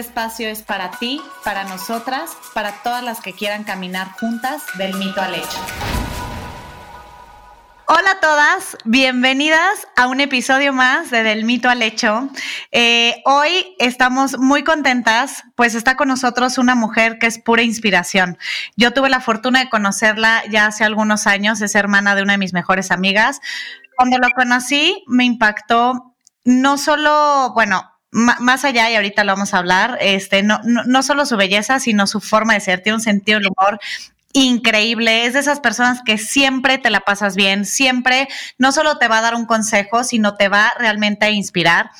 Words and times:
espacio 0.00 0.48
es 0.48 0.62
para 0.62 0.90
ti, 0.92 1.20
para 1.44 1.64
nosotras, 1.64 2.30
para 2.54 2.72
todas 2.82 3.04
las 3.04 3.20
que 3.20 3.32
quieran 3.32 3.64
caminar 3.64 4.12
juntas 4.18 4.62
del 4.76 4.94
mito 4.94 5.20
al 5.20 5.34
hecho. 5.34 5.60
Hola 7.92 8.12
a 8.12 8.20
todas, 8.20 8.78
bienvenidas 8.84 9.88
a 9.96 10.06
un 10.06 10.20
episodio 10.20 10.72
más 10.72 11.10
de 11.10 11.24
Del 11.24 11.44
Mito 11.44 11.68
al 11.68 11.82
Hecho. 11.82 12.30
Eh, 12.70 13.20
hoy 13.24 13.74
estamos 13.80 14.38
muy 14.38 14.62
contentas, 14.62 15.42
pues 15.56 15.74
está 15.74 15.96
con 15.96 16.06
nosotros 16.06 16.56
una 16.58 16.76
mujer 16.76 17.18
que 17.18 17.26
es 17.26 17.40
pura 17.40 17.62
inspiración. 17.62 18.38
Yo 18.76 18.92
tuve 18.92 19.10
la 19.10 19.20
fortuna 19.20 19.58
de 19.58 19.70
conocerla 19.70 20.44
ya 20.48 20.66
hace 20.66 20.84
algunos 20.84 21.26
años, 21.26 21.60
es 21.62 21.74
hermana 21.74 22.14
de 22.14 22.22
una 22.22 22.34
de 22.34 22.38
mis 22.38 22.52
mejores 22.52 22.92
amigas. 22.92 23.40
Cuando 23.96 24.18
lo 24.18 24.30
conocí, 24.30 25.02
me 25.08 25.24
impactó 25.24 26.14
no 26.44 26.78
solo, 26.78 27.52
bueno, 27.54 27.89
más 28.12 28.64
allá, 28.64 28.90
y 28.90 28.96
ahorita 28.96 29.24
lo 29.24 29.32
vamos 29.32 29.54
a 29.54 29.58
hablar, 29.58 29.98
este, 30.00 30.42
no, 30.42 30.60
no, 30.64 30.84
no, 30.84 31.02
solo 31.02 31.26
su 31.26 31.36
belleza, 31.36 31.78
sino 31.78 32.06
su 32.06 32.20
forma 32.20 32.54
de 32.54 32.60
ser, 32.60 32.82
tiene 32.82 32.96
un 32.96 33.02
sentido 33.02 33.38
del 33.38 33.48
humor 33.48 33.78
increíble, 34.32 35.26
es 35.26 35.34
de 35.34 35.40
esas 35.40 35.60
personas 35.60 36.02
que 36.04 36.18
siempre 36.18 36.78
te 36.78 36.90
la 36.90 37.00
pasas 37.00 37.34
bien, 37.34 37.64
siempre 37.64 38.28
no 38.58 38.72
solo 38.72 38.98
te 38.98 39.08
va 39.08 39.18
a 39.18 39.22
dar 39.22 39.34
un 39.34 39.46
consejo, 39.46 40.04
sino 40.04 40.36
te 40.36 40.48
va 40.48 40.72
realmente 40.78 41.26
a 41.26 41.30
inspirar. 41.30 41.90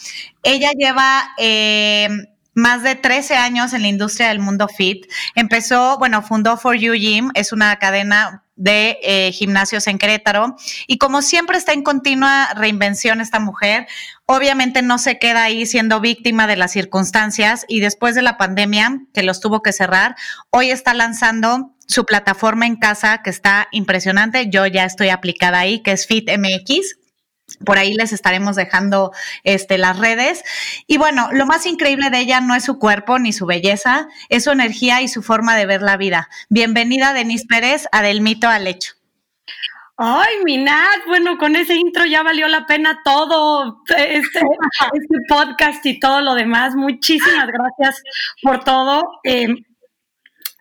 Ella 0.42 0.70
lleva... 0.76 1.30
Eh, 1.38 2.08
más 2.52 2.82
de 2.82 2.94
13 2.94 3.36
años 3.36 3.72
en 3.72 3.82
la 3.82 3.88
industria 3.88 4.28
del 4.28 4.40
mundo 4.40 4.68
fit. 4.68 5.06
Empezó, 5.34 5.98
bueno, 5.98 6.20
fundó 6.20 6.56
For 6.56 6.76
You 6.76 6.94
Gym, 6.94 7.30
es 7.34 7.52
una 7.52 7.76
cadena 7.76 8.44
de 8.60 8.98
eh, 9.02 9.32
gimnasios 9.32 9.86
en 9.86 9.98
Querétaro. 9.98 10.54
Y 10.86 10.98
como 10.98 11.22
siempre 11.22 11.56
está 11.56 11.72
en 11.72 11.82
continua 11.82 12.52
reinvención 12.54 13.22
esta 13.22 13.40
mujer, 13.40 13.88
obviamente 14.26 14.82
no 14.82 14.98
se 14.98 15.18
queda 15.18 15.44
ahí 15.44 15.64
siendo 15.64 16.00
víctima 16.00 16.46
de 16.46 16.56
las 16.56 16.72
circunstancias 16.72 17.64
y 17.68 17.80
después 17.80 18.14
de 18.14 18.22
la 18.22 18.36
pandemia, 18.36 19.00
que 19.14 19.22
los 19.22 19.40
tuvo 19.40 19.62
que 19.62 19.72
cerrar, 19.72 20.14
hoy 20.50 20.70
está 20.70 20.92
lanzando 20.92 21.74
su 21.86 22.04
plataforma 22.04 22.66
en 22.66 22.76
casa 22.76 23.22
que 23.22 23.30
está 23.30 23.66
impresionante. 23.72 24.50
Yo 24.50 24.66
ya 24.66 24.84
estoy 24.84 25.08
aplicada 25.08 25.58
ahí, 25.58 25.82
que 25.82 25.92
es 25.92 26.06
FitMX. 26.06 26.99
Por 27.64 27.78
ahí 27.78 27.94
les 27.94 28.12
estaremos 28.12 28.56
dejando 28.56 29.12
este, 29.44 29.78
las 29.78 29.98
redes. 29.98 30.44
Y 30.86 30.98
bueno, 30.98 31.28
lo 31.32 31.46
más 31.46 31.66
increíble 31.66 32.10
de 32.10 32.20
ella 32.20 32.40
no 32.40 32.54
es 32.54 32.64
su 32.64 32.78
cuerpo 32.78 33.18
ni 33.18 33.32
su 33.32 33.46
belleza, 33.46 34.08
es 34.28 34.44
su 34.44 34.50
energía 34.50 35.02
y 35.02 35.08
su 35.08 35.22
forma 35.22 35.56
de 35.56 35.66
ver 35.66 35.82
la 35.82 35.96
vida. 35.96 36.28
Bienvenida, 36.48 37.12
Denise 37.12 37.46
Pérez, 37.46 37.86
a 37.92 38.02
Del 38.02 38.20
Mito 38.20 38.48
al 38.48 38.66
Hecho. 38.66 38.94
Ay, 40.02 40.36
Minat, 40.44 41.04
bueno, 41.06 41.36
con 41.36 41.56
ese 41.56 41.74
intro 41.74 42.06
ya 42.06 42.22
valió 42.22 42.48
la 42.48 42.64
pena 42.64 43.02
todo 43.04 43.82
este, 43.86 44.40
este 44.94 45.16
podcast 45.28 45.84
y 45.84 46.00
todo 46.00 46.22
lo 46.22 46.34
demás. 46.34 46.74
Muchísimas 46.74 47.46
gracias 47.48 48.02
por 48.42 48.64
todo. 48.64 49.20
Eh, 49.24 49.48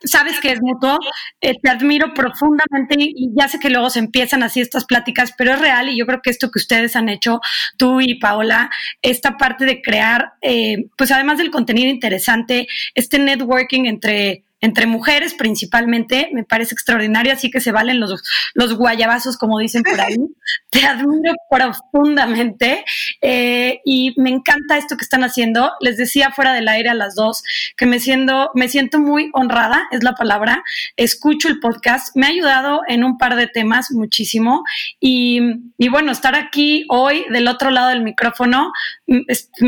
sabes 0.04 0.40
que 0.40 0.52
es 0.52 0.62
mutuo, 0.62 0.98
eh, 1.42 1.54
te 1.62 1.70
admiro 1.70 2.14
profundamente 2.14 2.96
y 2.98 3.32
ya 3.38 3.48
sé 3.48 3.60
que 3.60 3.70
luego 3.70 3.90
se 3.90 4.00
empiezan 4.00 4.44
así 4.44 4.62
estas 4.62 4.86
pláticas, 4.86 5.34
pero 5.38 5.54
es 5.54 5.60
real 5.60 5.90
y 5.90 5.98
yo 5.98 6.06
creo 6.06 6.22
que 6.22 6.30
esto 6.30 6.50
que 6.52 6.60
ustedes 6.60 6.96
han 6.96 7.10
hecho, 7.10 7.40
tú 7.78 8.02
y 8.02 8.20
Paola, 8.20 8.70
esta 9.02 9.38
parte 9.38 9.66
de 9.66 9.82
crear, 9.82 10.34
eh, 10.42 10.86
pues 10.98 11.12
además 11.12 11.38
del 11.38 11.52
contenido 11.52 11.90
interesante, 11.90 12.68
este 12.96 13.20
networking 13.20 13.86
entre 13.86 14.44
entre 14.62 14.88
mujeres 14.88 15.34
principalmente, 15.34 16.30
me 16.34 16.44
parece 16.44 16.74
extraordinario, 16.74 17.34
así 17.34 17.50
que 17.50 17.62
se 17.62 17.72
valen 17.72 18.00
los, 18.00 18.24
los 18.54 18.76
guayabazos, 18.76 19.38
como 19.38 19.60
dicen 19.60 19.84
por 19.84 20.00
ahí. 20.00 20.18
Te 20.70 20.86
admiro 20.86 21.34
profundamente 21.50 22.84
eh, 23.22 23.80
y 23.86 24.14
me 24.18 24.30
encanta 24.30 24.78
esto 24.78 24.98
que 24.98 25.04
están 25.04 25.24
haciendo. 25.24 25.72
Les 25.80 25.98
decía 25.98 26.32
fuera 26.32 26.54
del 26.54 26.68
aire 26.68 26.90
a 26.90 26.94
las 26.94 27.16
dos 27.16 27.44
que 27.78 27.86
me 27.86 28.00
siento, 28.00 28.52
me 28.54 28.68
siento 28.68 29.00
muy 29.00 29.30
honrada, 29.34 29.88
es 29.92 30.04
la 30.04 30.14
palabra. 30.14 30.64
Escucho 30.96 31.48
el 31.48 31.60
podcast, 31.60 32.16
me 32.16 32.28
ha 32.28 32.30
ayudado 32.30 32.82
en 32.88 33.04
un 33.04 33.18
par 33.18 33.36
de 33.36 33.48
temas 33.48 33.92
muchísimo 33.92 34.64
y, 35.00 35.42
y 35.78 35.90
bueno, 35.90 36.12
estar 36.12 36.36
aquí 36.36 36.86
hoy 36.90 37.26
del 37.30 37.48
otro 37.48 37.72
lado 37.72 37.90
del 37.90 38.04
micrófono 38.04 38.72
mm, 39.08 39.20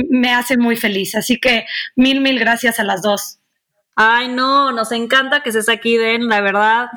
me 0.09 0.34
hace 0.34 0.58
muy 0.58 0.75
feliz. 0.75 1.16
Así 1.16 1.40
que 1.40 1.66
mil, 1.96 2.22
mil 2.22 2.40
gracias 2.40 2.79
a 2.79 2.84
las 2.84 3.02
dos. 3.02 3.41
Ay, 3.96 4.29
no, 4.29 4.72
nos 4.72 4.91
encanta 4.91 5.44
que 5.44 5.50
estés 5.50 5.69
aquí, 5.69 5.97
Den, 5.97 6.28
la 6.28 6.41
verdad, 6.41 6.90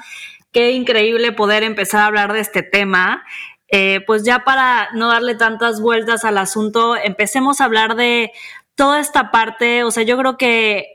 qué 0.53 0.71
increíble 0.72 1.32
poder 1.32 1.62
empezar 1.62 2.00
a 2.00 2.06
hablar 2.06 2.32
de 2.32 2.41
este 2.41 2.62
tema. 2.62 3.25
Eh, 3.69 4.00
pues 4.06 4.25
ya 4.25 4.44
para 4.44 4.91
no 4.93 5.09
darle 5.09 5.34
tantas 5.34 5.81
vueltas 5.81 6.25
al 6.25 6.38
asunto, 6.38 6.97
empecemos 6.97 7.60
a 7.60 7.65
hablar 7.65 7.97
de 7.97 8.31
toda 8.77 9.00
esta 9.00 9.31
parte, 9.31 9.84
o 9.84 9.91
sea, 9.91 10.03
yo 10.03 10.16
creo 10.19 10.37
que 10.37 10.93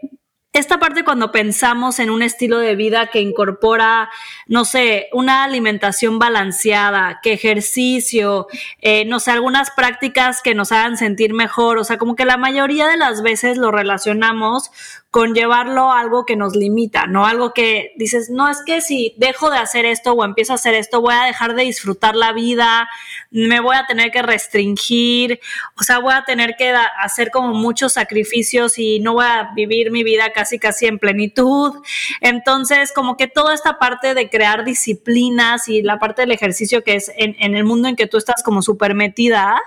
esta 0.51 0.79
parte 0.79 1.03
cuando 1.03 1.31
pensamos 1.31 1.99
en 1.99 2.09
un 2.09 2.23
estilo 2.23 2.57
de 2.57 2.75
vida 2.75 3.07
que 3.07 3.21
incorpora, 3.21 4.09
no 4.47 4.65
sé, 4.65 5.07
una 5.13 5.43
alimentación 5.43 6.17
balanceada, 6.17 7.19
que 7.21 7.33
ejercicio, 7.33 8.47
eh, 8.79 9.05
no 9.05 9.19
sé, 9.19 9.31
algunas 9.31 9.69
prácticas 9.71 10.41
que 10.41 10.55
nos 10.55 10.71
hagan 10.71 10.97
sentir 10.97 11.33
mejor, 11.33 11.77
o 11.77 11.83
sea, 11.83 11.97
como 11.97 12.15
que 12.15 12.25
la 12.25 12.37
mayoría 12.37 12.87
de 12.87 12.97
las 12.97 13.21
veces 13.21 13.57
lo 13.57 13.71
relacionamos 13.71 14.71
con 15.11 15.33
llevarlo 15.33 15.91
a 15.91 15.99
algo 15.99 16.23
que 16.23 16.35
nos 16.35 16.55
limita, 16.55 17.07
¿no? 17.07 17.25
Algo 17.25 17.51
que 17.51 17.93
dices, 17.95 18.29
no, 18.29 18.47
es 18.47 18.59
que 18.63 18.79
si 18.79 19.15
dejo 19.17 19.49
de 19.49 19.57
hacer 19.57 19.85
esto 19.85 20.13
o 20.13 20.23
empiezo 20.23 20.51
a 20.51 20.55
hacer 20.55 20.75
esto, 20.75 21.01
voy 21.01 21.15
a 21.15 21.23
dejar 21.23 21.55
de 21.55 21.63
disfrutar 21.63 22.15
la 22.15 22.31
vida, 22.31 22.87
me 23.31 23.59
voy 23.59 23.75
a 23.75 23.87
tener 23.87 24.11
que 24.11 24.21
restringir, 24.21 25.39
o 25.79 25.83
sea, 25.83 25.97
voy 25.97 26.13
a 26.13 26.25
tener 26.25 26.55
que 26.59 26.71
hacer 27.01 27.31
como 27.31 27.55
muchos 27.55 27.93
sacrificios 27.93 28.77
y 28.77 28.99
no 28.99 29.13
voy 29.13 29.25
a 29.25 29.49
vivir 29.55 29.89
mi 29.89 30.03
vida 30.03 30.31
casi 30.31 30.59
casi 30.59 30.85
en 30.85 30.99
plenitud. 30.99 31.73
Entonces, 32.21 32.91
como 32.93 33.17
que 33.17 33.27
toda 33.27 33.55
esta 33.55 33.79
parte 33.79 34.13
de 34.13 34.29
crear 34.29 34.63
disciplinas 34.63 35.67
y 35.69 35.81
la 35.81 35.97
parte 35.97 36.21
del 36.21 36.31
ejercicio 36.31 36.83
que 36.83 36.95
es 36.95 37.11
en, 37.17 37.35
en 37.39 37.55
el 37.55 37.63
mundo 37.63 37.87
en 37.87 37.95
que 37.95 38.05
tú 38.05 38.17
estás 38.17 38.43
como 38.43 38.61
súper 38.61 38.93
metida, 38.93 39.59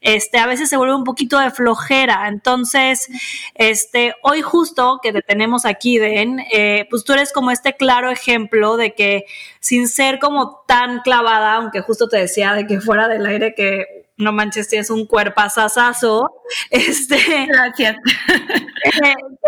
este, 0.00 0.38
a 0.38 0.46
veces 0.46 0.68
se 0.68 0.76
vuelve 0.76 0.94
un 0.94 1.04
poquito 1.04 1.40
de 1.40 1.50
flojera. 1.50 2.28
Entonces, 2.28 3.08
este, 3.54 4.14
hoy 4.22 4.40
justo 4.40 4.83
que 5.02 5.12
te 5.12 5.22
tenemos 5.22 5.64
aquí, 5.64 5.98
Den, 5.98 6.40
eh, 6.52 6.86
pues 6.90 7.04
tú 7.04 7.12
eres 7.12 7.32
como 7.32 7.50
este 7.50 7.74
claro 7.74 8.10
ejemplo 8.10 8.76
de 8.76 8.94
que 8.94 9.24
sin 9.60 9.88
ser 9.88 10.18
como 10.18 10.64
tan 10.66 11.00
clavada, 11.00 11.54
aunque 11.54 11.80
justo 11.80 12.08
te 12.08 12.18
decía 12.18 12.54
de 12.54 12.66
que 12.66 12.80
fuera 12.80 13.08
del 13.08 13.26
aire 13.26 13.54
que 13.54 14.04
no 14.16 14.32
manches, 14.32 14.68
tienes 14.68 14.90
un 14.90 15.06
cuerpazazazo, 15.06 16.32
este... 16.70 17.18
Gracias. 17.46 17.96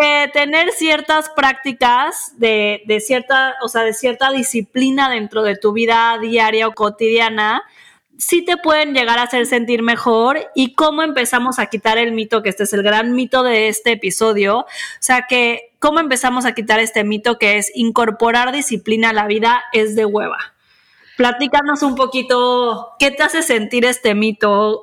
De, 0.00 0.28
tener 0.32 0.72
ciertas 0.72 1.28
prácticas 1.30 2.32
de, 2.36 2.82
de 2.86 3.00
cierta, 3.00 3.54
o 3.62 3.68
sea, 3.68 3.82
de 3.82 3.94
cierta 3.94 4.30
disciplina 4.30 5.08
dentro 5.08 5.42
de 5.42 5.56
tu 5.56 5.72
vida 5.72 6.18
diaria 6.20 6.66
o 6.68 6.72
cotidiana, 6.72 7.62
sí 8.18 8.44
te 8.44 8.56
pueden 8.56 8.94
llegar 8.94 9.18
a 9.18 9.22
hacer 9.22 9.46
sentir 9.46 9.82
mejor 9.82 10.50
y 10.54 10.74
cómo 10.74 11.02
empezamos 11.02 11.58
a 11.58 11.66
quitar 11.66 11.98
el 11.98 12.12
mito, 12.12 12.42
que 12.42 12.48
este 12.48 12.64
es 12.64 12.72
el 12.72 12.82
gran 12.82 13.12
mito 13.12 13.42
de 13.42 13.68
este 13.68 13.92
episodio, 13.92 14.60
o 14.60 14.66
sea 15.00 15.26
que 15.28 15.72
cómo 15.78 16.00
empezamos 16.00 16.44
a 16.44 16.54
quitar 16.54 16.80
este 16.80 17.04
mito 17.04 17.38
que 17.38 17.58
es 17.58 17.70
incorporar 17.74 18.52
disciplina 18.52 19.10
a 19.10 19.12
la 19.12 19.26
vida 19.26 19.62
es 19.72 19.94
de 19.96 20.04
hueva. 20.04 20.54
Platícanos 21.16 21.82
un 21.82 21.94
poquito 21.94 22.90
qué 22.98 23.10
te 23.10 23.22
hace 23.22 23.42
sentir 23.42 23.86
este 23.86 24.14
mito 24.14 24.80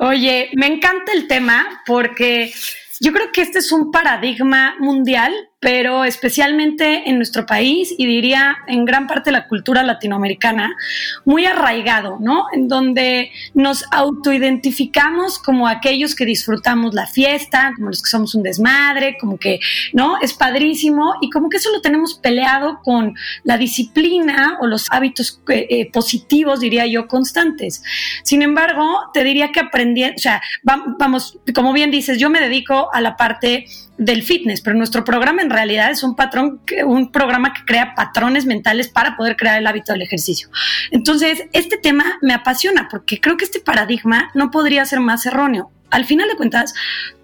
Oye, 0.00 0.50
me 0.54 0.66
encanta 0.66 1.12
el 1.12 1.26
tema 1.26 1.82
porque 1.84 2.52
yo 3.00 3.12
creo 3.12 3.32
que 3.32 3.40
este 3.40 3.58
es 3.58 3.72
un 3.72 3.90
paradigma 3.90 4.76
mundial 4.78 5.47
pero 5.60 6.04
especialmente 6.04 7.08
en 7.08 7.16
nuestro 7.16 7.44
país 7.44 7.92
y 7.98 8.06
diría 8.06 8.58
en 8.68 8.84
gran 8.84 9.06
parte 9.08 9.30
de 9.30 9.32
la 9.32 9.48
cultura 9.48 9.82
latinoamericana, 9.82 10.76
muy 11.24 11.46
arraigado, 11.46 12.18
¿no? 12.20 12.46
En 12.52 12.68
donde 12.68 13.32
nos 13.54 13.84
autoidentificamos 13.90 15.40
como 15.40 15.66
aquellos 15.66 16.14
que 16.14 16.24
disfrutamos 16.24 16.94
la 16.94 17.06
fiesta, 17.06 17.72
como 17.74 17.88
los 17.88 18.02
que 18.02 18.10
somos 18.10 18.36
un 18.36 18.44
desmadre, 18.44 19.16
como 19.20 19.36
que, 19.36 19.58
¿no? 19.92 20.20
Es 20.20 20.32
padrísimo 20.32 21.14
y 21.20 21.30
como 21.30 21.48
que 21.48 21.56
eso 21.56 21.72
lo 21.72 21.80
tenemos 21.80 22.14
peleado 22.14 22.80
con 22.84 23.16
la 23.42 23.58
disciplina 23.58 24.58
o 24.60 24.66
los 24.66 24.86
hábitos 24.90 25.40
eh, 25.48 25.66
eh, 25.70 25.90
positivos, 25.90 26.60
diría 26.60 26.86
yo, 26.86 27.08
constantes. 27.08 27.82
Sin 28.22 28.42
embargo, 28.42 29.10
te 29.12 29.24
diría 29.24 29.50
que 29.50 29.60
aprendí, 29.60 30.04
o 30.04 30.18
sea, 30.18 30.40
vamos, 30.62 31.38
como 31.52 31.72
bien 31.72 31.90
dices, 31.90 32.18
yo 32.18 32.30
me 32.30 32.40
dedico 32.40 32.90
a 32.92 33.00
la 33.00 33.16
parte 33.16 33.66
del 33.98 34.22
fitness, 34.22 34.60
pero 34.60 34.76
nuestro 34.76 35.04
programa 35.04 35.42
en 35.42 35.50
realidad 35.50 35.90
es 35.90 36.02
un 36.02 36.14
patrón, 36.14 36.60
un 36.86 37.10
programa 37.10 37.52
que 37.52 37.64
crea 37.64 37.94
patrones 37.94 38.46
mentales 38.46 38.88
para 38.88 39.16
poder 39.16 39.36
crear 39.36 39.58
el 39.58 39.66
hábito 39.66 39.92
del 39.92 40.02
ejercicio. 40.02 40.48
Entonces, 40.90 41.44
este 41.52 41.76
tema 41.76 42.18
me 42.22 42.32
apasiona 42.32 42.88
porque 42.88 43.20
creo 43.20 43.36
que 43.36 43.44
este 43.44 43.60
paradigma 43.60 44.30
no 44.34 44.50
podría 44.50 44.84
ser 44.84 45.00
más 45.00 45.26
erróneo. 45.26 45.70
Al 45.90 46.04
final 46.04 46.28
de 46.28 46.36
cuentas, 46.36 46.74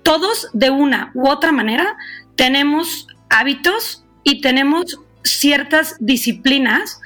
todos 0.03 0.49
de 0.53 0.71
una 0.71 1.12
u 1.15 1.29
otra 1.29 1.53
manera 1.53 1.97
tenemos 2.35 3.06
hábitos 3.31 4.05
y 4.25 4.41
tenemos 4.41 4.99
ciertas 5.23 5.97
disciplinas 6.00 7.00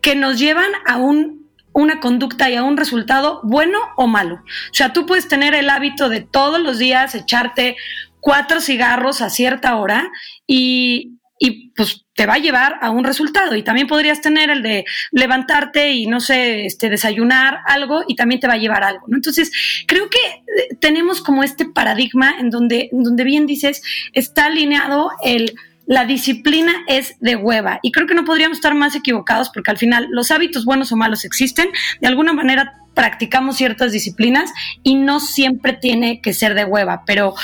que 0.00 0.16
nos 0.16 0.38
llevan 0.38 0.70
a 0.86 0.96
un 0.96 1.44
una 1.74 1.98
conducta 2.00 2.48
y 2.48 2.54
a 2.54 2.62
un 2.62 2.76
resultado 2.76 3.40
bueno 3.42 3.78
o 3.96 4.06
malo. 4.06 4.36
O 4.36 4.74
sea, 4.74 4.92
tú 4.92 5.06
puedes 5.06 5.28
tener 5.28 5.54
el 5.54 5.68
hábito 5.68 6.08
de 6.08 6.20
todos 6.20 6.60
los 6.60 6.78
días 6.78 7.14
echarte 7.14 7.76
cuatro 8.24 8.62
cigarros 8.62 9.20
a 9.20 9.28
cierta 9.28 9.76
hora 9.76 10.10
y, 10.46 11.18
y 11.38 11.68
pues 11.72 12.06
te 12.14 12.24
va 12.24 12.34
a 12.34 12.38
llevar 12.38 12.76
a 12.80 12.88
un 12.90 13.04
resultado. 13.04 13.54
Y 13.54 13.62
también 13.62 13.86
podrías 13.86 14.22
tener 14.22 14.48
el 14.48 14.62
de 14.62 14.86
levantarte 15.12 15.92
y 15.92 16.06
no 16.06 16.20
sé, 16.20 16.64
este, 16.64 16.88
desayunar 16.88 17.58
algo 17.66 18.02
y 18.08 18.16
también 18.16 18.40
te 18.40 18.46
va 18.46 18.54
a 18.54 18.58
llevar 18.58 18.82
algo. 18.82 19.04
Entonces, 19.12 19.52
creo 19.86 20.08
que 20.08 20.18
eh, 20.18 20.76
tenemos 20.80 21.20
como 21.20 21.44
este 21.44 21.66
paradigma 21.66 22.34
en 22.40 22.48
donde, 22.48 22.88
donde 22.92 23.24
bien 23.24 23.44
dices, 23.44 23.82
está 24.14 24.46
alineado 24.46 25.10
el 25.22 25.54
la 25.86 26.06
disciplina 26.06 26.72
es 26.88 27.20
de 27.20 27.36
hueva. 27.36 27.78
Y 27.82 27.92
creo 27.92 28.06
que 28.06 28.14
no 28.14 28.24
podríamos 28.24 28.56
estar 28.56 28.74
más 28.74 28.94
equivocados 28.94 29.50
porque 29.50 29.70
al 29.70 29.76
final 29.76 30.08
los 30.10 30.30
hábitos 30.30 30.64
buenos 30.64 30.92
o 30.92 30.96
malos 30.96 31.26
existen. 31.26 31.68
De 32.00 32.08
alguna 32.08 32.32
manera 32.32 32.72
practicamos 32.94 33.58
ciertas 33.58 33.92
disciplinas 33.92 34.50
y 34.82 34.94
no 34.94 35.20
siempre 35.20 35.74
tiene 35.74 36.22
que 36.22 36.32
ser 36.32 36.54
de 36.54 36.64
hueva. 36.64 37.02
Pero 37.04 37.34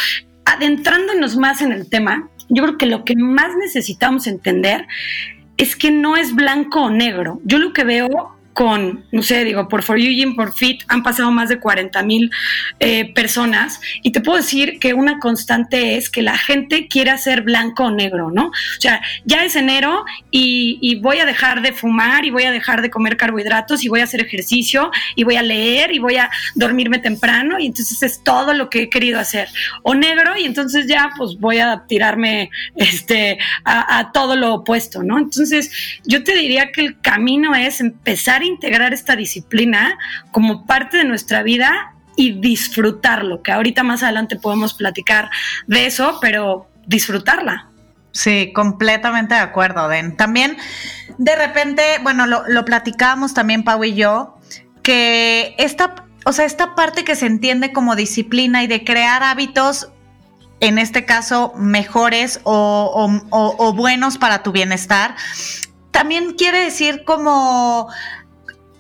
adentrándonos 0.60 1.38
más 1.38 1.62
en 1.62 1.72
el 1.72 1.88
tema, 1.88 2.28
yo 2.50 2.62
creo 2.62 2.76
que 2.76 2.84
lo 2.84 3.04
que 3.04 3.16
más 3.16 3.56
necesitamos 3.56 4.26
entender 4.26 4.86
es 5.56 5.74
que 5.74 5.90
no 5.90 6.18
es 6.18 6.34
blanco 6.34 6.82
o 6.82 6.90
negro. 6.90 7.40
Yo 7.44 7.58
lo 7.58 7.72
que 7.72 7.84
veo 7.84 8.36
con, 8.60 9.06
no 9.10 9.22
sé, 9.22 9.46
digo, 9.46 9.68
por 9.68 9.82
For 9.82 9.98
Gym, 9.98 10.36
por 10.36 10.52
Fit, 10.52 10.82
han 10.88 11.02
pasado 11.02 11.30
más 11.30 11.48
de 11.48 11.58
40 11.58 12.02
mil 12.02 12.30
eh, 12.78 13.10
personas 13.14 13.80
y 14.02 14.12
te 14.12 14.20
puedo 14.20 14.36
decir 14.36 14.78
que 14.78 14.92
una 14.92 15.18
constante 15.18 15.96
es 15.96 16.10
que 16.10 16.20
la 16.20 16.36
gente 16.36 16.86
quiere 16.86 17.10
hacer 17.10 17.40
blanco 17.40 17.84
o 17.84 17.90
negro, 17.90 18.30
¿no? 18.30 18.48
O 18.48 18.80
sea, 18.80 19.00
ya 19.24 19.46
es 19.46 19.56
enero 19.56 20.04
y, 20.30 21.00
voy 21.00 21.20
a 21.20 21.24
dejar 21.24 21.62
de 21.62 21.72
fumar 21.72 22.26
y 22.26 22.30
voy 22.30 22.42
a 22.42 22.50
dejar 22.50 22.82
de 22.82 22.90
comer 22.90 23.16
carbohidratos 23.16 23.82
y 23.82 23.88
voy 23.88 24.00
a 24.00 24.04
hacer 24.04 24.20
ejercicio 24.20 24.90
y 25.16 25.24
voy 25.24 25.36
a 25.36 25.42
leer 25.42 25.94
y 25.94 25.98
voy 25.98 26.16
a 26.16 26.28
dormirme 26.54 26.98
temprano 26.98 27.58
y 27.58 27.64
entonces 27.64 28.02
es 28.02 28.22
todo 28.22 28.52
lo 28.52 28.68
que 28.68 28.82
he 28.82 28.90
querido 28.90 29.18
hacer. 29.18 29.48
O 29.82 29.94
negro 29.94 30.36
y 30.36 30.44
entonces 30.44 30.86
ya 30.86 31.12
pues 31.16 31.38
voy 31.38 31.60
a 31.60 31.84
tirarme 31.88 32.50
este, 32.76 33.38
a, 33.64 34.00
a 34.00 34.12
todo 34.12 34.36
lo 34.36 34.52
opuesto, 34.52 35.02
¿no? 35.02 35.16
Entonces 35.16 36.00
yo 36.04 36.22
te 36.24 36.34
diría 36.34 36.72
que 36.72 36.82
el 36.82 37.00
camino 37.00 37.54
es 37.54 37.80
empezar 37.80 38.42
integrar 38.50 38.92
esta 38.92 39.16
disciplina 39.16 39.98
como 40.30 40.66
parte 40.66 40.98
de 40.98 41.04
nuestra 41.04 41.42
vida 41.42 41.94
y 42.16 42.32
disfrutarlo, 42.40 43.42
que 43.42 43.52
ahorita 43.52 43.82
más 43.82 44.02
adelante 44.02 44.36
podemos 44.36 44.74
platicar 44.74 45.30
de 45.66 45.86
eso, 45.86 46.18
pero 46.20 46.68
disfrutarla. 46.86 47.68
Sí, 48.12 48.52
completamente 48.52 49.34
de 49.34 49.40
acuerdo, 49.40 49.88
Den. 49.88 50.16
También, 50.16 50.56
de 51.16 51.36
repente, 51.36 51.82
bueno, 52.02 52.26
lo, 52.26 52.42
lo 52.48 52.64
platicábamos 52.64 53.34
también 53.34 53.62
Pau 53.62 53.82
y 53.84 53.94
yo, 53.94 54.36
que 54.82 55.54
esta, 55.58 56.06
o 56.24 56.32
sea, 56.32 56.44
esta 56.44 56.74
parte 56.74 57.04
que 57.04 57.14
se 57.14 57.26
entiende 57.26 57.72
como 57.72 57.96
disciplina 57.96 58.62
y 58.64 58.66
de 58.66 58.84
crear 58.84 59.22
hábitos 59.22 59.90
en 60.60 60.78
este 60.78 61.06
caso, 61.06 61.52
mejores 61.56 62.40
o, 62.44 63.10
o, 63.30 63.72
buenos 63.72 64.18
para 64.18 64.42
tu 64.42 64.52
bienestar, 64.52 65.16
también 65.90 66.34
quiere 66.34 66.60
decir 66.60 67.04
como 67.04 67.88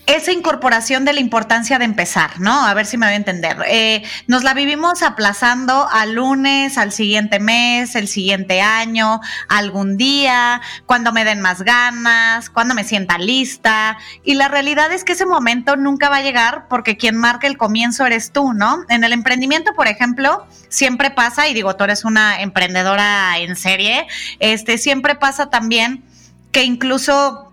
esa 0.06 0.32
incorporación 0.32 1.04
de 1.04 1.12
la 1.12 1.20
importancia 1.20 1.78
de 1.78 1.84
empezar, 1.84 2.40
¿no? 2.40 2.66
A 2.66 2.74
ver 2.74 2.86
si 2.86 2.96
me 2.96 3.06
voy 3.06 3.12
a 3.12 3.16
entender. 3.16 3.56
Eh, 3.68 4.02
nos 4.26 4.42
la 4.42 4.54
vivimos 4.54 5.02
aplazando 5.02 5.88
al 5.90 6.14
lunes, 6.14 6.78
al 6.78 6.92
siguiente 6.92 7.38
mes, 7.38 7.94
el 7.94 8.08
siguiente 8.08 8.60
año, 8.60 9.20
algún 9.48 9.96
día, 9.96 10.60
cuando 10.86 11.12
me 11.12 11.24
den 11.24 11.40
más 11.40 11.62
ganas, 11.62 12.50
cuando 12.50 12.74
me 12.74 12.84
sienta 12.84 13.18
lista. 13.18 13.98
Y 14.24 14.34
la 14.34 14.48
realidad 14.48 14.92
es 14.92 15.04
que 15.04 15.12
ese 15.12 15.26
momento 15.26 15.76
nunca 15.76 16.08
va 16.08 16.16
a 16.16 16.22
llegar 16.22 16.66
porque 16.68 16.96
quien 16.96 17.16
marca 17.16 17.46
el 17.46 17.56
comienzo 17.56 18.04
eres 18.04 18.32
tú, 18.32 18.52
¿no? 18.52 18.84
En 18.88 19.04
el 19.04 19.12
emprendimiento, 19.12 19.74
por 19.74 19.86
ejemplo, 19.86 20.46
siempre 20.68 21.10
pasa, 21.10 21.48
y 21.48 21.54
digo, 21.54 21.76
tú 21.76 21.84
eres 21.84 22.04
una 22.04 22.40
emprendedora 22.40 23.38
en 23.38 23.54
serie, 23.54 24.06
este, 24.38 24.78
siempre 24.78 25.14
pasa 25.14 25.50
también 25.50 26.04
que 26.52 26.64
incluso 26.64 27.49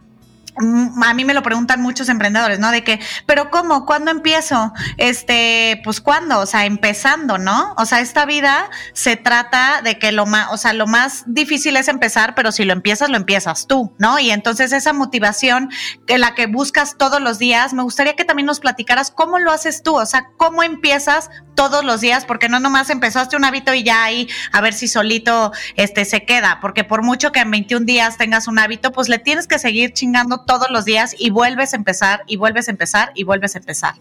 a 1.04 1.13
mí 1.13 1.25
me 1.25 1.33
lo 1.33 1.44
preguntan 1.44 1.81
muchos 1.81 2.09
emprendedores, 2.09 2.59
¿no? 2.59 2.71
De 2.71 2.83
que, 2.83 3.00
pero 3.25 3.50
¿cómo? 3.50 3.86
¿Cuándo 3.86 4.12
empiezo? 4.12 4.74
Este, 4.98 5.81
pues 5.83 6.01
¿cuándo? 6.01 6.39
O 6.39 6.45
sea, 6.45 6.65
empezando, 6.65 7.38
¿no? 7.38 7.74
O 7.77 7.86
sea, 7.86 8.00
esta 8.00 8.25
vida 8.25 8.69
se 8.94 9.15
trata 9.15 9.81
de 9.81 10.00
que 10.00 10.12
lo 10.12 10.25
más, 10.25 10.48
o 10.51 10.57
sea, 10.57 10.74
lo 10.74 10.88
más 10.88 11.24
difícil 11.27 11.77
es 11.77 11.88
empezar, 11.88 12.36
pero 12.36 12.51
si 12.51 12.65
lo 12.65 12.74
empiezas, 12.74 13.09
lo 13.09 13.18
empiezas 13.18 13.68
tú, 13.68 13.94
¿no? 13.98 14.19
Y 14.19 14.31
entonces 14.31 14.71
esa 14.71 14.94
motivación 14.94 15.69
que 16.06 16.18
la 16.18 16.36
que 16.36 16.48
buscas 16.48 16.98
todos 16.98 17.21
los 17.21 17.39
días, 17.39 17.74
me 17.74 17.83
gustaría 17.83 18.15
que 18.15 18.25
también 18.25 18.45
nos 18.45 18.59
platicaras 18.59 19.12
cómo 19.12 19.39
lo 19.39 19.51
haces 19.51 19.83
tú, 19.83 19.95
o 19.95 20.06
sea, 20.06 20.30
cómo 20.38 20.63
empiezas 20.63 21.30
todos 21.56 21.83
los 21.83 22.01
días, 22.01 22.25
porque 22.25 22.50
no 22.50 22.59
nomás 22.59 22.89
empezaste 22.89 23.36
un 23.36 23.44
hábito 23.44 23.74
y 23.74 23.83
ya 23.83 24.04
ahí 24.04 24.27
a 24.51 24.62
ver 24.62 24.74
si 24.74 24.88
solito 24.88 25.51
este 25.75 26.06
se 26.06 26.24
queda, 26.24 26.59
porque 26.62 26.83
por 26.83 27.01
mucho 27.01 27.31
que 27.31 27.39
en 27.39 27.51
21 27.51 27.86
días 27.86 28.18
tengas 28.18 28.48
un 28.48 28.59
hábito, 28.59 28.92
pues 28.92 29.09
le 29.09 29.19
tienes 29.19 29.48
que 29.48 29.59
seguir 29.59 29.94
chingando 29.94 30.45
todos 30.48 30.72
los 30.72 30.86
días 30.86 31.16
y 31.20 31.30
vuelves 31.30 31.74
a 31.74 31.78
empezar 31.78 32.24
y 32.26 32.38
vuelves 32.38 32.68
a 32.68 32.72
empezar 32.72 33.12
y 33.14 33.24
vuelves 33.24 33.54
a 33.56 33.60
empezar. 33.60 33.94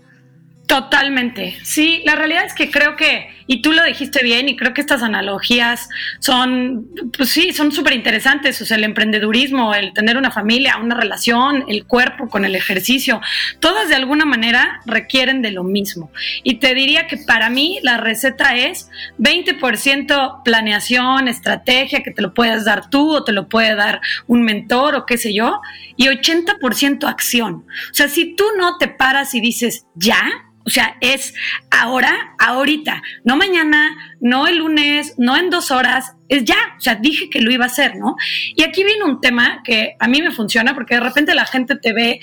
Totalmente. 0.66 1.56
Sí, 1.62 2.02
la 2.06 2.16
realidad 2.16 2.46
es 2.46 2.54
que 2.54 2.70
creo 2.70 2.96
que, 2.96 3.28
y 3.46 3.62
tú 3.62 3.72
lo 3.72 3.84
dijiste 3.84 4.22
bien, 4.22 4.48
y 4.48 4.56
creo 4.56 4.74
que 4.74 4.80
estas 4.80 5.02
analogías 5.02 5.88
son, 6.18 6.88
pues 7.16 7.30
sí, 7.30 7.52
son 7.52 7.72
súper 7.72 7.94
interesantes. 7.94 8.60
O 8.60 8.66
sea, 8.66 8.76
el 8.76 8.84
emprendedurismo, 8.84 9.74
el 9.74 9.92
tener 9.92 10.16
una 10.16 10.30
familia, 10.30 10.78
una 10.78 10.94
relación, 10.94 11.64
el 11.68 11.84
cuerpo 11.84 12.28
con 12.28 12.44
el 12.44 12.54
ejercicio, 12.54 13.20
todas 13.60 13.88
de 13.88 13.94
alguna 13.94 14.24
manera 14.24 14.80
requieren 14.86 15.42
de 15.42 15.52
lo 15.52 15.62
mismo. 15.62 16.10
Y 16.42 16.56
te 16.56 16.74
diría 16.74 17.06
que 17.06 17.18
para 17.18 17.50
mí 17.50 17.78
la 17.82 17.98
receta 17.98 18.56
es 18.56 18.90
20% 19.18 20.42
planeación, 20.44 21.28
estrategia, 21.28 22.02
que 22.02 22.10
te 22.10 22.22
lo 22.22 22.34
puedes 22.34 22.64
dar 22.64 22.90
tú 22.90 23.12
o 23.12 23.24
te 23.24 23.32
lo 23.32 23.48
puede 23.48 23.74
dar 23.74 24.00
un 24.26 24.42
mentor 24.42 24.94
o 24.94 25.06
qué 25.06 25.18
sé 25.18 25.32
yo, 25.32 25.60
y 25.96 26.06
80% 26.06 27.04
acción. 27.04 27.64
O 27.90 27.94
sea, 27.94 28.08
si 28.08 28.34
tú 28.34 28.44
no 28.58 28.78
te 28.78 28.88
paras 28.88 29.34
y 29.34 29.40
dices, 29.40 29.86
ya, 29.94 30.20
o 30.66 30.70
sea, 30.70 30.96
es 31.00 31.32
ahora, 31.70 32.34
ahorita, 32.38 33.00
no 33.22 33.35
mañana, 33.36 33.96
no 34.20 34.46
el 34.46 34.58
lunes, 34.58 35.14
no 35.18 35.36
en 35.36 35.50
dos 35.50 35.70
horas, 35.70 36.14
es 36.28 36.44
ya. 36.44 36.56
O 36.76 36.80
sea, 36.80 36.96
dije 36.96 37.30
que 37.30 37.40
lo 37.40 37.50
iba 37.50 37.64
a 37.64 37.68
hacer, 37.68 37.96
¿no? 37.96 38.16
Y 38.54 38.62
aquí 38.62 38.84
viene 38.84 39.04
un 39.04 39.20
tema 39.20 39.62
que 39.64 39.96
a 39.98 40.08
mí 40.08 40.20
me 40.22 40.32
funciona 40.32 40.74
porque 40.74 40.94
de 40.94 41.00
repente 41.00 41.34
la 41.34 41.46
gente 41.46 41.76
te 41.76 41.92
ve 41.92 42.20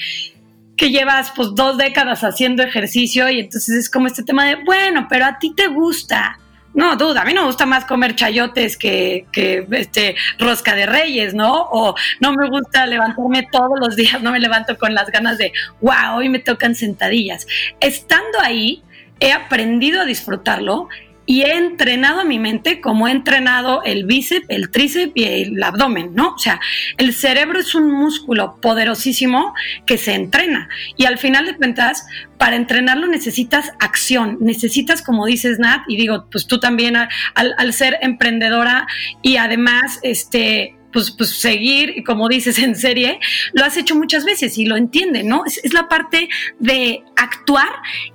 que 0.75 0.89
llevas 0.89 1.31
pues 1.35 1.49
dos 1.53 1.77
décadas 1.77 2.23
haciendo 2.23 2.63
ejercicio 2.63 3.29
y 3.29 3.39
entonces 3.39 3.75
es 3.75 3.89
como 3.89 4.07
este 4.07 4.23
tema 4.23 4.45
de, 4.45 4.55
bueno, 4.55 5.07
pero 5.09 5.25
a 5.25 5.37
ti 5.37 5.53
te 5.55 5.67
gusta, 5.67 6.39
no, 6.73 6.95
duda, 6.95 7.21
a 7.21 7.25
mí 7.25 7.33
no 7.33 7.41
me 7.41 7.47
gusta 7.47 7.65
más 7.65 7.85
comer 7.85 8.15
chayotes 8.15 8.77
que, 8.77 9.27
que 9.31 9.67
este, 9.71 10.15
rosca 10.39 10.73
de 10.75 10.87
reyes, 10.87 11.35
¿no? 11.35 11.67
O 11.71 11.95
no 12.19 12.33
me 12.33 12.49
gusta 12.49 12.87
levantarme 12.87 13.47
todos 13.51 13.79
los 13.79 13.95
días, 13.95 14.21
no 14.23 14.31
me 14.31 14.39
levanto 14.39 14.77
con 14.77 14.95
las 14.95 15.09
ganas 15.11 15.37
de, 15.37 15.53
wow, 15.81 16.15
hoy 16.15 16.29
me 16.29 16.39
tocan 16.39 16.73
sentadillas. 16.73 17.45
Estando 17.79 18.39
ahí, 18.41 18.81
he 19.19 19.31
aprendido 19.31 20.01
a 20.01 20.05
disfrutarlo 20.05 20.89
y 21.25 21.43
he 21.43 21.55
entrenado 21.55 22.21
a 22.21 22.25
mi 22.25 22.39
mente 22.39 22.81
como 22.81 23.07
he 23.07 23.11
entrenado 23.11 23.83
el 23.83 24.05
bíceps, 24.05 24.45
el 24.49 24.69
tríceps 24.69 25.13
y 25.15 25.23
el 25.23 25.63
abdomen, 25.63 26.11
¿no? 26.13 26.33
O 26.35 26.37
sea, 26.37 26.59
el 26.97 27.13
cerebro 27.13 27.59
es 27.59 27.75
un 27.75 27.91
músculo 27.91 28.57
poderosísimo 28.61 29.53
que 29.85 29.97
se 29.97 30.13
entrena 30.13 30.69
y 30.97 31.05
al 31.05 31.17
final 31.17 31.45
de 31.45 31.55
cuentas, 31.55 32.05
para 32.37 32.55
entrenarlo 32.55 33.07
necesitas 33.07 33.71
acción, 33.79 34.37
necesitas, 34.41 35.01
como 35.01 35.25
dices 35.25 35.59
Nat, 35.59 35.81
y 35.87 35.95
digo, 35.95 36.27
pues 36.29 36.45
tú 36.45 36.59
también 36.59 36.95
al, 36.97 37.09
al 37.35 37.73
ser 37.73 37.97
emprendedora 38.01 38.85
y 39.21 39.37
además, 39.37 39.99
este, 40.03 40.75
pues, 40.93 41.11
pues 41.11 41.31
seguir, 41.31 42.03
como 42.05 42.29
dices, 42.29 42.59
en 42.59 42.75
serie, 42.75 43.19
lo 43.53 43.65
has 43.65 43.75
hecho 43.75 43.95
muchas 43.95 44.23
veces 44.23 44.57
y 44.57 44.65
lo 44.65 44.77
entiende, 44.77 45.23
¿no? 45.23 45.43
Es, 45.45 45.59
es, 45.63 45.73
la 45.73 45.89
parte 45.89 46.29
de 46.59 47.03
actuar, 47.15 47.69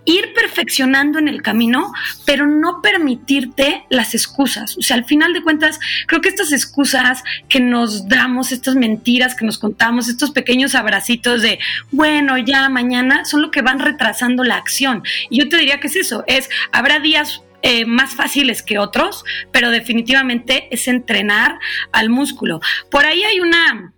ir 0.05 0.33
perfeccionando 0.33 1.19
en 1.19 1.29
el 1.29 1.43
camino, 1.43 1.93
pero 2.25 2.47
no 2.47 2.81
permitirte 2.81 3.85
las 3.91 4.15
excusas. 4.15 4.79
O 4.79 4.83
sea, 4.83 4.97
al 4.97 5.05
final 5.05 5.33
de 5.33 5.43
cuentas, 5.43 5.79
creo 6.07 6.21
que 6.21 6.29
estas 6.29 6.53
excusas 6.53 7.23
que 7.49 7.61
nos 7.61 8.09
damos, 8.09 8.53
estas 8.53 8.77
mentiras 8.77 9.35
que 9.35 9.45
nos 9.45 9.59
contamos, 9.59 10.09
estos 10.09 10.31
pequeños 10.31 10.75
abracitos 10.75 11.43
de, 11.43 11.59
bueno, 11.91 12.39
ya 12.39 12.69
mañana, 12.69 13.25
son 13.25 13.43
lo 13.43 13.51
que 13.51 13.63
van 13.63 13.81
retrasando 13.81 14.45
la 14.45 14.57
acción. 14.57 15.03
Y 15.31 15.39
yo 15.39 15.49
te 15.49 15.57
diría 15.57 15.81
que 15.81 15.89
es 15.89 15.97
eso, 15.97 16.25
es, 16.27 16.49
habrá 16.73 17.01
días 17.01 17.43
eh, 17.63 17.85
más 17.85 18.15
fáciles 18.15 18.63
que 18.63 18.79
otros, 18.79 19.25
pero 19.53 19.71
definitivamente 19.71 20.69
es 20.71 20.89
entrenar 20.89 21.59
al 21.93 22.11
músculo. 22.11 22.61
Por 22.91 23.05
ahí 23.05 23.25
hay 23.25 23.41
una, 23.41 23.95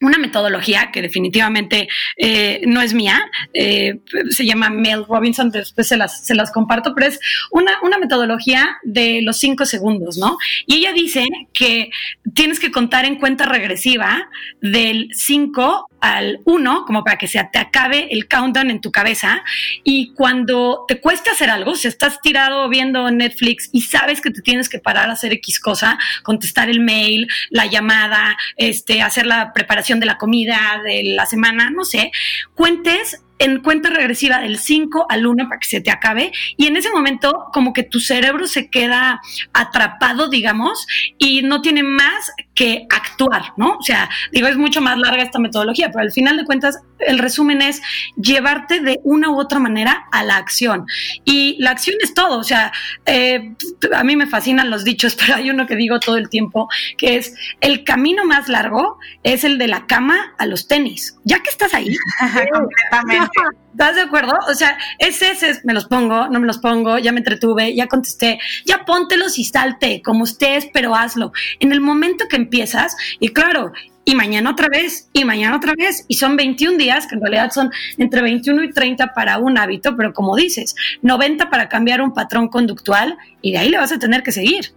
una 0.00 0.18
metodología 0.18 0.90
que 0.92 1.02
definitivamente 1.02 1.88
eh, 2.16 2.62
no 2.66 2.80
es 2.80 2.94
mía, 2.94 3.20
eh, 3.52 4.00
se 4.30 4.46
llama 4.46 4.70
Mel 4.70 5.04
Robinson, 5.06 5.50
después 5.50 5.88
se 5.88 5.96
las, 5.96 6.24
se 6.24 6.34
las 6.34 6.52
comparto, 6.52 6.94
pero 6.94 7.08
es 7.08 7.18
una, 7.50 7.78
una, 7.82 7.98
metodología 7.98 8.76
de 8.84 9.20
los 9.22 9.38
cinco 9.38 9.66
segundos, 9.66 10.18
¿no? 10.18 10.36
Y 10.66 10.76
ella 10.76 10.92
dice 10.92 11.26
que 11.52 11.90
tienes 12.34 12.60
que 12.60 12.70
contar 12.70 13.04
en 13.06 13.16
cuenta 13.16 13.46
regresiva 13.46 14.28
del 14.60 15.08
5 15.12 15.88
al 16.00 16.40
1, 16.44 16.84
como 16.86 17.04
para 17.04 17.18
que 17.18 17.26
se 17.26 17.42
te 17.52 17.58
acabe 17.58 18.08
el 18.10 18.28
countdown 18.28 18.70
en 18.70 18.80
tu 18.80 18.90
cabeza. 18.90 19.42
Y 19.84 20.12
cuando 20.14 20.84
te 20.86 21.00
cuesta 21.00 21.32
hacer 21.32 21.50
algo, 21.50 21.74
si 21.74 21.88
estás 21.88 22.20
tirado 22.20 22.68
viendo 22.68 23.10
Netflix 23.10 23.68
y 23.72 23.82
sabes 23.82 24.20
que 24.20 24.30
te 24.30 24.42
tienes 24.42 24.68
que 24.68 24.78
parar 24.78 25.08
a 25.08 25.12
hacer 25.12 25.32
X 25.34 25.60
cosa, 25.60 25.98
contestar 26.22 26.68
el 26.68 26.80
mail, 26.80 27.28
la 27.50 27.66
llamada, 27.66 28.36
este, 28.56 29.02
hacer 29.02 29.26
la 29.26 29.52
preparación 29.52 30.00
de 30.00 30.06
la 30.06 30.18
comida 30.18 30.80
de 30.84 31.02
la 31.04 31.26
semana, 31.26 31.70
no 31.70 31.84
sé, 31.84 32.10
cuentes 32.54 33.22
en 33.38 33.60
cuenta 33.60 33.90
regresiva 33.90 34.40
del 34.40 34.58
5 34.58 35.06
al 35.08 35.26
1 35.26 35.48
para 35.48 35.60
que 35.60 35.68
se 35.68 35.80
te 35.80 35.90
acabe 35.90 36.32
y 36.56 36.66
en 36.66 36.76
ese 36.76 36.90
momento 36.90 37.46
como 37.52 37.72
que 37.72 37.82
tu 37.82 38.00
cerebro 38.00 38.46
se 38.46 38.68
queda 38.68 39.20
atrapado, 39.52 40.28
digamos, 40.28 40.86
y 41.18 41.42
no 41.42 41.62
tiene 41.62 41.82
más 41.82 42.32
que 42.58 42.88
actuar, 42.90 43.52
¿no? 43.56 43.76
O 43.78 43.82
sea, 43.82 44.10
digo, 44.32 44.48
es 44.48 44.56
mucho 44.56 44.80
más 44.80 44.98
larga 44.98 45.22
esta 45.22 45.38
metodología, 45.38 45.90
pero 45.92 46.00
al 46.00 46.10
final 46.10 46.36
de 46.36 46.44
cuentas 46.44 46.80
el 46.98 47.20
resumen 47.20 47.62
es 47.62 47.80
llevarte 48.16 48.80
de 48.80 48.98
una 49.04 49.30
u 49.30 49.38
otra 49.38 49.60
manera 49.60 50.08
a 50.10 50.24
la 50.24 50.38
acción. 50.38 50.84
Y 51.24 51.56
la 51.60 51.70
acción 51.70 51.94
es 52.02 52.14
todo, 52.14 52.36
o 52.36 52.42
sea, 52.42 52.72
eh, 53.06 53.54
a 53.94 54.02
mí 54.02 54.16
me 54.16 54.26
fascinan 54.26 54.70
los 54.70 54.82
dichos, 54.82 55.14
pero 55.20 55.36
hay 55.36 55.50
uno 55.50 55.68
que 55.68 55.76
digo 55.76 56.00
todo 56.00 56.16
el 56.16 56.28
tiempo, 56.28 56.68
que 56.96 57.14
es 57.14 57.32
el 57.60 57.84
camino 57.84 58.24
más 58.24 58.48
largo 58.48 58.98
es 59.22 59.44
el 59.44 59.56
de 59.58 59.68
la 59.68 59.86
cama 59.86 60.34
a 60.36 60.44
los 60.44 60.66
tenis. 60.66 61.16
Ya 61.22 61.38
que 61.38 61.50
estás 61.50 61.74
ahí. 61.74 61.94
¿Estás 63.78 63.94
de 63.94 64.02
acuerdo? 64.02 64.32
O 64.48 64.54
sea, 64.54 64.76
ese 64.98 65.30
es, 65.30 65.64
me 65.64 65.72
los 65.72 65.84
pongo, 65.84 66.26
no 66.26 66.40
me 66.40 66.48
los 66.48 66.58
pongo, 66.58 66.98
ya 66.98 67.12
me 67.12 67.18
entretuve, 67.18 67.76
ya 67.76 67.86
contesté, 67.86 68.40
ya 68.66 68.84
póntelos 68.84 69.38
y 69.38 69.44
salte, 69.44 70.02
como 70.02 70.24
estés, 70.24 70.66
pero 70.72 70.96
hazlo. 70.96 71.30
En 71.60 71.70
el 71.70 71.80
momento 71.80 72.24
que 72.28 72.34
empiezas, 72.34 72.96
y 73.20 73.28
claro, 73.28 73.70
y 74.04 74.16
mañana 74.16 74.50
otra 74.50 74.66
vez, 74.68 75.08
y 75.12 75.24
mañana 75.24 75.56
otra 75.56 75.74
vez, 75.78 76.04
y 76.08 76.14
son 76.14 76.34
21 76.34 76.76
días, 76.76 77.06
que 77.06 77.14
en 77.14 77.20
realidad 77.20 77.52
son 77.52 77.70
entre 77.98 78.20
21 78.20 78.64
y 78.64 78.72
30 78.72 79.14
para 79.14 79.38
un 79.38 79.56
hábito, 79.56 79.96
pero 79.96 80.12
como 80.12 80.34
dices, 80.34 80.74
90 81.02 81.48
para 81.48 81.68
cambiar 81.68 82.00
un 82.00 82.12
patrón 82.12 82.48
conductual, 82.48 83.16
y 83.42 83.52
de 83.52 83.58
ahí 83.58 83.68
le 83.68 83.78
vas 83.78 83.92
a 83.92 84.00
tener 84.00 84.24
que 84.24 84.32
seguir. 84.32 84.72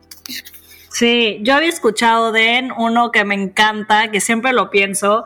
Sí, 0.91 1.39
yo 1.41 1.55
había 1.55 1.69
escuchado 1.69 2.33
de 2.33 2.69
uno 2.77 3.11
que 3.13 3.23
me 3.23 3.33
encanta, 3.33 4.11
que 4.11 4.19
siempre 4.19 4.51
lo 4.51 4.69
pienso, 4.69 5.23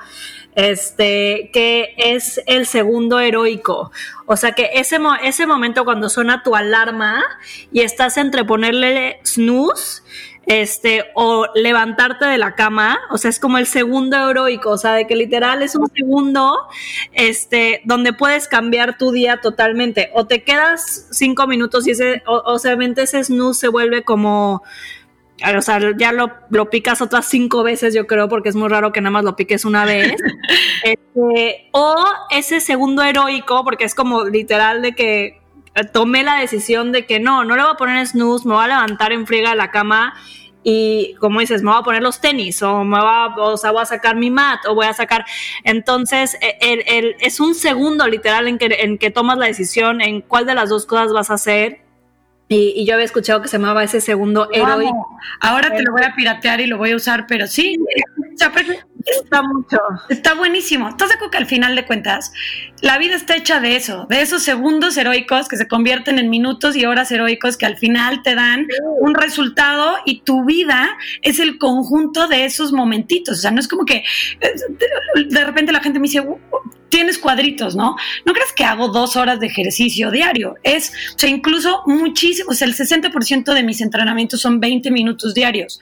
este, 0.54 1.50
que 1.52 1.96
es 1.98 2.40
el 2.46 2.68
segundo 2.68 3.20
heroico. 3.20 3.92
O 4.28 4.38
sea 4.38 4.52
que 4.52 4.70
ese, 4.76 5.00
ese 5.24 5.48
momento 5.48 5.84
cuando 5.84 6.08
suena 6.08 6.44
tu 6.44 6.56
alarma 6.56 7.24
y 7.72 7.82
estás 7.82 8.18
entre 8.18 8.46
ponerle 8.46 9.20
snooze 9.26 10.04
este, 10.46 11.06
o 11.16 11.48
levantarte 11.56 12.26
de 12.26 12.38
la 12.38 12.54
cama, 12.54 13.00
o 13.10 13.18
sea, 13.18 13.30
es 13.30 13.40
como 13.40 13.58
el 13.58 13.66
segundo 13.66 14.30
heroico, 14.30 14.70
o 14.70 14.78
sea, 14.78 14.94
de 14.94 15.08
que 15.08 15.16
literal 15.16 15.64
es 15.64 15.76
un 15.76 15.90
segundo, 15.90 16.60
este, 17.14 17.82
donde 17.86 18.14
puedes 18.14 18.48
cambiar 18.48 19.00
tu 19.00 19.12
día 19.12 19.42
totalmente, 19.42 20.12
o 20.14 20.28
te 20.28 20.44
quedas 20.44 21.08
cinco 21.10 21.48
minutos 21.48 21.88
y 21.88 21.92
ese, 21.92 22.22
o, 22.28 22.44
obviamente 22.46 23.02
ese 23.02 23.24
snooze 23.24 23.62
se 23.62 23.68
vuelve 23.70 24.04
como, 24.04 24.62
o 25.58 25.62
sea, 25.62 25.80
ya 25.98 26.12
lo, 26.12 26.32
lo, 26.50 26.70
picas 26.70 27.01
otras 27.01 27.25
cinco 27.25 27.63
veces, 27.63 27.94
yo 27.94 28.08
creo, 28.08 28.30
porque 28.30 28.50
es 28.50 28.56
muy 28.56 28.70
raro 28.70 28.92
que 28.92 29.01
nada 29.01 29.12
más 29.12 29.24
lo 29.24 29.36
piques 29.36 29.65
una 29.65 29.86
vez. 29.86 30.15
este, 30.84 31.70
o 31.72 31.96
ese 32.30 32.62
segundo 32.62 33.04
heroico, 33.04 33.63
porque 33.63 33.84
es 33.84 33.96
como 33.96 34.24
literal 34.25 34.82
de 34.82 34.96
que 34.96 35.42
tomé 35.92 36.24
la 36.24 36.36
decisión 36.36 36.92
de 36.92 37.06
que 37.06 37.20
no, 37.20 37.44
no 37.44 37.56
le 37.56 37.63
voy 37.63 37.72
a 37.72 37.77
poner 37.77 38.08
snooze, 38.08 38.48
me 38.48 38.54
voy 38.54 38.63
a 38.63 38.68
levantar 38.68 39.12
en 39.12 39.27
friega 39.27 39.50
de 39.50 39.58
la 39.58 39.72
cama 39.72 40.13
y 40.63 41.15
como 41.20 41.42
dices, 41.42 41.62
me 41.62 41.70
voy 41.70 41.80
a 41.80 41.84
poner 41.84 42.01
los 42.01 42.22
tenis 42.22 42.63
o 42.63 42.84
me 42.84 42.98
voy 42.98 43.08
a, 43.08 43.27
o 43.38 43.58
sea, 43.58 43.72
voy 43.72 43.84
a 43.84 43.86
sacar 43.86 44.15
mi 44.15 44.32
mat 44.32 44.65
o 44.68 44.74
voy 44.74 44.88
a 44.88 44.94
sacar. 44.94 45.25
Entonces, 45.63 46.36
e, 46.42 46.58
el, 46.62 46.84
el, 46.88 47.15
es 47.20 47.39
un 47.39 47.54
segundo 47.54 48.08
literal 48.08 48.48
en 48.48 48.58
que, 48.58 48.65
en 48.80 48.98
que 48.98 49.12
tomas 49.12 49.38
la 49.38 49.46
decisión 49.46 50.01
en 50.01 50.22
cuál 50.22 50.46
de 50.46 50.56
las 50.56 50.70
dos 50.70 50.86
cosas 50.88 51.13
vas 51.13 51.30
a 51.30 51.36
hacer 51.36 51.85
y, 52.48 52.74
y, 52.75 52.86
yo 52.86 52.94
había 52.94 53.06
escuchado 53.06 53.42
que 53.42 53.48
se 53.48 53.58
llamaba 53.58 53.84
ese 53.84 54.02
segundo 54.02 54.50
héroe. 54.52 54.86
Ahora 55.40 55.75
te 55.75 55.82
lo 55.82 55.92
voy 55.92 56.04
a 56.04 56.14
piratear 56.16 56.62
y 56.62 56.68
lo 56.68 56.78
voy 56.78 56.92
a 56.92 56.96
usar, 56.96 57.25
pero 57.28 57.48
sí, 57.48 57.78
está 59.06 59.42
mucho. 59.42 59.77
Está 60.10 60.34
buenísimo. 60.34 60.89
¿Estás 60.89 61.10
de 61.10 61.15
acuerdo 61.15 61.32
que 61.32 61.38
al 61.38 61.46
final 61.46 61.75
de 61.75 61.86
cuentas, 61.86 62.32
la 62.82 62.98
vida 62.98 63.15
está 63.15 63.36
hecha 63.36 63.60
de 63.60 63.75
eso, 63.75 64.06
de 64.10 64.22
esos 64.22 64.44
segundos 64.44 64.98
heroicos 64.98 65.48
que 65.48 65.58
se 65.58 65.68
convierten 65.68 66.20
en 66.20 66.30
minutos 66.30 66.75
y 66.75 66.86
horas 66.86 67.12
heroicos 67.12 67.58
que 67.58 67.65
al 67.65 67.77
final 67.77 68.22
te 68.24 68.36
dan 68.36 68.68
un 69.00 69.15
resultado 69.15 69.98
y 70.06 70.22
tu 70.22 70.46
vida 70.46 70.98
es 71.22 71.39
el 71.39 71.58
conjunto 71.58 72.27
de 72.27 72.46
esos 72.46 72.72
momentitos. 72.72 73.39
O 73.39 73.42
sea, 73.42 73.51
no 73.51 73.60
es 73.60 73.68
como 73.68 73.86
que 73.86 74.04
eh, 74.42 74.54
de 75.27 75.46
repente 75.46 75.72
la 75.72 75.82
gente 75.82 76.00
me 76.00 76.08
dice, 76.08 76.24
tienes 76.89 77.18
cuadritos, 77.18 77.75
¿no? 77.75 77.96
No 78.25 78.34
crees 78.34 78.54
que 78.54 78.63
hago 78.63 78.88
dos 78.88 79.15
horas 79.15 79.39
de 79.39 79.48
ejercicio 79.48 80.12
diario. 80.12 80.56
Es, 80.63 80.92
o 81.15 81.20
sea, 81.20 81.30
incluso 81.30 81.84
muchísimo, 81.86 82.51
o 82.51 82.54
sea, 82.54 82.68
el 82.68 82.75
60% 82.75 83.54
de 83.54 83.63
mis 83.63 83.82
entrenamientos 83.82 84.42
son 84.42 84.60
20 84.60 84.92
minutos 84.92 85.34
diarios, 85.34 85.80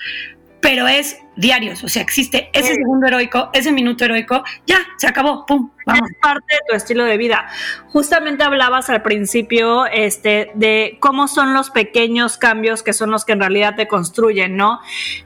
pero 0.60 0.88
es 0.88 1.18
diarios, 1.36 1.84
o 1.84 1.90
sea, 1.90 2.02
existe 2.02 2.50
ese 2.54 2.76
segundo 2.76 3.08
heroico, 3.08 3.50
ese 3.54 3.72
minuto 3.72 4.06
heroico, 4.06 4.44
ya, 4.68 4.78
se 4.98 5.08
acabó, 5.08 5.46
pum, 5.46 5.72
vamos. 5.86 6.10
Es 6.12 6.18
parte 6.22 6.54
de 6.54 6.60
tu 6.70 6.76
estilo 6.76 7.06
de 7.06 7.18
vida. 7.18 7.48
Justamente 7.88 8.44
hablabas 8.44 8.90
al 8.90 9.02
principio 9.02 9.86
este, 9.88 10.52
de 10.54 10.98
cómo 11.00 11.28
son 11.28 11.54
los 11.54 11.72
pequeños 11.72 12.38
cambios 12.38 12.84
que 12.84 12.94
son 12.94 13.10
los 13.10 13.26
que 13.26 13.34
en 13.34 13.40
realidad 13.40 13.76
te 13.76 13.88
construyen, 13.88 14.56
¿no? 14.56 14.80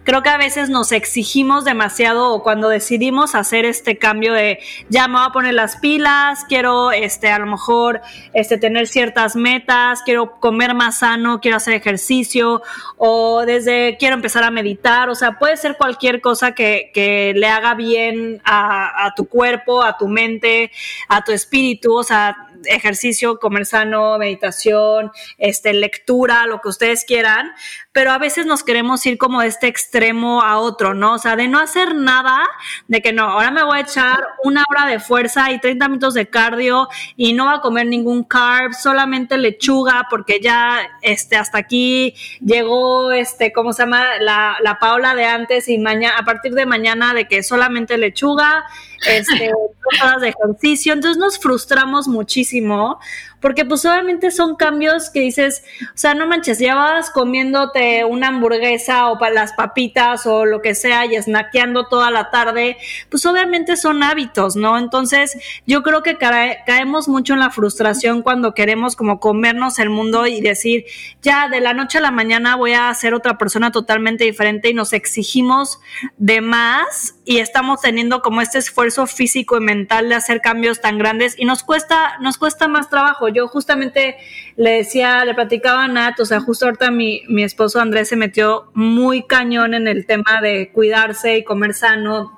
Creo 0.04 0.24
que 0.24 0.30
a 0.30 0.38
veces 0.38 0.70
nos 0.70 0.92
exigimos 0.92 1.66
demasiado 1.66 2.34
o 2.34 2.42
cuando 2.42 2.70
decidimos 2.70 3.36
hacer 3.36 3.66
este 3.66 3.98
cambio 3.98 4.34
de, 4.34 4.60
ya 4.90 5.08
me 5.08 5.16
voy 5.16 5.28
a 5.28 5.32
poner 5.32 5.54
las 5.54 5.78
pilas, 5.78 6.46
quiero, 6.48 6.92
este, 6.92 7.30
a 7.32 7.40
lo 7.40 7.48
mejor, 7.48 8.02
este, 8.34 8.58
tener 8.58 8.88
ciertas 8.88 9.36
metas, 9.36 10.02
quiero 10.04 10.40
comer 10.40 10.74
más 10.74 11.00
sano, 11.00 11.42
quiero 11.42 11.58
hacer 11.58 11.74
ejercicio, 11.74 12.62
o 12.98 13.44
desde 13.46 13.98
quiero 13.98 14.16
empezar 14.16 14.44
a 14.44 14.52
meditar, 14.52 15.10
o 15.10 15.16
sea, 15.16 15.38
puede 15.38 15.58
ser 15.58 15.76
cualquier 15.78 15.97
cualquier 15.98 16.22
cosa 16.22 16.52
que, 16.54 16.92
que 16.94 17.34
le 17.36 17.48
haga 17.48 17.74
bien 17.74 18.40
a, 18.46 19.08
a, 19.08 19.16
tu 19.16 19.28
cuerpo, 19.28 19.82
a 19.82 19.98
tu 19.98 20.08
mente, 20.08 20.72
a 21.10 21.24
tu 21.24 21.32
espíritu, 21.32 21.96
o 21.96 22.04
sea, 22.04 22.47
ejercicio, 22.66 23.40
comer 23.40 23.66
sano, 23.66 24.18
meditación, 24.18 25.12
este, 25.38 25.74
lectura, 25.74 26.46
lo 26.46 26.62
que 26.62 26.70
ustedes 26.70 27.06
quieran, 27.06 27.52
pero 27.92 28.12
a 28.12 28.18
veces 28.18 28.46
nos 28.46 28.64
queremos 28.64 29.06
ir 29.06 29.18
como 29.18 29.42
de 29.42 29.48
este 29.48 29.68
extremo 29.68 30.42
a 30.42 30.60
otro, 30.60 30.94
¿no? 30.94 31.14
O 31.14 31.18
sea, 31.18 31.36
de 31.36 31.48
no 31.48 31.60
hacer 31.60 31.96
nada, 31.96 32.48
de 32.88 33.02
que 33.02 33.14
no, 33.14 33.24
ahora 33.24 33.52
me 33.52 33.64
voy 33.64 33.80
a 33.80 33.82
echar 33.82 34.24
una 34.44 34.64
hora 34.70 34.86
de 34.86 35.00
fuerza 35.00 35.52
y 35.52 35.60
30 35.60 35.88
minutos 35.88 36.14
de 36.14 36.28
cardio 36.30 36.88
y 37.16 37.34
no 37.34 37.46
va 37.46 37.56
a 37.56 37.62
comer 37.62 37.88
ningún 37.88 38.24
carb, 38.24 38.74
solamente 38.74 39.38
lechuga, 39.38 40.08
porque 40.10 40.40
ya 40.42 40.80
este, 41.02 41.38
hasta 41.38 41.58
aquí 41.58 42.14
llegó, 42.40 43.12
este, 43.12 43.52
¿cómo 43.52 43.74
se 43.74 43.84
llama? 43.84 44.20
La, 44.20 44.58
la 44.62 44.78
Paula 44.80 45.16
de 45.16 45.26
antes 45.26 45.68
y 45.68 45.78
mañana, 45.78 46.18
a 46.18 46.26
partir 46.26 46.54
de 46.54 46.66
mañana 46.66 47.14
de 47.14 47.28
que 47.28 47.44
solamente 47.44 47.98
lechuga, 47.98 48.66
este, 49.06 49.52
de 50.22 50.30
ejercicio, 50.30 50.94
entonces 50.94 51.18
nos 51.18 51.38
frustramos 51.40 52.08
muchísimo 52.08 53.00
porque 53.40 53.66
pues 53.66 53.86
obviamente 53.86 54.32
son 54.32 54.56
cambios 54.56 55.10
que 55.10 55.20
dices, 55.22 55.64
o 55.84 55.98
sea, 55.98 56.14
no 56.14 56.28
manches, 56.28 56.60
ya 56.60 56.76
vas 56.76 57.10
comiéndote 57.10 58.06
una 58.06 58.30
hamburguesa 58.30 59.10
o 59.10 59.18
para 59.18 59.34
las 59.34 59.54
papitas 59.54 60.26
o 60.26 60.46
lo 60.46 60.62
que 60.62 60.76
sea 60.76 61.06
y 61.06 61.16
snackeando 61.22 61.88
toda 61.88 62.12
la 62.12 62.30
tarde, 62.32 62.78
pues 63.10 63.26
obviamente 63.26 63.78
son 63.78 64.04
hábitos, 64.04 64.56
¿no? 64.56 64.78
Entonces 64.78 65.38
yo 65.66 65.84
creo 65.84 66.04
que 66.04 66.18
caemos 66.18 67.08
mucho 67.08 67.34
en 67.34 67.40
la 67.40 67.52
frustración 67.52 68.22
cuando 68.22 68.54
queremos 68.54 68.96
como 68.96 69.20
comernos 69.20 69.80
el 69.80 69.90
mundo 69.90 70.28
y 70.28 70.42
decir, 70.42 70.86
ya 71.22 71.48
de 71.50 71.62
la 71.62 71.74
noche 71.74 72.00
a 72.00 72.02
la 72.02 72.12
mañana 72.12 72.56
voy 72.56 72.74
a 72.74 72.94
ser 72.94 73.14
otra 73.14 73.38
persona 73.38 73.72
totalmente 73.72 74.24
diferente 74.24 74.70
y 74.70 74.74
nos 74.74 74.94
exigimos 74.94 75.80
de 76.18 76.42
más 76.42 77.16
y 77.26 77.40
estamos 77.40 77.82
teniendo 77.82 78.22
como 78.22 78.42
este 78.42 78.58
esfuerzo 78.58 79.06
físico 79.06 79.58
y 79.58 79.62
mental 79.62 80.10
de 80.10 80.16
hacer 80.16 80.42
cambios 80.42 80.82
tan 80.82 80.98
grandes 80.98 81.36
y 81.38 81.46
nos 81.46 81.64
cuesta, 81.64 82.18
nos 82.20 82.38
cuesta 82.38 82.68
más 82.68 82.90
trabajo. 82.90 83.27
Yo 83.30 83.48
justamente 83.48 84.18
le 84.56 84.72
decía, 84.72 85.24
le 85.26 85.34
platicaba 85.34 85.86
a 85.86 85.88
Nat, 85.88 86.20
o 86.20 86.26
sea, 86.26 86.40
justo 86.40 86.66
ahorita 86.66 86.92
mi, 86.92 87.24
mi 87.28 87.44
esposo 87.44 87.80
Andrés 87.80 88.10
se 88.10 88.16
metió 88.16 88.72
muy 88.74 89.24
cañón 89.24 89.74
en 89.74 89.88
el 89.88 90.06
tema 90.06 90.42
de 90.42 90.72
cuidarse 90.72 91.38
y 91.38 91.44
comer 91.44 91.74
sano, 91.74 92.38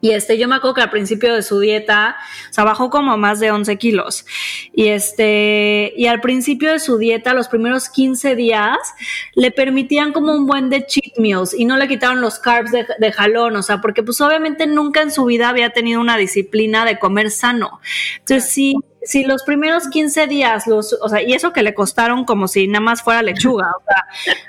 y 0.00 0.12
este, 0.12 0.38
yo 0.38 0.46
me 0.46 0.54
acuerdo 0.54 0.74
que 0.74 0.82
al 0.82 0.90
principio 0.90 1.34
de 1.34 1.42
su 1.42 1.58
dieta, 1.58 2.16
o 2.50 2.52
sea, 2.52 2.64
bajó 2.64 2.88
como 2.88 3.16
más 3.16 3.40
de 3.40 3.50
11 3.50 3.76
kilos. 3.76 4.26
Y 4.72 4.88
este, 4.88 5.92
y 5.96 6.06
al 6.06 6.20
principio 6.20 6.72
de 6.72 6.78
su 6.78 6.98
dieta, 6.98 7.34
los 7.34 7.48
primeros 7.48 7.88
15 7.88 8.36
días, 8.36 8.76
le 9.34 9.50
permitían 9.50 10.12
como 10.12 10.32
un 10.32 10.46
buen 10.46 10.70
de 10.70 10.86
cheat 10.86 11.18
meals 11.18 11.52
y 11.52 11.64
no 11.64 11.76
le 11.76 11.88
quitaron 11.88 12.20
los 12.20 12.38
carbs 12.38 12.70
de, 12.70 12.86
de 12.98 13.12
jalón, 13.12 13.56
o 13.56 13.62
sea, 13.62 13.80
porque 13.80 14.02
pues 14.02 14.20
obviamente 14.20 14.66
nunca 14.66 15.02
en 15.02 15.10
su 15.10 15.24
vida 15.24 15.48
había 15.48 15.70
tenido 15.70 16.00
una 16.00 16.16
disciplina 16.16 16.84
de 16.84 16.98
comer 16.98 17.30
sano. 17.30 17.80
Entonces 18.20 18.50
sí, 18.50 18.76
si 19.08 19.24
los 19.24 19.42
primeros 19.42 19.88
15 19.88 20.26
días, 20.26 20.66
los, 20.66 20.92
o 20.92 21.08
sea, 21.08 21.22
y 21.22 21.32
eso 21.32 21.54
que 21.54 21.62
le 21.62 21.72
costaron 21.72 22.26
como 22.26 22.46
si 22.46 22.68
nada 22.68 22.82
más 22.82 23.02
fuera 23.02 23.22
lechuga, 23.22 23.70
o 23.74 23.82
sea, 23.82 24.04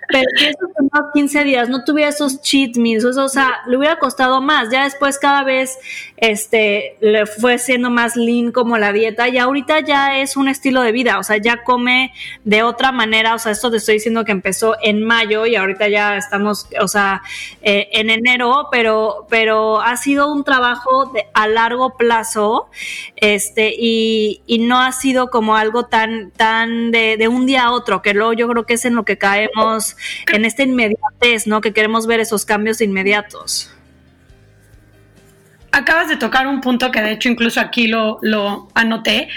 pero 0.10 0.26
si 0.36 0.48
esos 0.48 0.70
primeros 0.76 1.14
15 1.14 1.44
días 1.46 1.70
no 1.70 1.86
tuviera 1.86 2.10
esos 2.10 2.42
cheat 2.42 2.76
meals, 2.76 3.06
o 3.06 3.30
sea, 3.30 3.62
le 3.68 3.78
hubiera 3.78 4.00
costado 4.00 4.42
más. 4.42 4.70
Ya 4.70 4.84
después 4.84 5.18
cada 5.18 5.46
vez 5.46 5.80
este, 6.22 6.98
le 7.00 7.26
fue 7.26 7.58
siendo 7.58 7.90
más 7.90 8.16
lean 8.16 8.52
como 8.52 8.78
la 8.78 8.92
dieta 8.92 9.30
y 9.30 9.38
ahorita 9.38 9.80
ya 9.80 10.20
es 10.20 10.36
un 10.36 10.50
estilo 10.50 10.82
de 10.82 10.92
vida, 10.92 11.18
o 11.18 11.24
sea, 11.24 11.38
ya 11.38 11.64
come 11.64 12.12
de 12.44 12.62
otra 12.64 12.92
manera, 12.92 13.36
o 13.36 13.40
sea, 13.40 13.54
esto 13.54 13.72
te 13.72 13.78
estoy 13.78 13.96
diciendo 13.96 14.26
que 14.26 14.34
empezó 14.34 14.76
en 14.82 15.04
mayo 15.04 15.46
y 15.46 15.56
ahorita 15.56 15.88
ya 15.88 16.18
estamos, 16.18 16.68
o 16.82 16.88
sea, 16.88 17.22
eh, 17.62 17.88
en 17.94 18.10
enero, 18.10 18.68
pero, 18.70 19.28
pero 19.30 19.82
ha 19.82 19.96
sido 19.96 20.32
un 20.32 20.44
trabajo 20.44 21.06
de, 21.14 21.26
a 21.34 21.48
largo 21.48 21.96
plazo, 21.96 22.70
este, 23.16 23.74
y, 23.78 24.42
y 24.46 24.60
no 24.60 24.82
ha 24.82 24.92
sido 24.92 25.30
como 25.30 25.56
algo 25.56 25.86
tan, 25.86 26.32
tan 26.32 26.92
de, 26.92 27.16
de, 27.18 27.28
un 27.30 27.46
día 27.46 27.64
a 27.64 27.72
otro, 27.72 28.02
que 28.02 28.14
luego 28.14 28.34
yo 28.34 28.48
creo 28.50 28.66
que 28.66 28.74
es 28.74 28.86
en 28.86 28.96
lo 28.96 29.06
que 29.06 29.18
caemos, 29.18 29.96
en 30.32 30.44
esta 30.44 30.64
inmediatez, 30.64 31.48
¿no? 31.48 31.62
Que 31.62 31.74
queremos 31.74 32.08
ver 32.08 32.20
esos 32.20 32.46
cambios 32.46 32.82
inmediatos. 32.82 33.72
Acabas 35.72 36.08
de 36.08 36.18
tocar 36.18 36.48
un 36.48 36.62
punto 36.62 36.92
que 36.92 37.02
de 37.02 37.12
hecho 37.12 37.30
incluso 37.30 37.60
aquí 37.60 37.88
lo, 37.88 38.20
lo 38.22 38.68
anoté, 38.74 39.30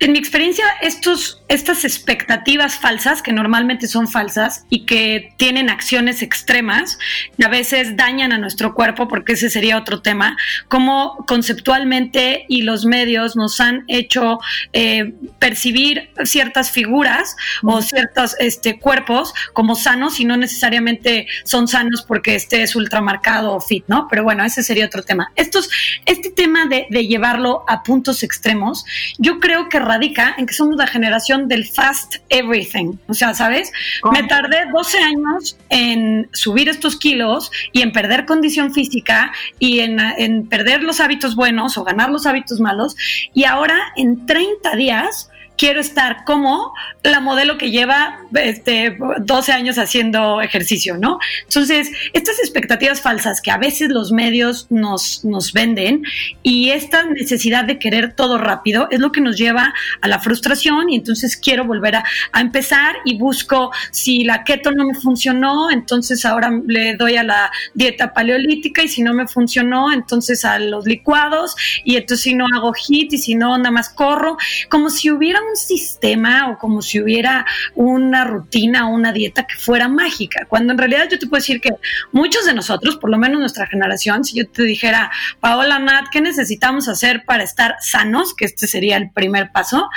en 0.00 0.12
mi 0.12 0.18
experiencia, 0.18 0.64
estos, 0.80 1.39
estas 1.50 1.84
expectativas 1.84 2.76
falsas, 2.76 3.22
que 3.22 3.32
normalmente 3.32 3.88
son 3.88 4.06
falsas 4.06 4.66
y 4.70 4.86
que 4.86 5.34
tienen 5.36 5.68
acciones 5.68 6.22
extremas, 6.22 6.96
que 7.36 7.44
a 7.44 7.48
veces 7.48 7.96
dañan 7.96 8.30
a 8.30 8.38
nuestro 8.38 8.72
cuerpo, 8.72 9.08
porque 9.08 9.32
ese 9.32 9.50
sería 9.50 9.76
otro 9.76 10.00
tema, 10.00 10.36
como 10.68 11.24
conceptualmente 11.26 12.44
y 12.48 12.62
los 12.62 12.86
medios 12.86 13.34
nos 13.34 13.60
han 13.60 13.82
hecho 13.88 14.38
eh, 14.72 15.12
percibir 15.40 16.10
ciertas 16.24 16.70
figuras 16.70 17.34
o 17.64 17.82
ciertos 17.82 18.36
este, 18.38 18.78
cuerpos 18.78 19.34
como 19.52 19.74
sanos 19.74 20.20
y 20.20 20.26
no 20.26 20.36
necesariamente 20.36 21.26
son 21.42 21.66
sanos 21.66 22.02
porque 22.06 22.36
este 22.36 22.62
es 22.62 22.76
ultramarcado 22.76 23.54
o 23.54 23.60
fit, 23.60 23.84
¿no? 23.88 24.06
Pero 24.08 24.22
bueno, 24.22 24.44
ese 24.44 24.62
sería 24.62 24.86
otro 24.86 25.02
tema. 25.02 25.32
Estos, 25.34 25.68
este 26.06 26.30
tema 26.30 26.66
de, 26.66 26.86
de 26.90 27.08
llevarlo 27.08 27.64
a 27.66 27.82
puntos 27.82 28.22
extremos, 28.22 28.84
yo 29.18 29.40
creo 29.40 29.68
que 29.68 29.80
radica 29.80 30.36
en 30.38 30.46
que 30.46 30.54
somos 30.54 30.76
la 30.76 30.86
generación 30.86 31.39
del 31.48 31.64
fast 31.66 32.16
everything. 32.28 32.94
O 33.08 33.14
sea, 33.14 33.34
¿sabes? 33.34 33.72
Me 34.12 34.22
tardé 34.24 34.66
12 34.72 34.98
años 34.98 35.56
en 35.68 36.28
subir 36.32 36.68
estos 36.68 36.96
kilos 36.96 37.50
y 37.72 37.82
en 37.82 37.92
perder 37.92 38.26
condición 38.26 38.72
física 38.72 39.32
y 39.58 39.80
en, 39.80 40.00
en 40.00 40.46
perder 40.46 40.82
los 40.82 41.00
hábitos 41.00 41.34
buenos 41.36 41.78
o 41.78 41.84
ganar 41.84 42.10
los 42.10 42.26
hábitos 42.26 42.60
malos. 42.60 42.96
Y 43.34 43.44
ahora 43.44 43.78
en 43.96 44.26
30 44.26 44.76
días 44.76 45.29
quiero 45.60 45.78
estar 45.78 46.24
como 46.24 46.72
la 47.02 47.20
modelo 47.20 47.58
que 47.58 47.70
lleva 47.70 48.20
este, 48.34 48.96
12 49.18 49.52
años 49.52 49.76
haciendo 49.76 50.40
ejercicio, 50.40 50.96
¿no? 50.96 51.18
Entonces, 51.42 51.90
estas 52.14 52.38
expectativas 52.38 53.02
falsas 53.02 53.42
que 53.42 53.50
a 53.50 53.58
veces 53.58 53.90
los 53.90 54.10
medios 54.10 54.68
nos, 54.70 55.22
nos 55.22 55.52
venden 55.52 56.02
y 56.42 56.70
esta 56.70 57.04
necesidad 57.04 57.66
de 57.66 57.78
querer 57.78 58.14
todo 58.14 58.38
rápido 58.38 58.88
es 58.90 59.00
lo 59.00 59.12
que 59.12 59.20
nos 59.20 59.36
lleva 59.36 59.74
a 60.00 60.08
la 60.08 60.18
frustración 60.20 60.88
y 60.88 60.96
entonces 60.96 61.36
quiero 61.36 61.66
volver 61.66 61.96
a, 61.96 62.04
a 62.32 62.40
empezar 62.40 62.96
y 63.04 63.18
busco 63.18 63.70
si 63.90 64.24
la 64.24 64.44
keto 64.44 64.72
no 64.72 64.86
me 64.86 64.94
funcionó, 64.94 65.70
entonces 65.70 66.24
ahora 66.24 66.58
le 66.66 66.96
doy 66.96 67.16
a 67.16 67.22
la 67.22 67.50
dieta 67.74 68.14
paleolítica 68.14 68.82
y 68.82 68.88
si 68.88 69.02
no 69.02 69.12
me 69.12 69.28
funcionó, 69.28 69.92
entonces 69.92 70.42
a 70.46 70.58
los 70.58 70.86
licuados 70.86 71.54
y 71.84 71.96
entonces 71.96 72.24
si 72.24 72.34
no 72.34 72.46
hago 72.54 72.72
hit 72.72 73.12
y 73.12 73.18
si 73.18 73.34
no 73.34 73.58
nada 73.58 73.70
más 73.70 73.90
corro, 73.90 74.38
como 74.70 74.88
si 74.88 75.10
hubiera 75.10 75.38
un 75.42 75.49
sistema 75.56 76.50
o 76.50 76.58
como 76.58 76.82
si 76.82 77.00
hubiera 77.00 77.46
una 77.74 78.24
rutina 78.24 78.88
o 78.88 78.94
una 78.94 79.12
dieta 79.12 79.46
que 79.46 79.56
fuera 79.56 79.88
mágica, 79.88 80.46
cuando 80.48 80.72
en 80.72 80.78
realidad 80.78 81.08
yo 81.10 81.18
te 81.18 81.26
puedo 81.26 81.40
decir 81.40 81.60
que 81.60 81.70
muchos 82.12 82.44
de 82.44 82.54
nosotros, 82.54 82.96
por 82.96 83.10
lo 83.10 83.18
menos 83.18 83.40
nuestra 83.40 83.66
generación, 83.66 84.24
si 84.24 84.38
yo 84.38 84.48
te 84.48 84.62
dijera, 84.62 85.10
Paola 85.40 85.78
Nat, 85.78 86.06
¿qué 86.10 86.20
necesitamos 86.20 86.88
hacer 86.88 87.24
para 87.24 87.42
estar 87.42 87.76
sanos? 87.80 88.34
Que 88.34 88.44
este 88.44 88.66
sería 88.66 88.96
el 88.96 89.10
primer 89.10 89.52
paso 89.52 89.88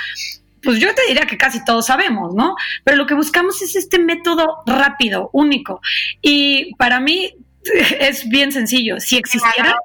pues 0.64 0.80
yo 0.80 0.94
te 0.94 1.02
diría 1.06 1.26
que 1.26 1.36
casi 1.36 1.62
todos 1.62 1.86
sabemos, 1.86 2.34
¿no? 2.34 2.56
Pero 2.84 2.96
lo 2.96 3.06
que 3.06 3.14
buscamos 3.14 3.60
es 3.62 3.76
este 3.76 3.98
método 3.98 4.62
rápido, 4.66 5.28
único. 5.32 5.80
Y 6.22 6.74
para 6.76 7.00
mí 7.00 7.34
es 8.00 8.28
bien 8.28 8.52
sencillo. 8.52 9.00
Si 9.00 9.16
existiera, 9.16 9.76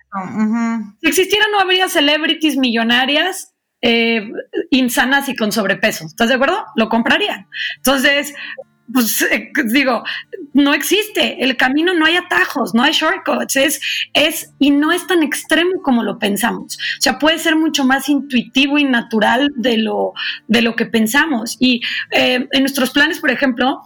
si 1.02 1.08
existiera 1.08 1.46
no 1.52 1.60
habría 1.60 1.90
celebrities 1.90 2.58
millonarias 2.58 3.49
eh, 3.82 4.30
insanas 4.72 5.30
y 5.30 5.36
con 5.36 5.52
sobrepeso. 5.52 6.06
¿Estás 6.06 6.30
de 6.30 6.36
acuerdo? 6.36 6.66
Lo 6.76 6.90
comprarían. 6.90 7.48
Entonces, 7.78 8.34
pues 8.92 9.22
eh, 9.22 9.52
digo, 9.66 10.04
no 10.54 10.74
existe, 10.74 11.44
el 11.44 11.56
camino 11.58 11.94
no 11.94 12.06
hay 12.06 12.16
atajos, 12.16 12.74
no 12.74 12.84
hay 12.84 12.92
shortcuts, 12.92 13.56
es, 13.56 14.54
y 14.58 14.72
no 14.72 14.92
es 14.92 15.06
tan 15.08 15.24
extremo 15.24 15.82
como 15.84 16.04
lo 16.04 16.18
pensamos. 16.18 16.78
O 16.78 17.02
sea, 17.02 17.20
puede 17.20 17.38
ser 17.38 17.56
mucho 17.56 17.86
más 17.86 18.10
intuitivo 18.10 18.78
y 18.78 18.84
natural 18.84 19.52
de 19.56 19.78
lo, 19.78 20.14
de 20.48 20.62
lo 20.62 20.76
que 20.76 20.86
pensamos. 20.86 21.58
Y 21.60 21.82
eh, 22.12 22.48
en 22.52 22.62
nuestros 22.62 22.92
planes, 22.92 23.20
por 23.20 23.32
ejemplo, 23.32 23.82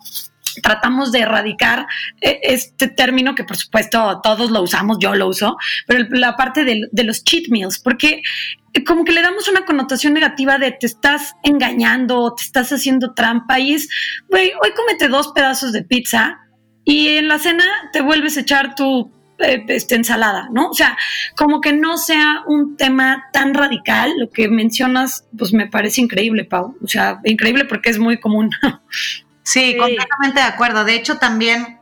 tratamos 0.62 1.12
de 1.12 1.20
erradicar 1.20 1.88
eh, 2.22 2.39
este 2.44 2.88
término 2.88 3.36
que 3.36 3.44
por 3.44 3.58
supuesto 3.58 4.20
todos 4.22 4.52
lo 4.52 4.62
usamos, 4.62 4.98
yo 5.00 5.16
lo 5.16 5.28
uso, 5.28 5.58
pero 5.88 6.06
la 6.12 6.36
parte 6.36 6.63
de, 6.63 6.88
de, 6.92 7.04
los 7.04 7.24
cheat 7.24 7.50
meals, 7.50 7.80
porque 7.80 8.22
como 8.86 9.04
que 9.04 9.12
le 9.12 9.22
damos 9.22 9.48
una 9.48 9.66
connotación 9.66 10.13
negativa 10.13 10.58
de 10.58 10.72
te 10.72 10.88
estás 10.88 11.34
engañando, 11.44 12.34
te 12.36 12.44
estás 12.44 12.72
haciendo 12.72 13.13
trampa 13.13 13.60
y 13.60 13.74
es, 13.74 13.89
güey, 14.30 14.52
hoy 14.63 14.72
comete 14.76 15.08
dos 15.08 15.32
pedazos 15.34 15.74
de 15.74 15.84
pizza 15.84 16.39
y 16.84 17.10
en 17.10 17.28
la 17.28 17.39
cena 17.39 17.66
te 17.92 18.02
vuelves 18.02 18.38
a 18.38 18.42
echar 18.42 18.76
tu 18.76 19.12
eh, 19.39 19.63
este, 19.68 19.96
ensalada, 19.96 20.48
¿no? 20.52 20.70
O 20.70 20.74
sea, 20.74 20.98
como 21.36 21.60
que 21.60 21.74
no 21.74 21.98
sea 21.98 22.44
un 22.48 22.78
tema 22.78 23.26
tan 23.34 23.54
radical, 23.54 24.12
lo 24.18 24.30
que 24.30 24.48
mencionas, 24.48 25.28
pues 25.38 25.54
me 25.54 25.68
parece 25.68 26.02
increíble, 26.02 26.46
Pau. 26.46 26.78
O 26.84 26.88
sea, 26.88 27.20
increíble 27.26 27.66
porque 27.66 27.89
es 27.89 28.00
muy 28.00 28.20
común. 28.20 28.52
Sí, 29.43 29.77
completamente 29.77 30.39
de 30.39 30.45
acuerdo. 30.45 30.86
De 30.86 30.95
hecho, 30.95 31.17
también 31.17 31.79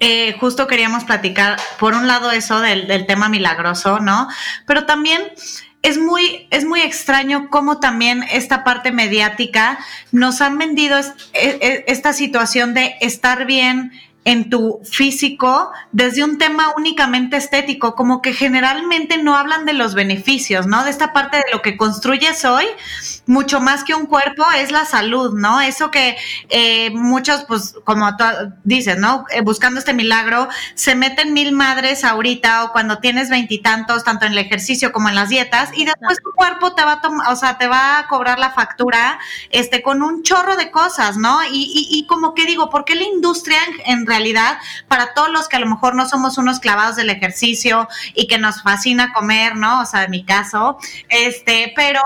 eh, 0.00 0.36
justo 0.38 0.66
queríamos 0.66 1.04
platicar, 1.04 1.58
por 1.78 1.94
un 1.94 2.06
lado, 2.06 2.30
eso 2.30 2.60
del, 2.60 2.86
del, 2.86 3.06
tema 3.06 3.28
milagroso, 3.28 4.00
¿no? 4.00 4.28
Pero 4.66 4.86
también 4.86 5.22
es 5.82 5.98
muy, 5.98 6.48
es 6.50 6.64
muy 6.64 6.80
extraño 6.80 7.48
cómo 7.50 7.80
también 7.80 8.24
esta 8.30 8.64
parte 8.64 8.92
mediática 8.92 9.78
nos 10.12 10.40
han 10.40 10.58
vendido 10.58 10.98
es, 10.98 11.14
es, 11.32 11.84
esta 11.86 12.12
situación 12.12 12.74
de 12.74 12.96
estar 13.00 13.46
bien 13.46 13.92
en 14.24 14.50
tu 14.50 14.80
físico 14.84 15.70
desde 15.92 16.22
un 16.22 16.36
tema 16.36 16.74
únicamente 16.76 17.36
estético, 17.36 17.94
como 17.94 18.20
que 18.20 18.34
generalmente 18.34 19.16
no 19.16 19.34
hablan 19.34 19.64
de 19.64 19.72
los 19.72 19.94
beneficios, 19.94 20.66
¿no? 20.66 20.84
De 20.84 20.90
esta 20.90 21.12
parte 21.12 21.38
de 21.38 21.44
lo 21.50 21.62
que 21.62 21.76
construyes 21.76 22.44
hoy, 22.44 22.66
mucho 23.26 23.60
más 23.60 23.84
que 23.84 23.94
un 23.94 24.06
cuerpo 24.06 24.44
es 24.56 24.70
la 24.70 24.84
salud, 24.84 25.34
¿no? 25.34 25.60
Eso 25.60 25.90
que 25.90 26.16
eh, 26.50 26.90
muchos, 26.90 27.44
pues, 27.48 27.74
como 27.84 28.16
tú 28.16 28.24
dices, 28.64 28.98
¿no? 28.98 29.24
Eh, 29.30 29.40
buscando 29.40 29.78
este 29.78 29.94
milagro, 29.94 30.48
se 30.74 30.94
meten 30.94 31.32
mil 31.32 31.52
madres 31.52 32.04
ahorita 32.04 32.64
o 32.64 32.72
cuando 32.72 32.98
tienes 32.98 33.30
veintitantos, 33.30 34.04
tanto 34.04 34.26
en 34.26 34.32
el 34.32 34.38
ejercicio 34.38 34.92
como 34.92 35.08
en 35.08 35.14
las 35.14 35.30
dietas, 35.30 35.70
y 35.74 35.86
después 35.86 36.18
tu 36.22 36.32
cuerpo 36.34 36.74
te 36.74 36.84
va 36.84 36.92
a 36.92 37.00
tomar, 37.00 37.32
o 37.32 37.36
sea, 37.36 37.56
te 37.56 37.66
va 37.66 37.98
a 37.98 38.08
cobrar 38.08 38.38
la 38.38 38.50
factura, 38.50 39.18
este, 39.50 39.82
con 39.82 40.02
un 40.02 40.22
chorro 40.22 40.56
de 40.56 40.70
cosas, 40.70 41.16
¿no? 41.16 41.38
Y, 41.50 41.88
y, 41.90 42.06
como 42.06 42.34
que 42.34 42.44
digo, 42.44 42.68
¿por 42.68 42.84
qué 42.84 42.94
la 42.94 43.04
industria 43.04 43.58
en, 43.86 43.98
en 43.98 44.06
realidad, 44.08 44.58
para 44.88 45.14
todos 45.14 45.30
los 45.30 45.48
que 45.48 45.56
a 45.56 45.60
lo 45.60 45.66
mejor 45.66 45.94
no 45.94 46.08
somos 46.08 46.38
unos 46.38 46.58
clavados 46.60 46.96
del 46.96 47.10
ejercicio 47.10 47.88
y 48.14 48.26
que 48.26 48.38
nos 48.38 48.62
fascina 48.62 49.12
comer, 49.12 49.56
¿no? 49.56 49.80
O 49.80 49.86
sea, 49.86 50.04
en 50.04 50.10
mi 50.10 50.24
caso, 50.24 50.78
este, 51.08 51.72
pero, 51.76 52.00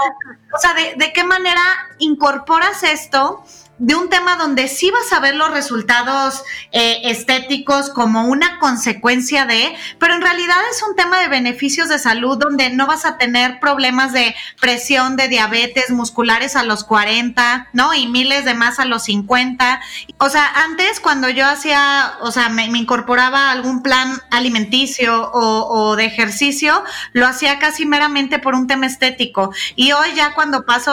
o 0.54 0.58
sea, 0.58 0.74
¿de, 0.74 0.94
de 0.96 1.12
qué 1.12 1.24
manera 1.24 1.62
incorporas 1.98 2.82
esto? 2.82 3.44
De 3.78 3.94
un 3.94 4.08
tema 4.11 4.37
donde 4.37 4.68
sí 4.68 4.90
vas 4.90 5.12
a 5.12 5.20
ver 5.20 5.35
los 5.35 5.50
resultados 5.50 6.44
eh, 6.72 7.00
estéticos 7.04 7.90
como 7.90 8.26
una 8.26 8.58
consecuencia 8.58 9.46
de, 9.46 9.74
pero 9.98 10.14
en 10.14 10.20
realidad 10.20 10.58
es 10.70 10.82
un 10.82 10.94
tema 10.94 11.18
de 11.20 11.28
beneficios 11.28 11.88
de 11.88 11.98
salud 11.98 12.38
donde 12.38 12.70
no 12.70 12.87
vas 12.87 13.04
a 13.04 13.18
tener 13.18 13.58
problemas 13.61 14.12
de 14.12 14.35
presión, 14.61 15.16
de 15.16 15.28
diabetes 15.28 15.90
musculares 15.90 16.54
a 16.54 16.62
los 16.62 16.85
40, 16.85 17.68
¿no? 17.72 17.94
Y 17.94 18.06
miles 18.06 18.44
de 18.44 18.54
más 18.54 18.78
a 18.78 18.85
los 18.85 19.04
50. 19.04 19.80
O 20.18 20.28
sea, 20.28 20.46
antes 20.64 21.00
cuando 21.00 21.28
yo 21.28 21.46
hacía, 21.46 22.12
o 22.20 22.30
sea, 22.30 22.48
me, 22.50 22.66
incorporaba 22.66 23.50
algún 23.50 23.82
plan 23.82 24.20
alimenticio 24.30 25.30
o, 25.32 25.90
o 25.90 25.96
de 25.96 26.04
ejercicio, 26.04 26.85
lo 27.12 27.26
hacía 27.26 27.58
casi 27.58 27.87
meramente 27.87 28.38
por 28.38 28.54
un 28.54 28.66
tema 28.66 28.87
estético. 28.87 29.52
Y 29.76 29.92
hoy 29.92 30.08
ya 30.14 30.35
cuando 30.35 30.64
paso, 30.64 30.92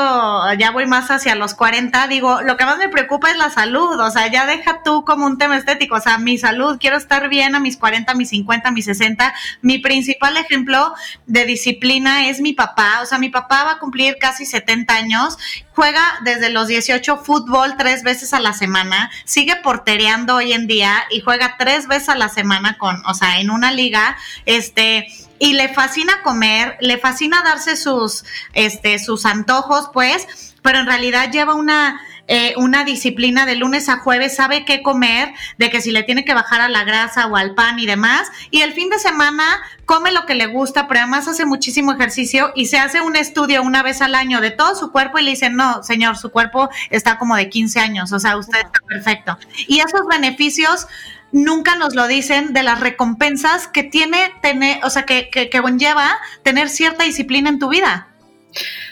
ya 0.58 0.72
voy 0.72 0.86
más 0.86 1.12
hacia 1.12 1.36
los 1.36 1.54
40, 1.54 2.08
digo, 2.08 2.42
lo 2.42 2.58
que 2.58 2.66
más 2.70 2.78
me 2.78 2.90
preocupa 2.90 3.32
es 3.32 3.38
la 3.38 3.50
salud, 3.50 4.00
o 4.00 4.12
sea, 4.12 4.28
ya 4.28 4.46
deja 4.46 4.84
tú 4.84 5.04
como 5.04 5.26
un 5.26 5.38
tema 5.40 5.58
estético, 5.58 5.96
o 5.96 6.00
sea, 6.00 6.20
mi 6.20 6.38
salud, 6.38 6.78
quiero 6.80 6.98
estar 6.98 7.28
bien 7.28 7.56
a 7.56 7.60
mis 7.60 7.78
40, 7.78 8.12
a 8.12 8.16
mis 8.16 8.30
50, 8.30 8.70
a 8.70 8.72
mis 8.72 8.86
60. 8.86 9.34
Mi 9.62 9.80
principal 9.80 10.38
ejemplo 10.38 10.94
de 11.26 11.46
disciplina 11.46 12.30
es 12.30 12.42
mi 12.42 12.54
papá, 12.54 13.00
o 13.02 13.06
sea, 13.08 13.18
mi 13.18 13.30
papá 13.30 13.64
va 13.64 13.72
a 13.74 13.80
cumplir 13.80 14.18
casi 14.20 14.46
70 14.46 14.94
años, 14.94 15.38
juega 15.74 16.04
desde 16.24 16.50
los 16.50 16.68
18 16.68 17.18
fútbol 17.18 17.76
tres 17.78 18.04
veces 18.04 18.34
a 18.34 18.40
la 18.40 18.54
semana, 18.54 19.10
sigue 19.26 19.56
portereando 19.56 20.36
hoy 20.36 20.54
en 20.54 20.68
día 20.68 21.06
y 21.10 21.22
juega 21.22 21.56
tres 21.58 21.88
veces 21.88 22.10
a 22.10 22.16
la 22.16 22.30
semana 22.30 22.78
con, 22.78 23.04
o 23.08 23.14
sea, 23.16 23.40
en 23.40 23.50
una 23.50 23.72
liga, 23.72 24.16
este, 24.46 25.08
y 25.40 25.54
le 25.54 25.74
fascina 25.74 26.22
comer, 26.22 26.78
le 26.82 27.00
fascina 27.00 27.42
darse 27.42 27.76
sus, 27.76 28.26
este, 28.54 29.00
sus 29.00 29.26
antojos, 29.26 29.90
pues, 29.92 30.56
pero 30.62 30.80
en 30.80 30.86
realidad 30.86 31.32
lleva 31.32 31.56
una 31.56 32.02
eh, 32.32 32.54
una 32.58 32.84
disciplina 32.84 33.48
de 33.48 33.56
lunes 33.56 33.90
a 33.90 33.98
jueves, 33.98 34.36
sabe 34.36 34.64
qué 34.64 34.84
comer, 34.84 35.34
de 35.58 35.72
que 35.72 35.82
si 35.82 35.92
le 35.92 36.04
tiene 36.04 36.24
que 36.24 36.36
bajar 36.36 36.62
a 36.62 36.70
la 36.70 36.84
grasa 36.84 37.26
o 37.26 37.36
al 37.36 37.56
pan 37.56 37.80
y 37.80 37.88
demás, 37.88 38.32
y 38.52 38.62
el 38.62 38.74
fin 38.74 38.90
de 38.92 39.00
semana 39.00 39.44
come 39.86 40.12
lo 40.12 40.28
que 40.28 40.36
le 40.36 40.46
gusta, 40.46 40.88
pero 40.88 41.00
además 41.00 41.28
hace 41.28 41.48
muchísimo 41.48 41.92
ejercicio 41.92 42.52
y 42.54 42.68
se 42.68 42.78
hace 42.78 43.02
un 43.02 43.16
estudio 43.16 43.64
una 43.64 43.82
vez 43.82 44.04
al 44.04 44.14
año 44.14 44.42
de 44.42 44.52
todo 44.52 44.76
su 44.76 44.92
cuerpo 44.92 45.18
y 45.18 45.24
le 45.24 45.32
dicen, 45.32 45.56
no, 45.56 45.82
señor, 45.82 46.18
su 46.18 46.30
cuerpo 46.30 46.70
está 46.92 47.18
como 47.18 47.36
de 47.36 47.50
15 47.50 47.80
años, 47.80 48.12
o 48.12 48.20
sea, 48.20 48.38
usted 48.38 48.60
está 48.60 48.80
perfecto. 48.88 49.40
Y 49.68 49.80
esos 49.80 50.06
beneficios 50.08 50.86
nunca 51.32 51.76
nos 51.78 51.96
lo 51.96 52.08
dicen 52.08 52.54
de 52.54 52.62
las 52.62 52.80
recompensas 52.80 53.68
que 53.68 53.82
tiene 53.82 54.32
tener, 54.44 54.86
o 54.86 54.92
sea, 54.92 55.04
que, 55.04 55.32
que, 55.32 55.50
que 55.50 55.62
conlleva 55.64 56.16
tener 56.44 56.70
cierta 56.70 57.06
disciplina 57.06 57.50
en 57.50 57.58
tu 57.58 57.70
vida. 57.70 58.09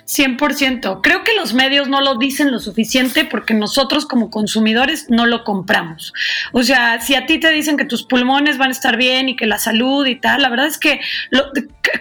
100%. 0.05 1.01
Creo 1.01 1.23
que 1.23 1.33
los 1.35 1.53
medios 1.53 1.87
no 1.87 2.01
lo 2.01 2.15
dicen 2.15 2.51
lo 2.51 2.59
suficiente 2.59 3.25
porque 3.25 3.53
nosotros 3.53 4.05
como 4.05 4.29
consumidores 4.29 5.07
no 5.09 5.25
lo 5.25 5.43
compramos. 5.43 6.13
O 6.53 6.63
sea, 6.63 7.01
si 7.01 7.15
a 7.15 7.25
ti 7.25 7.39
te 7.39 7.51
dicen 7.51 7.77
que 7.77 7.85
tus 7.85 8.03
pulmones 8.03 8.57
van 8.57 8.69
a 8.69 8.71
estar 8.71 8.97
bien 8.97 9.29
y 9.29 9.35
que 9.35 9.45
la 9.45 9.57
salud 9.57 10.05
y 10.05 10.15
tal, 10.15 10.41
la 10.41 10.49
verdad 10.49 10.67
es 10.67 10.77
que 10.77 11.01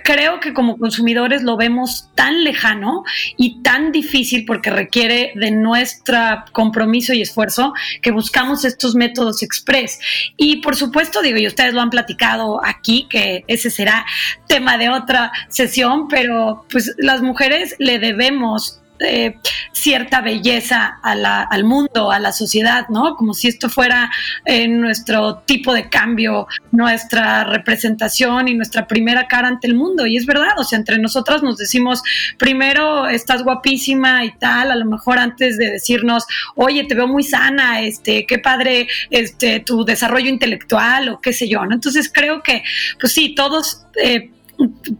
creo 0.05 0.40
que 0.40 0.53
como 0.53 0.79
consumidores 0.79 1.42
lo 1.42 1.57
vemos 1.57 2.11
tan 2.14 2.45
lejano 2.45 3.05
y 3.37 3.62
tan 3.62 3.92
difícil 3.92 4.45
porque 4.45 4.71
requiere 4.71 5.33
de 5.35 5.51
nuestro 5.51 6.16
compromiso 6.53 7.12
y 7.12 7.23
esfuerzo 7.23 7.73
que 8.03 8.11
buscamos 8.11 8.64
estos 8.64 8.95
métodos 8.95 9.42
express. 9.42 9.99
Y 10.37 10.57
por 10.57 10.77
supuesto, 10.77 11.23
digo, 11.23 11.38
y 11.38 11.47
ustedes 11.47 11.75
lo 11.75 11.81
han 11.81 11.90
platicado 11.90 12.64
aquí, 12.64 13.07
que 13.11 13.45
ese 13.49 13.71
será 13.71 14.07
tema 14.47 14.79
de 14.79 14.90
otra 14.90 15.33
sesión, 15.49 16.09
pero 16.09 16.64
pues 16.71 16.95
las 16.99 17.21
mujeres 17.23 17.45
le 17.78 17.98
debemos 17.98 18.80
eh, 19.00 19.35
cierta 19.72 20.22
belleza 20.22 20.98
al 21.02 21.64
mundo, 21.64 22.11
a 22.11 22.18
la 22.18 22.32
sociedad, 22.32 22.88
¿no? 22.88 23.14
Como 23.14 23.35
si 23.35 23.48
esto 23.48 23.68
fuera 23.68 24.11
eh, 24.46 24.66
nuestro 24.68 25.42
tipo 25.44 25.74
de 25.74 25.90
cambio, 25.90 26.46
nuestra 26.72 27.44
representación 27.44 28.48
y 28.48 28.54
nuestra 28.54 28.87
primera 28.87 29.28
cara 29.28 29.48
ante 29.48 29.66
el 29.66 29.74
mundo. 29.74 30.06
Y 30.06 30.16
es 30.16 30.24
verdad, 30.24 30.59
o 30.59 30.64
sea, 30.64 30.78
entre 30.78 30.98
nosotras 30.98 31.42
nos 31.42 31.59
decimos, 31.59 32.02
primero 32.38 33.06
estás 33.06 33.42
guapísima 33.42 34.24
y 34.24 34.32
tal, 34.38 34.70
a 34.70 34.76
lo 34.76 34.87
mejor 34.87 35.18
antes 35.18 35.59
de 35.59 35.72
decirnos, 35.72 36.24
oye, 36.54 36.85
te 36.85 36.94
veo 36.94 37.06
muy 37.06 37.22
sana, 37.22 37.82
este, 37.82 38.24
qué 38.26 38.38
padre, 38.38 38.88
este, 39.11 39.61
tu 39.61 39.85
desarrollo 39.85 40.30
intelectual 40.30 41.11
o 41.11 41.20
qué 41.20 41.35
sé 41.35 41.48
yo, 41.48 41.64
¿no? 41.66 41.74
Entonces 41.74 42.11
creo 42.12 42.42
que, 42.42 42.62
pues 42.98 43.12
sí, 43.12 43.35
todos... 43.35 43.85
Eh, 44.02 44.30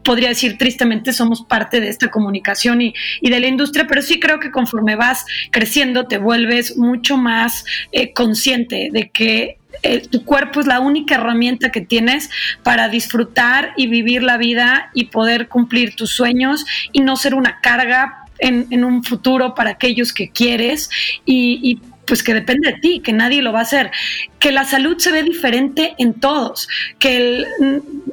podría 0.03 0.29
decir 0.29 0.59
tristemente, 0.59 1.13
somos 1.13 1.43
parte 1.43 1.81
de 1.81 1.89
esta 1.89 2.09
comunicación 2.11 2.83
y, 2.83 2.95
de 3.23 3.41
la 3.41 3.47
industria, 3.47 3.87
pero 3.89 4.03
sí 4.03 4.21
creo 4.21 4.39
que 4.41 4.51
conforme 4.51 4.97
vas 4.97 5.25
creciendo 5.51 6.07
te 6.07 6.19
vuelves 6.19 6.77
mucho 6.77 7.17
más 7.17 7.65
eh, 7.93 8.13
consciente 8.13 8.89
de 8.93 9.11
que 9.11 9.59
eh, 9.83 10.03
tu 10.09 10.25
cuerpo 10.25 10.61
es 10.61 10.67
la 10.67 10.81
única 10.81 11.17
herramienta 11.17 11.71
que 11.71 11.81
tienes 11.81 12.31
para 12.63 12.89
disfrutar 12.89 13.73
y 13.77 13.89
vivir 13.89 14.23
la 14.23 14.39
vida 14.39 14.91
y 14.95 15.07
poder 15.07 15.49
cumplir 15.49 15.95
tus 15.95 16.11
sueños 16.11 16.65
y 16.93 17.01
no 17.01 17.17
ser 17.17 17.35
una 17.35 17.61
carga 17.61 18.23
en, 18.39 18.85
un 18.85 19.03
futuro 19.03 19.55
para 19.55 19.71
aquellos 19.71 20.13
que 20.13 20.31
quieres 20.31 20.91
y, 21.25 21.59
y 21.63 21.81
pues 22.07 22.23
que 22.23 22.35
depende 22.35 22.73
de 22.73 22.79
ti, 22.79 23.01
que 23.01 23.13
nadie 23.13 23.43
lo 23.43 23.53
va 23.53 23.59
a 23.61 23.63
hacer. 23.63 23.91
Que 24.39 24.53
la 24.53 24.65
salud 24.65 24.99
se 24.99 25.13
ve 25.13 25.23
diferente 25.23 25.95
en 25.99 26.15
todos, 26.15 26.69
que 26.99 27.17
el 27.17 27.47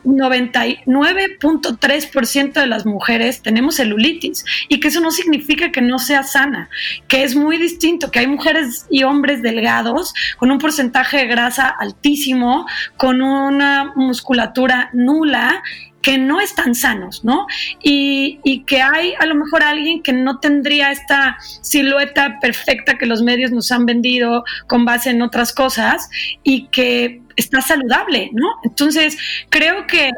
99.3% 0.03 2.53
de 2.53 2.67
las 2.67 2.85
mujeres 2.85 3.41
tenemos 3.41 3.75
celulitis 3.75 4.45
y 4.67 4.79
que 4.79 4.89
eso 4.89 4.99
no 4.99 5.11
significa 5.11 5.71
que 5.71 5.81
no 5.81 5.99
sea 5.99 6.23
sana, 6.23 6.69
que 7.07 7.23
es 7.23 7.35
muy 7.35 7.57
distinto, 7.57 8.11
que 8.11 8.19
hay 8.19 8.27
mujeres 8.27 8.85
y 8.89 9.03
hombres 9.03 9.41
delgados 9.41 10.13
con 10.37 10.51
un 10.51 10.57
porcentaje 10.57 11.17
de 11.17 11.27
grasa 11.27 11.67
altísimo, 11.67 12.65
con 12.97 13.21
una 13.21 13.93
musculatura 13.95 14.89
nula 14.93 15.63
que 16.03 16.17
no 16.17 16.41
están 16.41 16.75
sanos, 16.75 17.23
¿no? 17.23 17.47
Y, 17.81 18.63
que 18.67 18.81
hay 18.81 19.13
a 19.19 19.25
lo 19.25 19.35
mejor 19.35 19.63
alguien 19.63 20.03
que 20.03 20.13
no 20.13 20.39
tendría 20.39 20.91
esta 20.91 21.37
silueta 21.61 22.39
perfecta 22.39 22.97
que 22.97 23.05
los 23.05 23.23
medios 23.23 23.51
nos 23.51 23.71
han 23.71 23.85
vendido 23.85 24.43
con 24.67 24.85
base 24.85 25.09
en 25.09 25.21
otras 25.21 25.53
cosas 25.53 26.09
y 26.43 26.67
que 26.67 27.21
está 27.35 27.61
saludable, 27.61 28.29
¿no? 28.33 28.47
Entonces, 28.63 29.17
creo 29.49 29.87
que 29.87 30.11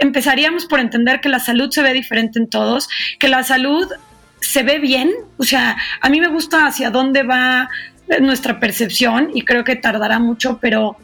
empezaríamos 0.00 0.66
por 0.66 0.80
entender 0.80 1.20
que 1.20 1.28
la 1.28 1.40
salud 1.40 1.70
se 1.70 1.82
ve 1.82 1.92
diferente 1.92 2.38
en 2.38 2.48
todos, 2.48 2.88
que 3.18 3.28
la 3.28 3.42
salud 3.42 3.88
se 4.40 4.62
ve 4.62 4.78
bien, 4.78 5.10
o 5.36 5.44
sea, 5.44 5.76
a 6.00 6.08
mí 6.08 6.20
me 6.20 6.28
gusta 6.28 6.66
hacia 6.66 6.90
dónde 6.90 7.24
va 7.24 7.68
nuestra 8.20 8.60
percepción 8.60 9.30
y 9.34 9.42
creo 9.42 9.64
que 9.64 9.76
tardará 9.76 10.18
mucho, 10.18 10.58
pero 10.60 10.96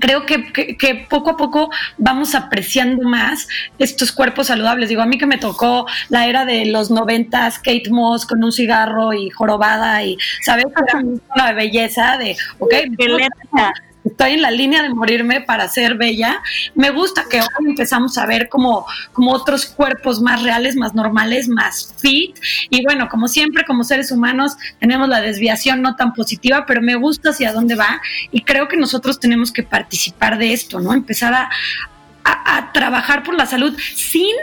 creo 0.00 0.26
que, 0.26 1.06
poco 1.08 1.30
a 1.30 1.36
poco 1.36 1.70
vamos 1.98 2.34
apreciando 2.34 3.08
más 3.08 3.48
estos 3.78 4.12
cuerpos 4.12 4.48
saludables. 4.48 4.88
Digo, 4.88 5.02
a 5.02 5.06
mí 5.06 5.18
que 5.18 5.26
me 5.26 5.38
tocó 5.38 5.86
la 6.08 6.26
era 6.26 6.44
de 6.44 6.66
los 6.66 6.90
noventas, 6.90 7.58
Kate 7.58 7.90
Moss 7.90 8.26
con 8.26 8.42
un 8.42 8.52
cigarro 8.52 9.12
y 9.12 9.30
jorobada 9.30 10.02
y, 10.02 10.18
¿sabes? 10.42 10.66
Una 11.34 11.52
belleza 11.52 12.18
de, 12.18 12.36
ok, 12.58 12.74
estoy 14.06 14.32
en 14.32 14.42
la 14.42 14.50
línea 14.50 14.82
de 14.82 14.94
morirme 14.94 15.40
para 15.40 15.68
ser 15.68 15.96
bella. 15.96 16.42
Me 16.74 16.90
gusta 16.90 17.24
que 17.28 17.40
hoy 17.40 17.66
empezamos 17.68 18.16
a 18.18 18.26
ver 18.26 18.48
como, 18.48 18.86
como 19.12 19.32
otros 19.32 19.66
cuerpos 19.66 20.20
más 20.20 20.42
reales, 20.42 20.76
más 20.76 20.94
normales, 20.94 21.48
más 21.48 21.94
fit. 21.98 22.36
Y 22.70 22.84
bueno, 22.84 23.08
como 23.08 23.28
siempre, 23.28 23.64
como 23.64 23.84
seres 23.84 24.10
humanos, 24.12 24.56
tenemos 24.80 25.08
la 25.08 25.20
desviación 25.20 25.82
no 25.82 25.96
tan 25.96 26.12
positiva, 26.12 26.64
pero 26.66 26.80
me 26.80 26.94
gusta 26.94 27.30
hacia 27.30 27.52
dónde 27.52 27.74
va 27.74 28.00
y 28.30 28.42
creo 28.42 28.68
que 28.68 28.76
nosotros 28.76 29.20
tenemos 29.20 29.52
que 29.52 29.62
participar 29.62 30.38
de 30.38 30.52
esto, 30.52 30.80
¿no? 30.80 30.92
Empezar 30.92 31.34
a, 31.34 31.50
a 32.24 32.72
trabajar 32.72 33.22
por 33.22 33.34
la 33.34 33.46
salud 33.46 33.76
sin 33.94 34.34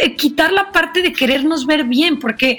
eh, 0.00 0.16
quitar 0.16 0.52
la 0.52 0.72
parte 0.72 1.02
de 1.02 1.12
querernos 1.12 1.66
ver 1.66 1.84
bien, 1.84 2.18
porque, 2.18 2.52
eh, 2.52 2.58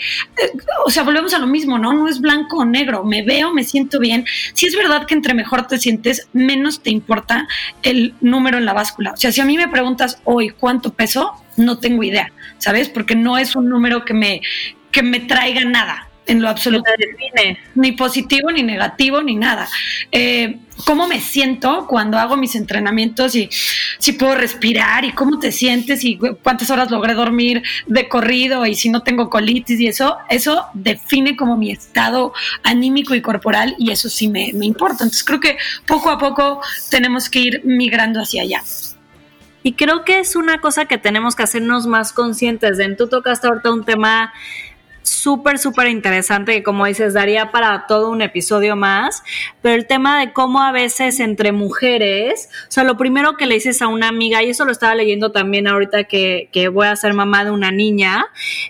o 0.85 0.89
sea, 0.89 1.03
volvemos 1.03 1.33
a 1.33 1.39
lo 1.39 1.47
mismo, 1.47 1.77
¿no? 1.77 1.93
No 1.93 2.07
es 2.07 2.19
blanco 2.19 2.57
o 2.57 2.65
negro, 2.65 3.03
me 3.03 3.23
veo, 3.23 3.53
me 3.53 3.63
siento 3.63 3.99
bien. 3.99 4.25
Si 4.53 4.65
es 4.65 4.75
verdad 4.75 5.05
que 5.05 5.13
entre 5.13 5.33
mejor 5.33 5.67
te 5.67 5.77
sientes, 5.77 6.27
menos 6.33 6.81
te 6.81 6.89
importa 6.89 7.47
el 7.81 8.13
número 8.21 8.57
en 8.57 8.65
la 8.65 8.73
báscula. 8.73 9.11
O 9.11 9.17
sea, 9.17 9.31
si 9.31 9.41
a 9.41 9.45
mí 9.45 9.57
me 9.57 9.67
preguntas 9.67 10.19
hoy 10.23 10.49
cuánto 10.49 10.93
peso, 10.93 11.33
no 11.57 11.79
tengo 11.79 12.03
idea, 12.03 12.31
¿sabes? 12.57 12.89
Porque 12.89 13.15
no 13.15 13.37
es 13.37 13.55
un 13.55 13.69
número 13.69 14.05
que 14.05 14.13
me, 14.13 14.41
que 14.91 15.03
me 15.03 15.19
traiga 15.19 15.63
nada 15.65 16.09
en 16.25 16.41
lo 16.41 16.49
absoluto. 16.49 16.89
Ni 17.75 17.91
positivo, 17.93 18.51
ni 18.51 18.63
negativo, 18.63 19.21
ni 19.21 19.35
nada. 19.35 19.67
Eh, 20.11 20.57
¿Cómo 20.85 21.07
me 21.07 21.21
siento 21.21 21.85
cuando 21.87 22.17
hago 22.17 22.35
mis 22.35 22.55
entrenamientos 22.55 23.35
y 23.35 23.49
si 23.99 24.13
puedo 24.13 24.35
respirar 24.35 25.05
y 25.05 25.11
cómo 25.11 25.39
te 25.39 25.51
sientes 25.51 26.03
y 26.03 26.17
cuántas 26.17 26.69
horas 26.71 26.89
logré 26.89 27.13
dormir 27.13 27.61
de 27.85 28.09
corrido 28.09 28.65
y 28.65 28.75
si 28.75 28.89
no 28.89 29.01
tengo 29.01 29.29
colitis 29.29 29.79
y 29.79 29.87
eso, 29.87 30.17
eso 30.29 30.65
define 30.73 31.35
como 31.35 31.57
mi 31.57 31.71
estado 31.71 32.33
anímico 32.63 33.13
y 33.13 33.21
corporal 33.21 33.75
y 33.77 33.91
eso 33.91 34.09
sí 34.09 34.27
me, 34.27 34.51
me 34.53 34.65
importa. 34.65 35.03
Entonces 35.03 35.23
creo 35.23 35.39
que 35.39 35.57
poco 35.85 36.09
a 36.09 36.17
poco 36.17 36.61
tenemos 36.89 37.29
que 37.29 37.39
ir 37.39 37.61
migrando 37.63 38.19
hacia 38.19 38.41
allá. 38.41 38.63
Y 39.63 39.73
creo 39.73 40.03
que 40.03 40.19
es 40.19 40.35
una 40.35 40.59
cosa 40.59 40.85
que 40.85 40.97
tenemos 40.97 41.35
que 41.35 41.43
hacernos 41.43 41.87
más 41.87 42.11
conscientes 42.11 42.77
de. 42.77 42.93
Tú 42.95 43.07
tocaste 43.07 43.47
ahorita 43.47 43.71
un 43.71 43.85
tema 43.85 44.33
súper, 45.03 45.59
súper 45.59 45.87
interesante 45.87 46.53
que 46.53 46.63
como 46.63 46.85
dices, 46.85 47.13
daría 47.13 47.51
para 47.51 47.85
todo 47.87 48.09
un 48.09 48.21
episodio 48.21 48.75
más, 48.75 49.23
pero 49.61 49.75
el 49.75 49.85
tema 49.85 50.19
de 50.19 50.33
cómo 50.33 50.61
a 50.61 50.71
veces 50.71 51.19
entre 51.19 51.51
mujeres, 51.51 52.49
o 52.67 52.71
sea, 52.71 52.83
lo 52.83 52.97
primero 52.97 53.37
que 53.37 53.45
le 53.45 53.55
dices 53.55 53.81
a 53.81 53.87
una 53.87 54.07
amiga, 54.07 54.41
y 54.41 54.49
eso 54.49 54.65
lo 54.65 54.71
estaba 54.71 54.95
leyendo 54.95 55.31
también 55.31 55.67
ahorita 55.67 56.05
que, 56.05 56.49
que 56.51 56.69
voy 56.69 56.87
a 56.87 56.95
ser 56.95 57.13
mamá 57.13 57.45
de 57.45 57.51
una 57.51 57.71
niña, 57.71 58.25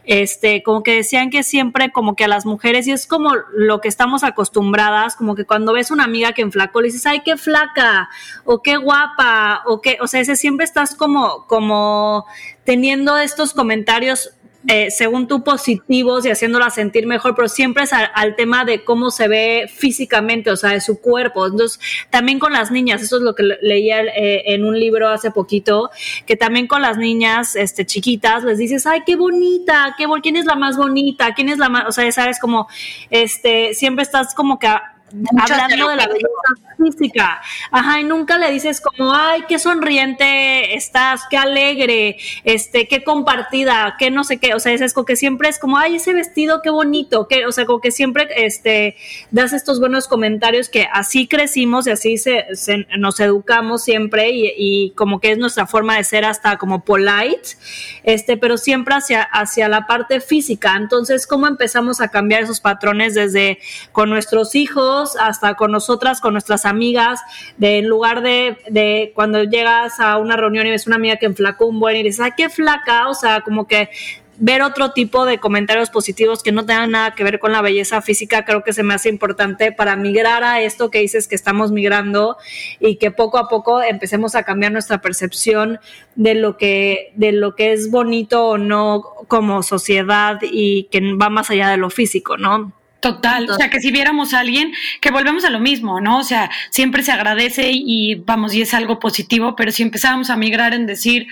este, 0.06 0.64
como 0.64 0.84
que 0.84 0.96
decían 0.96 1.30
que 1.30 1.44
siempre 1.44 1.92
como 1.92 2.16
que 2.16 2.26
a 2.26 2.28
las 2.28 2.46
mujeres, 2.46 2.88
y 2.88 2.92
es 2.92 3.08
como 3.08 3.34
lo 3.56 3.80
que 3.80 3.88
estamos 3.88 4.24
acostumbradas, 4.24 5.16
como 5.16 5.36
que 5.36 5.46
cuando 5.46 5.74
ves 5.74 5.92
una 5.92 6.04
amiga 6.04 6.34
que 6.34 6.42
enflacó, 6.42 6.82
le 6.82 6.88
dices, 6.88 7.06
ay, 7.06 7.22
qué 7.24 7.38
flaca, 7.38 8.10
o 8.44 8.62
qué 8.62 8.78
guapa, 8.78 9.62
o 9.66 9.82
qué, 9.82 9.98
o 10.02 10.08
sea, 10.08 10.20
ese 10.20 10.36
siempre 10.36 10.66
estás 10.66 10.96
como, 10.96 11.46
como 11.48 12.26
teniendo 12.64 13.18
estos 13.18 13.54
comentarios 13.54 14.32
eh, 14.68 14.92
según 14.92 15.28
tú, 15.28 15.44
positivos 15.44 16.26
y 16.26 16.30
haciéndola 16.30 16.70
sentir 16.70 17.06
mejor, 17.06 17.36
pero 17.36 17.48
siempre 17.48 17.84
es 17.84 17.92
al, 17.94 18.36
tema 18.36 18.64
de 18.64 18.84
cómo 18.84 19.12
se 19.12 19.28
ve 19.28 19.70
físicamente, 19.74 20.50
o 20.52 20.56
sea, 20.56 20.72
de 20.72 20.82
su 20.82 21.02
cuerpo. 21.02 21.46
Entonces, 21.46 21.80
también 22.10 22.40
con 22.40 22.54
las 22.54 22.72
niñas, 22.72 23.02
eso 23.02 23.18
es 23.18 23.24
lo 23.24 23.36
que 23.36 23.44
leía 23.62 24.02
eh, 24.04 24.44
en 24.54 24.64
un 24.64 24.80
libro 24.80 25.10
hace 25.10 25.32
poquito, 25.32 25.90
que 26.26 26.36
también 26.36 26.68
con 26.68 26.82
las 26.82 26.98
niñas 26.98 27.56
este, 27.56 27.86
chiquitas 27.86 28.44
les 28.44 28.58
dices, 28.58 28.88
ay, 28.88 29.02
qué 29.06 29.16
bonita, 29.16 29.96
qué, 29.98 30.06
¿quién 30.22 30.38
es 30.38 30.46
la 30.46 30.56
más 30.56 30.78
bonita? 30.78 31.34
¿Quién 31.34 31.50
es 31.50 31.58
la 31.58 31.70
más, 31.70 31.86
o 31.88 31.92
sea, 31.92 32.10
sabes, 32.12 32.40
como, 32.40 32.68
este, 33.10 33.74
siempre 33.74 34.04
estás 34.04 34.34
como 34.34 34.60
que 34.60 34.68
hablando 35.40 35.90
de 35.90 35.96
la 35.96 36.08
belleza 36.08 36.74
física. 36.78 37.42
Ajá, 37.72 38.00
y 38.00 38.04
nunca 38.04 38.38
le 38.38 38.52
dices 38.52 38.82
como, 38.82 39.14
ay, 39.14 39.44
qué 39.48 39.60
sonriente 39.60 40.76
estás, 40.76 41.22
qué 41.30 41.38
alegre, 41.38 42.18
este, 42.44 42.88
qué 42.88 43.04
compartida, 43.04 43.96
qué 44.00 44.12
no 44.12 44.24
sé 44.24 44.38
qué. 44.38 44.54
O 44.54 44.60
sea, 44.60 44.74
es 44.74 44.94
como 44.94 45.06
que 45.06 45.16
siempre 45.16 45.50
es 45.50 45.60
como, 45.60 45.78
ay, 45.78 45.96
ese 45.96 46.14
vestido, 46.14 46.62
qué 46.62 46.70
bonito. 46.70 47.28
Que, 47.28 47.46
o 47.46 47.52
sea, 47.52 47.66
como 47.66 47.80
que 47.80 47.92
siempre 47.92 48.28
este, 48.36 48.96
das 49.32 49.54
estos 49.54 49.80
buenos 49.80 50.08
comentarios 50.08 50.70
que 50.70 50.88
así 50.92 51.28
crecimos 51.28 51.88
y 51.88 51.92
así 51.92 52.18
se, 52.18 52.46
nos 52.98 53.20
educamos 53.20 53.84
siempre 53.84 54.32
y, 54.32 54.54
y, 54.58 54.92
como 54.92 55.20
que 55.20 55.32
es 55.32 55.38
nuestra 55.38 55.68
forma 55.68 55.98
de 55.98 56.04
ser 56.04 56.26
hasta 56.26 56.58
como 56.58 56.84
polite, 56.84 57.58
este, 58.04 58.38
pero 58.38 58.58
siempre 58.58 58.96
hacia, 58.96 59.22
hacia 59.24 59.70
la 59.70 59.88
parte 59.88 60.22
física. 60.22 60.76
Entonces, 60.76 61.28
¿cómo 61.28 61.48
empezamos 61.48 62.02
a 62.02 62.10
cambiar 62.10 62.44
esos 62.44 62.60
patrones 62.60 63.14
desde 63.14 63.60
con 63.92 64.10
nuestros 64.10 64.56
hijos? 64.56 65.03
Hasta 65.20 65.56
con 65.56 65.72
nosotras, 65.72 66.22
con 66.22 66.34
nuestras 66.34 66.66
amigas, 66.66 67.22
de 67.58 67.80
en 67.80 67.88
lugar 67.88 68.22
de, 68.22 69.12
cuando 69.16 69.44
llegas 69.44 70.00
a 70.00 70.18
una 70.18 70.36
reunión 70.36 70.68
y 70.68 70.72
ves 70.72 70.88
una 70.88 70.96
amiga 70.98 71.18
que 71.18 71.26
enflacó 71.26 71.66
un 71.68 71.80
buen 71.80 71.96
y 71.98 72.04
dices, 72.04 72.22
ay, 72.22 72.32
qué 72.36 72.50
flaca, 72.50 73.10
o 73.10 73.14
sea, 73.14 73.42
como 73.42 73.68
que 73.68 73.90
ver 74.38 74.62
otro 74.62 74.92
tipo 74.92 75.26
de 75.26 75.38
comentarios 75.38 75.90
positivos 75.90 76.42
que 76.44 76.52
no 76.52 76.66
tengan 76.66 76.92
nada 76.92 77.14
que 77.14 77.24
ver 77.24 77.40
con 77.40 77.52
la 77.52 77.62
belleza 77.62 78.02
física, 78.02 78.46
creo 78.46 78.64
que 78.64 78.74
se 78.74 78.84
me 78.84 78.94
hace 78.94 79.10
importante 79.10 79.72
para 79.72 79.96
migrar 79.96 80.44
a 80.44 80.62
esto 80.62 80.90
que 80.90 81.00
dices 81.00 81.28
que 81.28 81.36
estamos 81.36 81.72
migrando 81.72 82.38
y 82.80 82.98
que 82.98 83.12
poco 83.12 83.38
a 83.38 83.48
poco 83.48 83.82
empecemos 83.82 84.36
a 84.36 84.44
cambiar 84.44 84.72
nuestra 84.72 85.02
percepción 85.02 85.80
de 86.16 86.36
lo 86.36 86.58
que, 86.58 87.12
de 87.16 87.32
lo 87.32 87.56
que 87.56 87.74
es 87.74 87.92
bonito 87.92 88.48
o 88.48 88.58
no 88.58 89.04
como 89.28 89.62
sociedad 89.64 90.40
y 90.42 90.86
que 90.86 91.14
va 91.16 91.30
más 91.30 91.50
allá 91.50 91.70
de 91.70 91.78
lo 91.78 91.90
físico, 91.90 92.38
¿no? 92.38 92.74
Total, 93.04 93.50
o 93.50 93.56
sea, 93.56 93.70
que 93.70 93.82
si 93.82 93.92
viéramos 93.92 94.34
a 94.34 94.40
alguien, 94.40 94.72
que 95.02 95.12
volvemos 95.12 95.44
a 95.44 95.50
lo 95.50 95.60
mismo, 95.60 96.00
¿no? 96.00 96.20
O 96.20 96.24
sea, 96.24 96.50
siempre 96.70 97.04
se 97.04 97.12
agradece 97.12 97.72
y 97.74 98.16
vamos, 98.16 98.54
y 98.54 98.62
es 98.62 98.74
algo 98.74 98.98
positivo, 98.98 99.58
pero 99.58 99.74
si 99.74 99.84
empezáramos 99.84 100.30
a 100.30 100.38
migrar 100.38 100.74
en 100.74 100.86
decir, 100.86 101.28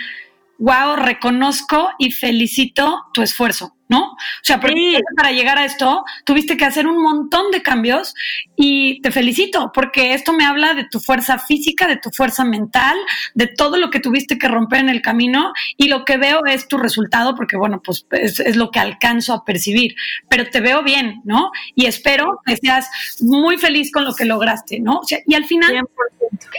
wow, 0.58 0.98
reconozco 0.98 1.92
y 1.98 2.12
felicito 2.12 3.06
tu 3.14 3.22
esfuerzo, 3.22 3.74
¿no? 3.92 4.14
O 4.14 4.18
sea, 4.42 4.62
para 4.62 5.32
llegar 5.34 5.58
a 5.58 5.66
esto 5.66 6.06
tuviste 6.24 6.56
que 6.56 6.64
hacer 6.64 6.88
un 6.88 7.04
montón 7.04 7.52
de 7.52 7.62
cambios 7.62 8.16
y 8.56 9.02
te 9.02 9.12
felicito 9.12 9.72
porque 9.74 10.14
esto 10.14 10.32
me 10.32 10.46
habla 10.46 10.74
de 10.74 10.86
tu 10.86 11.02
fuerza 11.02 11.38
física, 11.38 11.88
de 11.88 11.98
tu 11.98 12.10
fuerza 12.10 12.46
mental, 12.46 12.96
de 13.34 13.48
todo 13.48 13.76
lo 13.76 13.90
que 13.90 14.00
tuviste 14.00 14.38
que 14.38 14.48
romper 14.48 14.80
en 14.80 14.88
el 14.88 15.02
camino 15.02 15.52
y 15.76 15.90
lo 15.90 16.06
que 16.06 16.16
veo 16.16 16.46
es 16.46 16.70
tu 16.70 16.78
resultado 16.78 17.36
porque, 17.36 17.58
bueno, 17.58 17.82
pues 17.84 18.06
es, 18.12 18.56
lo 18.56 18.72
que 18.72 18.80
alcanzo 18.80 19.34
a 19.34 19.44
percibir, 19.44 19.94
pero 20.30 20.50
te 20.50 20.62
veo 20.62 20.84
bien, 20.84 21.20
¿no? 21.26 21.52
Y 21.76 21.86
espero 21.86 22.40
que 22.46 22.56
seas 22.56 22.90
muy 23.20 23.58
feliz 23.58 23.92
con 23.92 24.06
lo 24.06 24.16
que 24.16 24.24
lograste, 24.24 24.80
¿no? 24.80 25.00
O 25.00 25.04
sea, 25.04 25.20
y 25.28 25.36
al 25.36 25.44
final, 25.44 25.82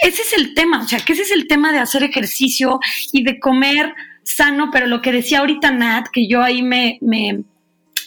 ese 0.03 0.21
es 0.21 0.35
el 0.35 0.53
tema, 0.53 0.83
o 0.83 0.87
sea, 0.87 1.01
que 1.01 1.15
ese 1.15 1.23
es 1.23 1.33
el 1.33 1.49
tema 1.49 1.73
de 1.73 1.79
hacer 1.79 2.03
ejercicio 2.03 2.79
y 3.11 3.25
de 3.25 3.41
comer 3.41 3.95
sano, 4.23 4.71
pero 4.73 4.87
lo 4.87 5.03
que 5.03 5.13
decía 5.13 5.41
ahorita 5.41 5.71
Nat, 5.71 6.09
que 6.13 6.29
yo 6.29 6.43
ahí 6.43 6.63
me, 6.63 6.99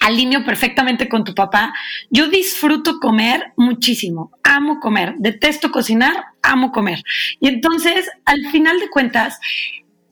alineo 0.02 0.46
perfectamente 0.46 1.10
con 1.10 1.24
tu 1.24 1.34
papá, 1.34 1.74
yo 2.10 2.28
disfruto 2.28 3.00
comer 3.00 3.54
muchísimo, 3.56 4.32
amo 4.44 4.80
comer, 4.80 5.16
detesto 5.18 5.72
cocinar, 5.72 6.26
amo 6.44 6.72
comer. 6.72 7.02
Y 7.40 7.48
entonces, 7.48 8.10
al 8.26 8.46
final 8.52 8.80
de 8.80 8.90
cuentas, 8.90 9.40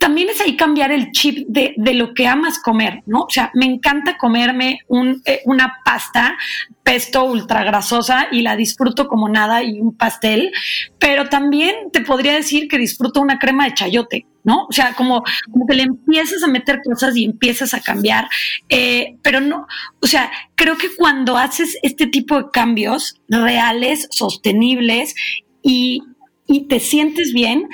también 0.04 0.28
es 0.30 0.42
ahí 0.42 0.58
cambiar 0.58 0.92
el 0.92 1.12
chip 1.12 1.48
de, 1.48 1.76
lo 1.94 2.14
que 2.14 2.28
amas 2.28 2.60
comer, 2.60 3.04
¿no? 3.06 3.22
O 3.22 3.30
sea, 3.30 3.52
me 3.54 3.66
encanta 3.66 4.18
comerme 4.18 4.80
eh, 5.26 5.42
una 5.46 5.76
pasta 5.86 6.36
pesto 6.84 7.24
ultra 7.24 7.64
grasosa 7.64 8.28
y 8.30 8.42
la 8.42 8.58
disfruto 8.58 9.08
como 9.08 9.30
nada 9.30 9.64
y 9.64 9.80
un 9.80 9.96
pastel, 9.96 10.52
pero 11.00 11.30
también 11.30 11.74
te 11.94 12.02
podría 12.02 12.34
decir 12.34 12.68
que 12.68 12.78
disfruto 12.78 13.22
una 13.22 13.40
crema 13.40 13.64
de 13.64 13.76
chayote, 13.76 14.26
¿no? 14.44 14.66
O 14.66 14.72
sea, 14.72 14.94
como, 14.94 15.24
como 15.52 15.66
que 15.66 15.76
le 15.76 15.84
empiezas 15.84 16.44
a 16.44 16.48
meter 16.48 16.82
cosas 16.84 17.16
y 17.16 17.26
empiezas 17.26 17.74
a 17.74 17.82
cambiar, 17.82 18.30
eh, 18.70 19.18
pero 19.22 19.40
no, 19.40 19.68
o 20.02 20.08
sea, 20.08 20.32
creo 20.56 20.78
que 20.78 20.96
cuando 20.96 21.38
haces 21.38 21.78
este 21.82 22.08
tipo 22.08 22.38
de 22.38 22.50
cambios 22.52 23.22
reales, 23.28 24.08
sostenibles 24.12 25.16
y, 25.62 26.02
y 26.48 26.68
te 26.68 26.80
sientes 26.80 27.34
bien, 27.34 27.70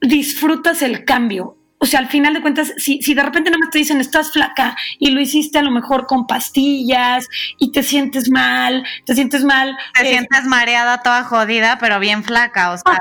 disfrutas 0.00 0.82
el 0.82 1.04
cambio. 1.04 1.58
O 1.78 1.86
sea, 1.86 2.00
al 2.00 2.08
final 2.08 2.32
de 2.32 2.40
cuentas, 2.40 2.72
si, 2.78 3.02
si 3.02 3.12
de 3.12 3.22
repente 3.22 3.50
nada 3.50 3.58
más 3.58 3.68
te 3.68 3.76
dicen 3.76 4.00
estás 4.00 4.32
flaca 4.32 4.74
y 4.98 5.10
lo 5.10 5.20
hiciste 5.20 5.58
a 5.58 5.62
lo 5.62 5.70
mejor 5.70 6.06
con 6.06 6.26
pastillas 6.26 7.26
y 7.58 7.72
te 7.72 7.82
sientes 7.82 8.30
mal, 8.30 8.86
te 9.04 9.14
sientes 9.14 9.44
mal. 9.44 9.76
Te 9.92 10.06
eh, 10.06 10.10
sientes 10.12 10.46
mareada, 10.46 11.02
toda 11.02 11.24
jodida, 11.24 11.76
pero 11.78 12.00
bien 12.00 12.24
flaca, 12.24 12.72
o 12.72 12.78
sea, 12.78 12.98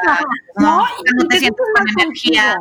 no, 0.58 0.80
no, 0.80 1.28
te, 1.30 1.40
sientes 1.40 1.66
con 1.74 2.02
energía. 2.02 2.58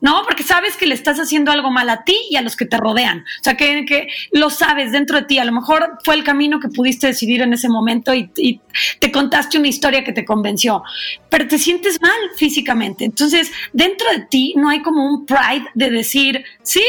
¿No? 0.00 0.22
Porque 0.24 0.42
sabes 0.42 0.76
que 0.76 0.86
le 0.86 0.94
estás 0.94 1.18
haciendo 1.18 1.50
algo 1.50 1.70
mal 1.70 1.88
a 1.90 2.04
ti 2.04 2.16
y 2.30 2.36
a 2.36 2.42
los 2.42 2.56
que 2.56 2.66
te 2.66 2.76
rodean. 2.76 3.20
O 3.40 3.44
sea, 3.44 3.56
que, 3.56 4.08
lo 4.32 4.50
sabes 4.50 4.92
dentro 4.92 5.18
de 5.18 5.26
ti. 5.26 5.38
A 5.38 5.44
lo 5.44 5.52
mejor 5.52 5.98
fue 6.04 6.14
el 6.14 6.24
camino 6.24 6.60
que 6.60 6.68
pudiste 6.68 7.06
decidir 7.06 7.42
en 7.42 7.52
ese 7.52 7.68
momento 7.68 8.14
y, 8.14 8.60
te 8.98 9.12
contaste 9.12 9.58
una 9.58 9.68
historia 9.68 10.04
que 10.04 10.12
te 10.12 10.24
convenció, 10.24 10.82
pero 11.28 11.46
te 11.48 11.58
sientes 11.58 12.00
mal 12.00 12.12
físicamente. 12.36 13.04
Entonces, 13.04 13.50
dentro 13.72 14.06
de 14.12 14.20
ti 14.20 14.54
no 14.56 14.68
hay 14.68 14.80
como 14.82 15.04
un 15.04 15.26
pride 15.26 15.66
de 15.74 15.90
decir, 15.90 16.44
sí, 16.62 16.82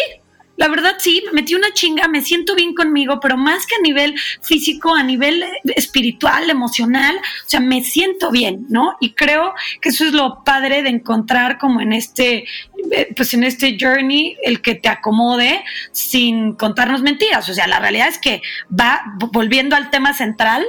la 0.62 0.67
verdad 0.67 0.93
sí, 1.00 1.24
me 1.26 1.41
metí 1.41 1.56
una 1.56 1.74
chinga, 1.74 2.08
me 2.08 2.21
siento 2.21 2.54
bien 2.54 2.76
conmigo, 2.76 3.19
pero 3.19 3.36
más 3.36 3.65
que 3.65 3.74
a 3.74 3.82
nivel 3.82 4.13
físico, 4.43 4.93
a 4.93 5.02
nivel 5.02 5.43
espiritual, 5.76 6.52
emocional, 6.52 7.15
o 7.15 7.50
sea, 7.50 7.60
me 7.60 7.82
siento 7.84 8.30
bien, 8.30 8.67
¿no? 8.69 8.95
Y 9.00 9.13
creo 9.13 9.56
que 9.82 9.89
eso 9.89 10.06
es 10.06 10.13
lo 10.13 10.43
padre 10.43 10.84
de 10.84 10.89
encontrar 10.89 11.58
como 11.58 11.82
en 11.82 11.93
este, 11.93 12.45
eh, 12.91 13.12
pues 13.15 13.34
en 13.34 13.43
este 13.43 13.76
journey, 13.82 14.38
el 14.43 14.62
que 14.62 14.76
te 14.76 14.88
acomode 14.88 15.63
sin 15.91 16.54
contarnos 16.54 17.02
mentiras. 17.02 17.50
O 17.50 17.56
sea, 17.56 17.65
la 17.65 17.80
realidad 17.80 18.10
es 18.10 18.19
que 18.19 18.43
va, 18.69 19.02
volviendo 19.32 19.76
al 19.76 19.89
tema 19.89 20.13
central, 20.13 20.63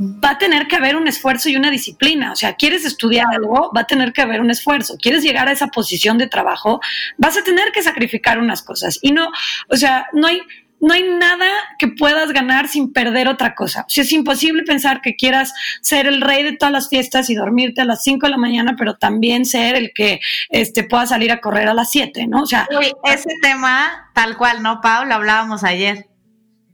va 0.00 0.30
a 0.30 0.38
tener 0.38 0.66
que 0.66 0.76
haber 0.76 0.96
un 0.96 1.06
esfuerzo 1.06 1.48
y 1.48 1.56
una 1.56 1.70
disciplina. 1.70 2.32
O 2.32 2.36
sea, 2.36 2.54
quieres 2.54 2.84
estudiar 2.84 3.26
algo, 3.32 3.70
va 3.76 3.82
a 3.82 3.86
tener 3.86 4.12
que 4.12 4.22
haber 4.22 4.40
un 4.40 4.50
esfuerzo. 4.50 4.96
Quieres 5.00 5.22
llegar 5.22 5.48
a 5.48 5.52
esa 5.52 5.68
posición 5.68 6.16
de 6.16 6.26
trabajo, 6.26 6.80
vas 7.18 7.36
a 7.36 7.42
tener 7.42 7.70
que 7.72 7.82
sacrificar 7.82 8.38
unas 8.38 8.62
cosas. 8.62 8.98
Y 9.02 9.12
no, 9.12 9.30
o 9.68 9.76
sea, 9.76 10.06
no 10.14 10.26
hay, 10.26 10.40
no 10.80 10.94
hay 10.94 11.02
nada 11.02 11.48
que 11.78 11.88
puedas 11.88 12.32
ganar 12.32 12.68
sin 12.68 12.94
perder 12.94 13.28
otra 13.28 13.54
cosa. 13.54 13.82
O 13.82 13.90
sea, 13.90 14.04
es 14.04 14.12
imposible 14.12 14.62
pensar 14.62 15.02
que 15.02 15.16
quieras 15.16 15.52
ser 15.82 16.06
el 16.06 16.22
rey 16.22 16.42
de 16.44 16.56
todas 16.56 16.72
las 16.72 16.88
fiestas 16.88 17.28
y 17.28 17.34
dormirte 17.34 17.82
a 17.82 17.84
las 17.84 18.02
5 18.02 18.26
de 18.26 18.30
la 18.30 18.38
mañana, 18.38 18.76
pero 18.78 18.96
también 18.96 19.44
ser 19.44 19.76
el 19.76 19.92
que 19.94 20.20
este, 20.48 20.84
pueda 20.84 21.06
salir 21.06 21.30
a 21.30 21.40
correr 21.40 21.68
a 21.68 21.74
las 21.74 21.90
7, 21.90 22.26
¿no? 22.26 22.42
O 22.42 22.46
sea, 22.46 22.66
ese 23.04 23.30
tema, 23.42 24.10
tal 24.14 24.38
cual, 24.38 24.62
¿no, 24.62 24.80
Pablo? 24.80 25.14
Hablábamos 25.14 25.62
ayer. 25.62 26.09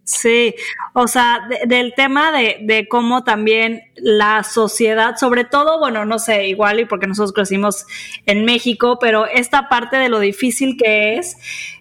Sí, 0.08 0.54
o 0.92 1.08
sea, 1.08 1.48
del 1.66 1.92
tema 1.96 2.30
de, 2.30 2.58
de, 2.62 2.86
cómo 2.86 3.24
también 3.24 3.82
la 3.96 4.44
sociedad, 4.44 5.16
sobre 5.16 5.42
todo, 5.42 5.80
bueno, 5.80 6.04
no 6.04 6.20
sé, 6.20 6.46
igual 6.46 6.78
y 6.78 6.84
porque 6.84 7.08
nosotros 7.08 7.32
crecimos 7.32 7.86
en 8.24 8.44
México, 8.44 8.98
pero 9.00 9.26
esta 9.26 9.68
parte 9.68 9.96
de 9.96 10.08
lo 10.08 10.20
difícil 10.20 10.76
que 10.76 11.16
es, 11.16 11.36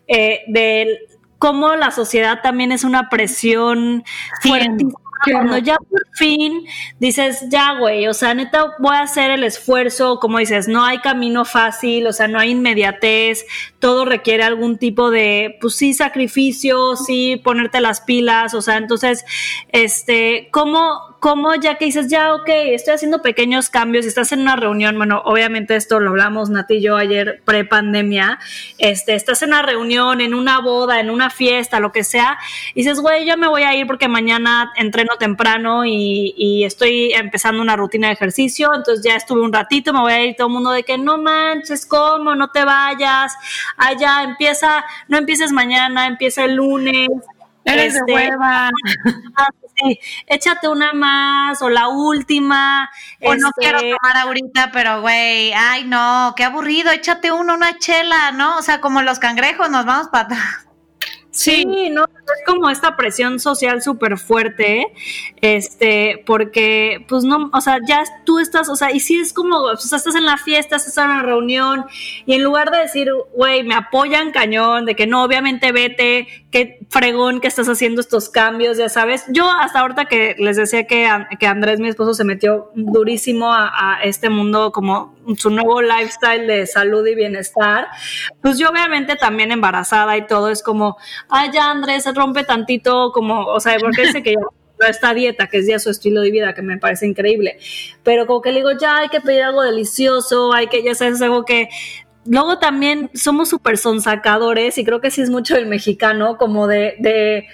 eh, 0.07 0.41
del 0.47 0.97
cómo 1.37 1.75
la 1.75 1.91
sociedad 1.91 2.39
también 2.41 2.71
es 2.71 2.83
una 2.83 3.09
presión 3.09 4.03
fuertísima 4.41 5.04
cuando 5.23 5.57
ya 5.57 5.77
por 5.77 6.01
fin 6.13 6.65
dices, 6.99 7.45
ya, 7.49 7.77
güey, 7.77 8.07
o 8.07 8.13
sea, 8.13 8.33
neta, 8.33 8.75
voy 8.79 8.95
a 8.95 9.01
hacer 9.01 9.31
el 9.31 9.43
esfuerzo, 9.43 10.19
como 10.19 10.39
dices, 10.39 10.67
no 10.67 10.83
hay 10.83 10.99
camino 10.99 11.45
fácil, 11.45 12.07
o 12.07 12.13
sea, 12.13 12.27
no 12.27 12.39
hay 12.39 12.51
inmediatez, 12.51 13.45
todo 13.79 14.05
requiere 14.05 14.43
algún 14.43 14.77
tipo 14.77 15.11
de, 15.11 15.57
pues 15.61 15.75
sí, 15.75 15.93
sacrificio, 15.93 16.95
sí, 16.95 17.41
ponerte 17.43 17.81
las 17.81 18.01
pilas, 18.01 18.53
o 18.53 18.61
sea, 18.61 18.77
entonces, 18.77 19.25
este, 19.69 20.49
¿cómo, 20.51 21.14
cómo 21.19 21.55
ya 21.55 21.75
que 21.75 21.85
dices, 21.85 22.07
ya, 22.07 22.33
ok, 22.33 22.47
estoy 22.47 22.93
haciendo 22.93 23.21
pequeños 23.21 23.69
cambios, 23.69 24.05
estás 24.05 24.31
en 24.31 24.41
una 24.41 24.55
reunión, 24.55 24.97
bueno, 24.97 25.21
obviamente 25.25 25.75
esto 25.75 25.99
lo 25.99 26.11
hablamos 26.11 26.49
Nati 26.49 26.75
y 26.75 26.81
yo 26.81 26.97
ayer 26.97 27.41
pre-pandemia, 27.45 28.39
este, 28.77 29.15
estás 29.15 29.41
en 29.41 29.49
una 29.49 29.61
reunión, 29.61 30.21
en 30.21 30.33
una 30.33 30.59
boda, 30.59 30.99
en 30.99 31.09
una 31.09 31.29
fiesta, 31.29 31.79
lo 31.79 31.91
que 31.91 32.03
sea, 32.03 32.37
y 32.73 32.81
dices, 32.81 32.99
güey, 32.99 33.25
ya 33.25 33.37
me 33.37 33.47
voy 33.47 33.63
a 33.63 33.75
ir 33.75 33.87
porque 33.87 34.07
mañana 34.07 34.71
entreno 34.75 35.17
temprano 35.17 35.85
y, 35.85 36.33
y 36.37 36.63
estoy 36.63 37.13
empezando 37.13 37.61
una 37.61 37.75
rutina 37.75 38.07
de 38.07 38.13
ejercicio, 38.13 38.71
entonces 38.73 39.03
ya 39.03 39.15
estuve 39.15 39.41
un 39.41 39.53
ratito, 39.53 39.93
me 39.93 40.01
voy 40.01 40.13
a 40.13 40.23
ir 40.23 40.35
todo 40.35 40.47
el 40.47 40.53
mundo 40.53 40.71
de 40.71 40.83
que 40.83 40.97
no 40.97 41.17
manches, 41.17 41.85
¿cómo? 41.85 42.35
No 42.35 42.49
te 42.49 42.63
vayas, 42.65 43.33
allá 43.77 44.23
empieza, 44.23 44.85
no 45.07 45.17
empieces 45.17 45.51
mañana, 45.51 46.07
empieza 46.07 46.45
el 46.45 46.55
lunes. 46.55 47.09
Eres 47.63 47.93
de 47.93 47.99
este, 47.99 48.13
hueva. 48.13 48.69
sí, 49.85 49.99
échate 50.27 50.67
una 50.67 50.93
más 50.93 51.61
o 51.61 51.69
la 51.69 51.87
última. 51.87 52.89
O 53.21 53.35
no 53.35 53.51
quiero 53.51 53.77
este 53.77 53.91
tomar 53.91 54.17
ahorita, 54.17 54.71
pero 54.71 55.01
güey, 55.01 55.53
ay 55.53 55.85
no, 55.85 56.33
qué 56.35 56.43
aburrido, 56.43 56.91
échate 56.91 57.31
uno, 57.31 57.53
una 57.53 57.77
chela, 57.77 58.31
¿no? 58.31 58.57
O 58.57 58.61
sea, 58.61 58.81
como 58.81 59.01
los 59.01 59.19
cangrejos, 59.19 59.69
nos 59.69 59.85
vamos 59.85 60.07
para 60.09 60.25
atrás. 60.25 60.65
Sí, 61.35 61.65
no, 61.91 62.05
es 62.05 62.45
como 62.45 62.69
esta 62.69 62.95
presión 62.95 63.41
social 63.41 63.81
súper 63.81 64.17
fuerte, 64.17 64.87
este, 65.41 66.23
porque, 66.25 67.05
pues 67.09 67.25
no, 67.25 67.49
o 67.51 67.59
sea, 67.59 67.79
ya 67.85 68.05
tú 68.23 68.39
estás, 68.39 68.69
o 68.69 68.77
sea, 68.77 68.93
y 68.93 69.01
sí 69.01 69.19
es 69.19 69.33
como, 69.33 69.57
o 69.57 69.75
sea, 69.75 69.97
estás 69.97 70.15
en 70.15 70.25
la 70.25 70.37
fiesta, 70.37 70.77
estás 70.77 70.97
en 70.97 71.09
la 71.09 71.23
reunión, 71.23 71.85
y 72.25 72.35
en 72.35 72.41
lugar 72.41 72.71
de 72.71 72.77
decir, 72.77 73.11
güey, 73.33 73.63
me 73.63 73.75
apoyan 73.75 74.31
cañón, 74.31 74.85
de 74.85 74.95
que 74.95 75.07
no, 75.07 75.23
obviamente 75.23 75.73
vete, 75.73 76.44
qué 76.55 76.79
fregón 76.89 77.41
que 77.41 77.49
estás 77.49 77.67
haciendo 77.67 77.99
estos 77.99 78.29
cambios, 78.29 78.77
ya 78.77 78.87
sabes. 78.87 79.25
Yo 79.27 79.51
hasta 79.51 79.81
ahorita 79.81 80.05
que 80.05 80.37
les 80.39 80.55
decía 80.55 80.87
que, 80.87 81.05
que 81.37 81.47
Andrés, 81.47 81.81
mi 81.81 81.89
esposo, 81.89 82.13
se 82.13 82.23
metió 82.23 82.71
durísimo 82.75 83.51
a, 83.51 83.99
este 84.05 84.29
mundo 84.29 84.71
como 84.71 85.13
su 85.35 85.49
nuevo 85.49 85.81
lifestyle 85.81 86.47
de 86.47 86.65
salud 86.65 87.05
y 87.07 87.13
bienestar, 87.13 87.87
pues 88.41 88.57
yo 88.57 88.69
obviamente 88.69 89.17
también 89.17 89.51
embarazada 89.51 90.15
y 90.15 90.27
todo 90.27 90.47
es 90.47 90.63
como, 90.63 90.95
ay, 91.27 91.49
ya 91.53 91.71
Andrés, 91.71 92.05
rompe 92.15 92.45
tantito, 92.45 93.11
como, 93.11 93.47
o 93.47 93.59
sea, 93.59 93.77
porque 93.77 94.03
dice 94.03 94.23
que 94.23 94.35
ya 94.35 94.39
esta 94.87 95.13
dieta, 95.13 95.47
que 95.47 95.57
es 95.57 95.67
ya 95.67 95.77
su 95.77 95.89
estilo 95.89 96.21
de 96.21 96.31
vida, 96.31 96.53
que 96.53 96.61
me 96.61 96.77
parece 96.77 97.05
increíble. 97.05 97.57
Pero 98.01 98.27
como 98.27 98.41
que 98.41 98.53
le 98.53 98.59
digo, 98.59 98.71
ya 98.79 98.99
hay 98.99 99.09
que 99.09 99.19
pedir 99.19 99.43
algo 99.43 99.61
delicioso, 99.61 100.53
hay 100.53 100.67
que, 100.67 100.81
ya 100.83 100.95
sabes, 100.95 101.21
algo 101.21 101.43
que. 101.43 101.67
Luego 102.25 102.57
también 102.59 103.09
somos 103.13 103.49
súper 103.49 103.77
sonsacadores, 103.77 104.77
y 104.77 104.85
creo 104.85 105.01
que 105.01 105.11
sí 105.11 105.21
es 105.21 105.29
mucho 105.29 105.55
el 105.55 105.67
mexicano, 105.67 106.37
como 106.37 106.67
de, 106.67 106.95
de, 106.99 107.47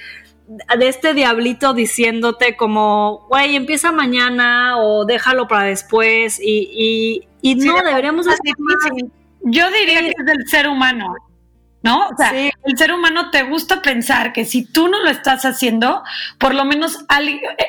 de 0.47 0.87
este 0.87 1.13
diablito 1.13 1.73
diciéndote 1.73 2.55
como, 2.55 3.27
güey, 3.29 3.55
empieza 3.55 3.91
mañana 3.91 4.77
o 4.79 5.05
déjalo 5.05 5.47
para 5.47 5.65
después, 5.65 6.39
y, 6.41 6.69
y, 7.41 7.53
y 7.53 7.55
no, 7.55 7.81
deberíamos 7.83 8.27
hacer 8.27 8.39
Yo 9.43 9.69
diría 9.71 9.99
que 10.01 10.13
es 10.17 10.25
del 10.25 10.47
ser 10.47 10.67
humano. 10.67 11.13
¿No? 11.83 12.09
O 12.09 12.17
sea, 12.17 12.31
el 12.35 12.77
ser 12.77 12.93
humano 12.93 13.31
te 13.31 13.43
gusta 13.43 13.81
pensar 13.81 14.33
que 14.33 14.45
si 14.45 14.65
tú 14.65 14.87
no 14.87 15.01
lo 15.03 15.09
estás 15.09 15.45
haciendo, 15.45 16.03
por 16.37 16.53
lo 16.53 16.65
menos 16.65 16.99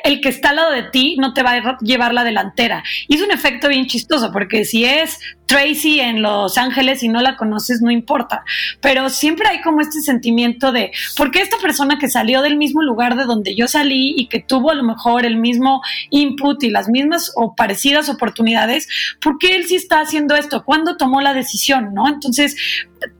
el 0.03 0.21
que 0.21 0.29
está 0.29 0.49
al 0.49 0.57
lado 0.57 0.71
de 0.71 0.83
ti 0.83 1.17
no 1.19 1.33
te 1.33 1.43
va 1.43 1.53
a 1.53 1.77
llevar 1.79 2.13
la 2.13 2.23
delantera. 2.23 2.83
Y 3.07 3.15
es 3.15 3.21
un 3.21 3.31
efecto 3.31 3.69
bien 3.69 3.87
chistoso, 3.87 4.31
porque 4.31 4.65
si 4.65 4.85
es 4.85 5.19
Tracy 5.45 5.99
en 5.99 6.21
Los 6.21 6.57
Ángeles 6.57 7.03
y 7.03 7.09
no 7.09 7.21
la 7.21 7.37
conoces, 7.37 7.81
no 7.81 7.91
importa. 7.91 8.43
Pero 8.81 9.09
siempre 9.09 9.47
hay 9.47 9.61
como 9.61 9.81
este 9.81 10.01
sentimiento 10.01 10.71
de, 10.71 10.91
¿por 11.17 11.31
qué 11.31 11.41
esta 11.41 11.57
persona 11.57 11.97
que 11.99 12.09
salió 12.09 12.41
del 12.41 12.57
mismo 12.57 12.81
lugar 12.81 13.15
de 13.15 13.25
donde 13.25 13.55
yo 13.55 13.67
salí 13.67 14.13
y 14.17 14.27
que 14.27 14.39
tuvo 14.39 14.71
a 14.71 14.75
lo 14.75 14.83
mejor 14.83 15.25
el 15.25 15.37
mismo 15.37 15.81
input 16.09 16.63
y 16.63 16.69
las 16.69 16.87
mismas 16.89 17.31
o 17.35 17.55
parecidas 17.55 18.09
oportunidades, 18.09 18.87
¿por 19.21 19.37
qué 19.37 19.55
él 19.55 19.65
sí 19.65 19.75
está 19.75 19.99
haciendo 19.99 20.35
esto? 20.35 20.63
¿Cuándo 20.63 20.97
tomó 20.97 21.21
la 21.21 21.33
decisión? 21.33 21.93
¿No? 21.93 22.07
Entonces, 22.07 22.55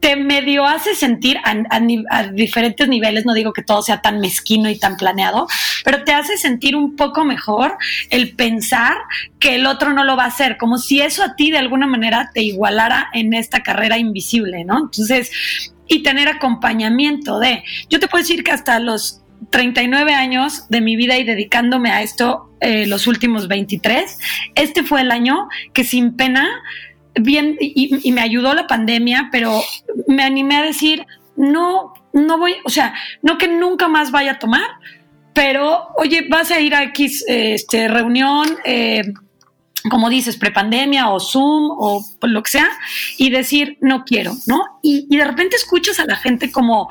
te 0.00 0.16
medio 0.16 0.64
hace 0.64 0.83
sentir 0.94 1.38
a, 1.44 2.22
diferentes 2.32 2.88
niveles, 2.88 3.24
no 3.24 3.34
digo 3.34 3.52
que 3.52 3.62
todo 3.62 3.82
sea 3.82 4.02
tan 4.02 4.20
mezquino 4.20 4.68
y 4.68 4.78
tan 4.78 4.96
planeado, 4.96 5.46
pero 5.84 6.04
te 6.04 6.12
hace 6.12 6.36
sentir 6.36 6.76
un 6.76 6.96
poco 6.96 7.24
mejor 7.24 7.76
el 8.10 8.34
pensar 8.34 8.96
que 9.38 9.54
el 9.54 9.66
otro 9.66 9.92
no 9.92 10.04
lo 10.04 10.16
va 10.16 10.24
a 10.24 10.28
hacer, 10.28 10.56
como 10.56 10.78
si 10.78 11.00
eso 11.00 11.22
a 11.22 11.36
ti 11.36 11.50
de 11.50 11.58
alguna 11.58 11.86
manera 11.86 12.30
te 12.34 12.42
igualara 12.42 13.08
en 13.12 13.32
esta 13.34 13.62
carrera 13.62 13.98
invisible, 13.98 14.64
¿no? 14.64 14.78
Entonces, 14.78 15.30
y 15.86 16.02
tener 16.02 16.28
acompañamiento 16.28 17.38
de, 17.38 17.62
yo 17.88 18.00
te 18.00 18.08
puedo 18.08 18.22
decir 18.22 18.42
que 18.42 18.50
hasta 18.50 18.78
los 18.80 19.22
39 19.50 20.14
años 20.14 20.68
de 20.68 20.80
mi 20.80 20.96
vida 20.96 21.18
y 21.18 21.24
dedicándome 21.24 21.90
a 21.90 22.02
esto 22.02 22.50
eh, 22.60 22.86
los 22.86 23.06
últimos 23.06 23.48
23, 23.48 24.18
este 24.54 24.82
fue 24.82 25.02
el 25.02 25.10
año 25.10 25.48
que 25.72 25.84
sin 25.84 26.16
pena 26.16 26.48
bien, 27.20 27.56
y, 27.60 28.12
me 28.12 28.20
ayudó 28.20 28.54
la 28.54 28.66
pandemia, 28.66 29.28
pero 29.32 29.62
me 30.06 30.22
animé 30.22 30.56
a 30.56 30.62
decir, 30.62 31.06
no, 31.36 31.94
no 32.12 32.38
voy, 32.38 32.54
o 32.64 32.70
sea, 32.70 32.94
no 33.22 33.38
que 33.38 33.48
nunca 33.48 33.88
más 33.88 34.10
vaya 34.10 34.32
a 34.32 34.38
tomar, 34.38 34.66
pero, 35.32 35.88
oye, 35.96 36.26
vas 36.28 36.50
a 36.50 36.60
ir 36.60 36.74
a 36.74 36.84
X 36.84 37.24
este, 37.26 37.88
reunión, 37.88 38.46
eh, 38.64 39.02
como 39.90 40.08
dices, 40.08 40.36
prepandemia 40.36 41.10
o 41.10 41.20
Zoom 41.20 41.70
o 41.70 42.04
lo 42.22 42.42
que 42.42 42.50
sea, 42.50 42.68
y 43.18 43.30
decir, 43.30 43.76
no 43.80 44.04
quiero, 44.04 44.32
¿no? 44.46 44.62
Y, 44.82 45.14
de 45.14 45.24
repente 45.24 45.56
escuchas 45.56 46.00
a 46.00 46.06
la 46.06 46.16
gente 46.16 46.50
como 46.50 46.88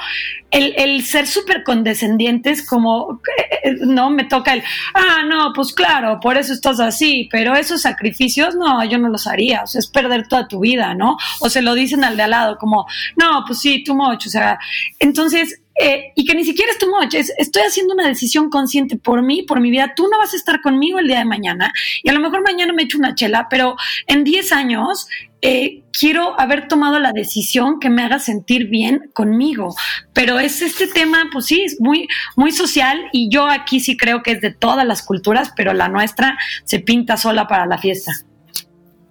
el, 0.52 1.04
ser 1.04 1.26
súper 1.26 1.64
condescendientes, 1.64 2.68
como, 2.68 3.20
eh, 3.64 3.76
no, 3.82 4.12
me 4.12 4.26
toca 4.26 4.54
el, 4.54 4.64
ah, 4.94 5.24
no, 5.28 5.52
pues 5.56 5.74
claro, 5.74 6.20
por 6.20 6.38
eso 6.38 6.54
estás 6.54 6.80
así, 6.80 7.28
pero 7.32 7.56
esos 7.56 7.82
sacrificios, 7.82 8.56
no, 8.56 8.84
yo 8.86 9.00
no 9.00 9.10
los 9.10 9.26
haría, 9.26 9.64
o 9.64 9.68
sea, 9.68 9.80
es 9.80 9.88
perder 9.88 10.28
toda 10.28 10.48
tu 10.48 10.60
vida, 10.60 10.94
¿no? 10.94 11.18
O 11.40 11.50
se 11.50 11.64
lo 11.64 11.74
dicen 11.74 12.04
al 12.04 12.16
de 12.16 12.24
al 12.24 12.32
lado, 12.32 12.58
como, 12.60 12.86
no, 13.16 13.44
pues 13.48 13.60
sí, 13.60 13.84
tú 13.84 13.96
much, 13.96 14.28
o 14.28 14.30
sea, 14.30 14.60
entonces 15.00 15.63
eh, 15.76 16.12
y 16.16 16.26
que 16.26 16.36
ni 16.36 16.44
siquiera 16.44 16.72
es 16.72 16.78
tu 16.78 16.88
much, 16.88 17.16
estoy 17.16 17.64
haciendo 17.64 17.94
una 17.94 18.08
decisión 18.08 18.50
consciente 18.50 18.98
por 18.98 19.24
mí, 19.24 19.44
por 19.44 19.60
mi 19.60 19.72
vida, 19.72 19.94
tú 19.96 20.08
no 20.12 20.18
vas 20.20 20.34
a 20.34 20.38
estar 20.38 20.62
conmigo 20.62 21.00
el 21.00 21.08
día 21.08 21.20
de 21.20 21.26
mañana 21.26 21.74
y 22.04 22.10
a 22.10 22.14
lo 22.14 22.20
mejor 22.20 22.44
mañana 22.44 22.74
me 22.74 22.84
echo 22.84 22.98
una 22.98 23.16
chela, 23.16 23.48
pero 23.50 23.76
en 24.08 24.24
10 24.24 24.52
años 24.52 25.08
eh, 25.42 25.84
quiero 25.92 26.40
haber 26.40 26.68
tomado 26.68 27.00
la 27.00 27.12
decisión 27.12 27.80
que 27.80 27.90
me 27.90 28.04
haga 28.04 28.20
sentir 28.20 28.70
bien 28.70 29.12
conmigo. 29.14 29.76
Pero 30.14 30.40
es 30.40 30.62
este 30.62 30.88
tema, 30.88 31.30
pues 31.34 31.48
sí, 31.48 31.64
es 31.64 31.82
muy, 31.82 32.08
muy 32.38 32.54
social 32.54 33.10
y 33.12 33.30
yo 33.30 33.48
aquí 33.48 33.82
sí 33.82 33.98
creo 33.98 34.24
que 34.24 34.32
es 34.32 34.42
de 34.42 34.54
todas 34.54 34.86
las 34.86 35.04
culturas, 35.04 35.52
pero 35.58 35.74
la 35.74 35.90
nuestra 35.90 36.38
se 36.64 36.80
pinta 36.80 37.18
sola 37.18 37.48
para 37.48 37.66
la 37.66 37.78
fiesta. 37.78 38.14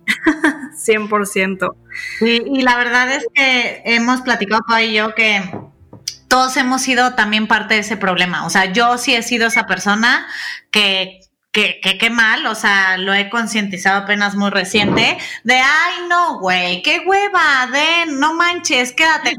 100%. 0.87 1.75
Sí, 2.19 2.43
y 2.47 2.63
la 2.63 2.77
verdad 2.77 3.13
es 3.13 3.27
que 3.35 3.83
hemos 3.85 4.23
platicado 4.23 4.63
tú 4.67 4.77
y 4.79 4.95
yo 4.95 5.15
que 5.15 5.43
todos 6.33 6.57
hemos 6.57 6.81
sido 6.81 7.13
también 7.13 7.47
parte 7.47 7.75
de 7.75 7.81
ese 7.81 7.99
problema. 7.99 8.47
O 8.47 8.49
sea, 8.49 8.65
yo 8.73 8.97
sí 8.97 9.15
he 9.15 9.23
sido 9.23 9.49
esa 9.49 9.67
persona 9.67 10.27
que 10.71 11.21
que, 11.53 11.99
qué 12.01 12.09
mal, 12.09 12.47
o 12.47 12.55
sea, 12.55 12.97
lo 12.97 13.13
he 13.13 13.29
concientizado 13.29 14.05
apenas 14.05 14.35
muy 14.37 14.49
reciente, 14.49 15.19
de, 15.45 15.55
ay, 15.55 16.07
no, 16.09 16.39
güey, 16.39 16.81
qué 16.81 17.03
hueva, 17.05 17.69
de, 17.71 18.11
no 18.11 18.33
manches, 18.33 18.95
quédate, 18.95 19.37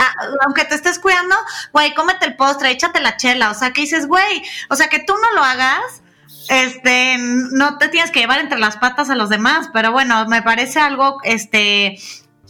ah, 0.00 0.12
aunque 0.44 0.64
te 0.64 0.74
estés 0.74 0.98
cuidando, 0.98 1.36
güey, 1.72 1.94
cómete 1.94 2.26
el 2.26 2.34
postre, 2.34 2.72
échate 2.72 3.00
la 3.00 3.16
chela, 3.16 3.52
o 3.52 3.54
sea, 3.54 3.70
que 3.70 3.82
dices, 3.82 4.08
güey, 4.08 4.42
o 4.68 4.74
sea, 4.74 4.88
que 4.88 4.98
tú 4.98 5.14
no 5.22 5.32
lo 5.36 5.44
hagas, 5.44 6.02
este, 6.48 7.18
no 7.18 7.78
te 7.78 7.86
tienes 7.86 8.10
que 8.10 8.18
llevar 8.18 8.40
entre 8.40 8.58
las 8.58 8.76
patas 8.76 9.08
a 9.08 9.14
los 9.14 9.28
demás, 9.28 9.70
pero 9.72 9.92
bueno, 9.92 10.26
me 10.26 10.42
parece 10.42 10.80
algo, 10.80 11.20
este, 11.22 12.00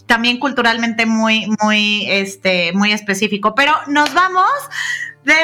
también 0.09 0.39
culturalmente 0.39 1.05
muy, 1.05 1.45
muy, 1.61 2.09
este, 2.09 2.73
muy 2.73 2.91
específico. 2.91 3.53
Pero 3.53 3.71
nos 3.87 4.11
vamos 4.13 4.49
de 5.23 5.35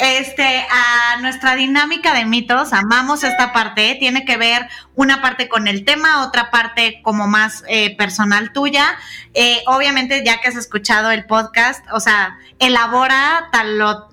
este, 0.00 0.66
a 0.70 1.18
nuestra 1.20 1.54
dinámica 1.54 2.14
de 2.14 2.24
mitos. 2.24 2.72
Amamos 2.72 3.22
esta 3.24 3.52
parte. 3.52 3.96
Tiene 3.98 4.24
que 4.24 4.36
ver 4.36 4.68
una 4.94 5.22
parte 5.22 5.48
con 5.48 5.68
el 5.68 5.84
tema, 5.84 6.26
otra 6.26 6.50
parte 6.50 7.00
como 7.02 7.26
más 7.26 7.64
eh, 7.68 7.96
personal 7.96 8.52
tuya. 8.52 8.98
Eh, 9.34 9.62
obviamente, 9.66 10.22
ya 10.24 10.40
que 10.40 10.48
has 10.48 10.56
escuchado 10.56 11.10
el 11.10 11.24
podcast, 11.26 11.84
o 11.92 12.00
sea, 12.00 12.38
elabora 12.58 13.48
tal 13.52 13.78
lo 13.78 14.08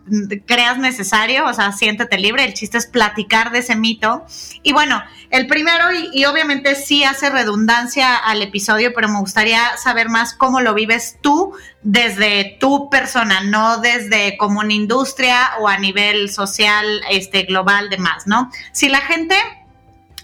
creas 0.45 0.78
necesario, 0.78 1.45
o 1.45 1.54
sea, 1.54 1.71
siéntete 1.71 2.17
libre. 2.17 2.45
El 2.45 2.54
chiste 2.54 2.78
es 2.78 2.86
platicar 2.86 3.52
de 3.52 3.60
ese 3.60 3.76
mito. 3.76 4.26
Y 4.63 4.73
bueno, 4.73 5.04
el 5.30 5.47
primero, 5.47 5.91
y, 5.91 6.10
y 6.13 6.26
obviamente 6.26 6.76
sí 6.76 7.04
hace 7.04 7.30
redundancia 7.30 8.15
al 8.15 8.41
episodio, 8.41 8.93
pero 8.93 9.10
me 9.10 9.19
gustaría 9.19 9.76
saber 9.78 10.10
más 10.10 10.34
cómo 10.34 10.62
lo 10.62 10.73
vives 10.73 11.17
tú 11.21 11.54
desde 11.84 12.58
tu 12.60 12.89
persona, 12.89 13.41
no 13.41 13.78
desde 13.78 14.38
como 14.38 14.60
una 14.60 14.73
industria 14.73 15.52
o 15.60 15.67
a 15.67 15.76
nivel 15.77 16.29
social, 16.29 17.01
este, 17.09 17.43
global, 17.43 17.89
demás, 17.89 18.28
¿no? 18.28 18.51
Si 18.71 18.89
la 18.89 19.01
gente 19.01 19.36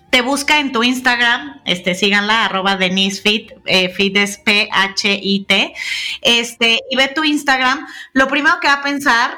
te 0.10 0.22
busca 0.22 0.60
en 0.60 0.72
tu 0.72 0.84
Instagram, 0.84 1.62
este, 1.66 1.95
síganla, 1.95 2.45
arroba 2.45 2.76
Denise 2.76 3.22
Fit, 3.22 3.51
eh, 3.66 3.89
Fit 3.89 4.16
es 4.18 4.38
P-H-I-T, 4.38 5.74
este, 6.22 6.80
y 6.89 6.95
ve 6.95 7.08
tu 7.08 7.24
Instagram, 7.24 7.88
lo 8.14 8.28
primero 8.28 8.60
que 8.60 8.68
va 8.68 8.76
a 8.76 8.84
pensar, 8.84 9.32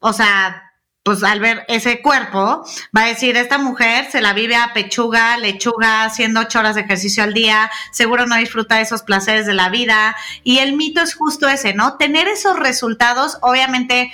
o 0.00 0.12
sea, 0.12 0.66
pues 1.06 1.22
al 1.22 1.38
ver 1.38 1.64
ese 1.68 2.02
cuerpo, 2.02 2.66
va 2.94 3.02
a 3.02 3.06
decir, 3.06 3.36
esta 3.36 3.58
mujer 3.58 4.10
se 4.10 4.20
la 4.20 4.32
vive 4.32 4.56
a 4.56 4.72
pechuga, 4.72 5.38
lechuga, 5.38 6.02
haciendo 6.02 6.40
ocho 6.40 6.58
horas 6.58 6.74
de 6.74 6.80
ejercicio 6.80 7.22
al 7.22 7.32
día, 7.32 7.70
seguro 7.92 8.26
no 8.26 8.34
disfruta 8.34 8.74
de 8.74 8.82
esos 8.82 9.02
placeres 9.02 9.46
de 9.46 9.54
la 9.54 9.68
vida. 9.68 10.16
Y 10.42 10.58
el 10.58 10.72
mito 10.72 11.00
es 11.00 11.14
justo 11.14 11.48
ese, 11.48 11.74
¿no? 11.74 11.96
Tener 11.96 12.26
esos 12.26 12.58
resultados, 12.58 13.38
obviamente, 13.42 14.10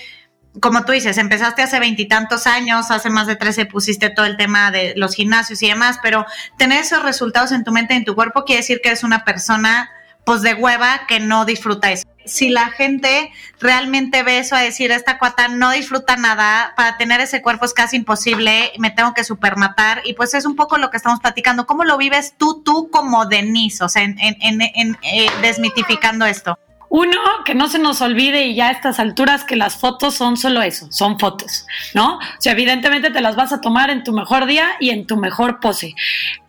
como 0.60 0.84
tú 0.84 0.92
dices, 0.92 1.18
empezaste 1.18 1.62
hace 1.62 1.80
veintitantos 1.80 2.46
años, 2.46 2.90
hace 2.90 3.10
más 3.10 3.26
de 3.26 3.36
trece 3.36 3.66
pusiste 3.66 4.10
todo 4.10 4.26
el 4.26 4.36
tema 4.36 4.70
de 4.70 4.92
los 4.96 5.14
gimnasios 5.14 5.62
y 5.62 5.68
demás, 5.68 5.98
pero 6.02 6.26
tener 6.58 6.82
esos 6.82 7.02
resultados 7.02 7.52
en 7.52 7.64
tu 7.64 7.72
mente 7.72 7.94
y 7.94 7.98
en 7.98 8.04
tu 8.04 8.14
cuerpo 8.14 8.44
quiere 8.44 8.60
decir 8.60 8.80
que 8.82 8.90
eres 8.90 9.02
una 9.02 9.24
persona 9.24 9.90
pues 10.24 10.42
de 10.42 10.54
hueva 10.54 11.02
que 11.08 11.20
no 11.20 11.44
disfruta 11.44 11.90
eso. 11.90 12.04
Si 12.24 12.50
la 12.50 12.70
gente 12.70 13.32
realmente 13.58 14.22
ve 14.22 14.38
eso 14.38 14.54
a 14.54 14.60
decir, 14.60 14.92
esta 14.92 15.18
cuata 15.18 15.48
no 15.48 15.72
disfruta 15.72 16.14
nada, 16.16 16.72
para 16.76 16.96
tener 16.96 17.20
ese 17.20 17.42
cuerpo 17.42 17.64
es 17.64 17.74
casi 17.74 17.96
imposible, 17.96 18.72
me 18.78 18.90
tengo 18.90 19.12
que 19.14 19.24
supermatar, 19.24 20.02
y 20.04 20.14
pues 20.14 20.34
es 20.34 20.44
un 20.44 20.54
poco 20.54 20.78
lo 20.78 20.90
que 20.90 20.96
estamos 20.96 21.18
platicando. 21.18 21.66
¿Cómo 21.66 21.82
lo 21.82 21.96
vives 21.96 22.34
tú, 22.38 22.62
tú 22.64 22.90
como 22.92 23.26
Denise? 23.26 23.82
O 23.82 23.88
sea, 23.88 24.04
en, 24.04 24.16
en, 24.20 24.62
eh, 25.02 25.26
desmitificando 25.40 26.24
esto. 26.24 26.56
Uno, 26.94 27.18
que 27.46 27.54
no 27.54 27.68
se 27.68 27.78
nos 27.78 28.02
olvide 28.02 28.44
y 28.44 28.54
ya 28.54 28.68
a 28.68 28.70
estas 28.70 29.00
alturas 29.00 29.44
que 29.44 29.56
las 29.56 29.76
fotos 29.76 30.14
son 30.14 30.36
solo 30.36 30.60
eso, 30.60 30.88
son 30.90 31.18
fotos, 31.18 31.66
¿no? 31.94 32.16
O 32.16 32.20
sea, 32.38 32.52
evidentemente 32.52 33.10
te 33.10 33.22
las 33.22 33.34
vas 33.34 33.50
a 33.50 33.62
tomar 33.62 33.88
en 33.88 34.04
tu 34.04 34.12
mejor 34.12 34.44
día 34.44 34.72
y 34.78 34.90
en 34.90 35.06
tu 35.06 35.16
mejor 35.16 35.58
pose. 35.58 35.94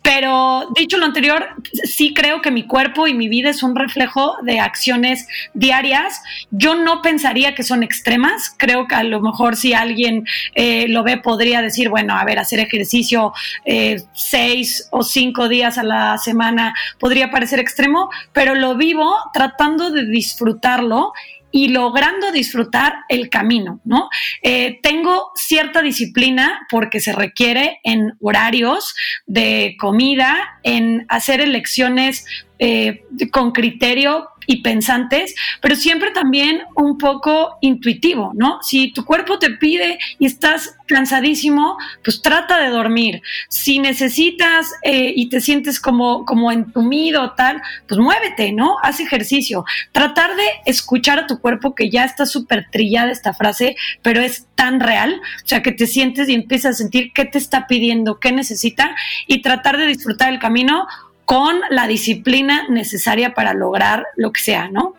Pero 0.04 0.68
dicho 0.76 0.98
lo 0.98 1.06
anterior, 1.06 1.46
sí 1.84 2.12
creo 2.12 2.42
que 2.42 2.50
mi 2.50 2.64
cuerpo 2.64 3.06
y 3.06 3.14
mi 3.14 3.30
vida 3.30 3.48
es 3.48 3.62
un 3.62 3.74
reflejo 3.74 4.36
de 4.42 4.60
acciones 4.60 5.26
diarias. 5.54 6.20
Yo 6.50 6.74
no 6.74 7.00
pensaría 7.00 7.54
que 7.54 7.62
son 7.62 7.82
extremas. 7.82 8.54
Creo 8.58 8.86
que 8.86 8.96
a 8.96 9.02
lo 9.02 9.22
mejor 9.22 9.56
si 9.56 9.72
alguien 9.72 10.26
eh, 10.54 10.88
lo 10.88 11.04
ve 11.04 11.16
podría 11.16 11.62
decir, 11.62 11.88
bueno, 11.88 12.14
a 12.18 12.24
ver, 12.26 12.38
hacer 12.38 12.60
ejercicio 12.60 13.32
eh, 13.64 14.02
seis 14.12 14.88
o 14.90 15.02
cinco 15.02 15.48
días 15.48 15.78
a 15.78 15.82
la 15.82 16.18
semana 16.18 16.74
podría 17.00 17.30
parecer 17.30 17.58
extremo, 17.58 18.10
pero 18.34 18.54
lo 18.54 18.76
vivo 18.76 19.10
tratando 19.32 19.90
de 19.90 20.04
disfrutarlo 20.04 21.14
y 21.54 21.68
logrando 21.68 22.32
disfrutar 22.32 23.04
el 23.08 23.30
camino, 23.30 23.80
¿no? 23.84 24.08
Eh, 24.42 24.80
tengo 24.82 25.30
cierta 25.36 25.82
disciplina 25.82 26.66
porque 26.68 26.98
se 26.98 27.12
requiere 27.12 27.78
en 27.84 28.14
horarios 28.20 28.96
de 29.26 29.76
comida, 29.78 30.58
en 30.64 31.06
hacer 31.08 31.40
elecciones 31.40 32.24
eh, 32.58 33.04
con 33.32 33.52
criterio 33.52 34.28
y 34.46 34.62
pensantes, 34.62 35.34
pero 35.60 35.76
siempre 35.76 36.10
también 36.10 36.62
un 36.76 36.98
poco 36.98 37.56
intuitivo, 37.60 38.32
¿no? 38.34 38.58
Si 38.62 38.92
tu 38.92 39.04
cuerpo 39.04 39.38
te 39.38 39.50
pide 39.50 39.98
y 40.18 40.26
estás 40.26 40.76
cansadísimo, 40.86 41.76
pues 42.02 42.20
trata 42.22 42.60
de 42.60 42.68
dormir. 42.68 43.22
Si 43.48 43.78
necesitas 43.78 44.72
eh, 44.82 45.12
y 45.14 45.28
te 45.28 45.40
sientes 45.40 45.80
como, 45.80 46.24
como 46.24 46.52
entumido 46.52 47.32
tal, 47.32 47.62
pues 47.88 47.98
muévete, 47.98 48.52
¿no? 48.52 48.76
Haz 48.82 49.00
ejercicio. 49.00 49.64
Tratar 49.92 50.36
de 50.36 50.44
escuchar 50.66 51.18
a 51.18 51.26
tu 51.26 51.40
cuerpo, 51.40 51.74
que 51.74 51.90
ya 51.90 52.04
está 52.04 52.26
súper 52.26 52.68
trillada 52.70 53.10
esta 53.10 53.34
frase, 53.34 53.76
pero 54.02 54.20
es 54.20 54.46
tan 54.54 54.80
real, 54.80 55.20
o 55.44 55.48
sea, 55.48 55.62
que 55.62 55.72
te 55.72 55.86
sientes 55.86 56.28
y 56.28 56.34
empiezas 56.34 56.74
a 56.74 56.78
sentir 56.78 57.12
qué 57.14 57.24
te 57.24 57.38
está 57.38 57.66
pidiendo, 57.66 58.20
qué 58.20 58.32
necesita, 58.32 58.94
y 59.26 59.42
tratar 59.42 59.76
de 59.76 59.86
disfrutar 59.86 60.32
el 60.32 60.38
camino 60.38 60.86
con 61.24 61.60
la 61.70 61.86
disciplina 61.86 62.66
necesaria 62.68 63.34
para 63.34 63.54
lograr 63.54 64.06
lo 64.16 64.32
que 64.32 64.40
sea, 64.40 64.68
¿no? 64.68 64.94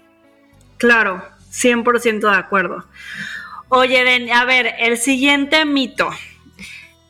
Claro, 0.77 1.23
100% 1.51 2.31
de 2.31 2.37
acuerdo. 2.37 2.85
Oye, 3.69 4.03
Den, 4.03 4.31
a 4.31 4.45
ver, 4.45 4.75
el 4.79 4.97
siguiente 4.97 5.65
mito. 5.65 6.09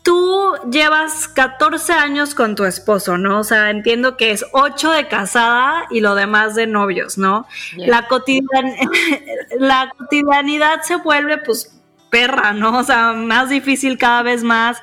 Tú 0.03 0.53
llevas 0.71 1.27
14 1.27 1.93
años 1.93 2.35
con 2.35 2.55
tu 2.55 2.65
esposo, 2.65 3.17
¿no? 3.17 3.39
O 3.39 3.43
sea, 3.43 3.71
entiendo 3.71 4.17
que 4.17 4.31
es 4.31 4.45
8 4.51 4.91
de 4.91 5.07
casada 5.07 5.87
y 5.89 5.99
lo 5.99 6.13
demás 6.13 6.53
de 6.53 6.67
novios, 6.67 7.17
¿no? 7.17 7.47
La, 7.75 8.07
la 9.59 9.89
cotidianidad 9.97 10.81
se 10.83 10.97
vuelve 10.97 11.39
pues 11.39 11.74
perra, 12.15 12.53
¿no? 12.53 12.77
O 12.79 12.83
sea, 12.85 13.11
más 13.11 13.49
difícil 13.49 13.97
cada 13.97 14.23
vez 14.23 14.41
más. 14.41 14.81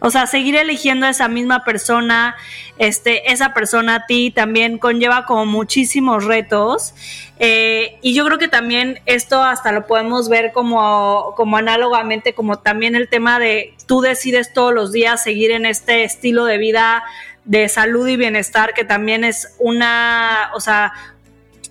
O 0.00 0.10
sea, 0.10 0.26
seguir 0.26 0.56
eligiendo 0.56 1.06
a 1.06 1.10
esa 1.10 1.28
misma 1.28 1.64
persona, 1.64 2.34
este, 2.76 3.30
esa 3.30 3.54
persona 3.54 3.94
a 3.94 4.06
ti 4.06 4.32
también 4.32 4.78
conlleva 4.78 5.24
como 5.24 5.46
muchísimos 5.46 6.24
retos. 6.24 6.92
Eh, 7.38 7.98
y 8.02 8.14
yo 8.14 8.24
creo 8.24 8.38
que 8.38 8.48
también 8.48 8.98
esto 9.06 9.44
hasta 9.44 9.70
lo 9.70 9.86
podemos 9.86 10.28
ver 10.28 10.50
como, 10.50 11.34
como 11.36 11.56
análogamente, 11.56 12.34
como 12.34 12.58
también 12.58 12.96
el 12.96 13.08
tema 13.08 13.38
de 13.38 13.76
tú 13.86 14.00
decides 14.00 14.52
todos 14.52 14.74
los 14.74 14.90
días 14.90 15.22
seguir 15.22 15.52
en 15.52 15.66
este 15.66 16.02
estilo 16.02 16.46
de 16.46 16.58
vida 16.58 17.04
de 17.44 17.68
salud 17.68 18.08
y 18.08 18.16
bienestar, 18.16 18.74
que 18.74 18.84
también 18.84 19.22
es 19.22 19.54
una, 19.60 20.50
o 20.54 20.60
sea, 20.60 20.92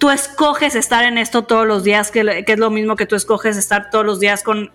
tú 0.02 0.10
escoges 0.10 0.74
estar 0.74 1.04
en 1.04 1.20
esto 1.20 1.44
todos 1.44 1.68
los 1.68 1.84
días, 1.84 2.10
que, 2.10 2.44
es 2.48 2.58
lo 2.58 2.72
mismo 2.72 2.96
que 2.96 3.06
tú 3.06 3.16
escoges 3.16 3.56
estar 3.56 3.92
todos 3.92 4.04
los 4.04 4.20
días 4.20 4.44
con, 4.44 4.72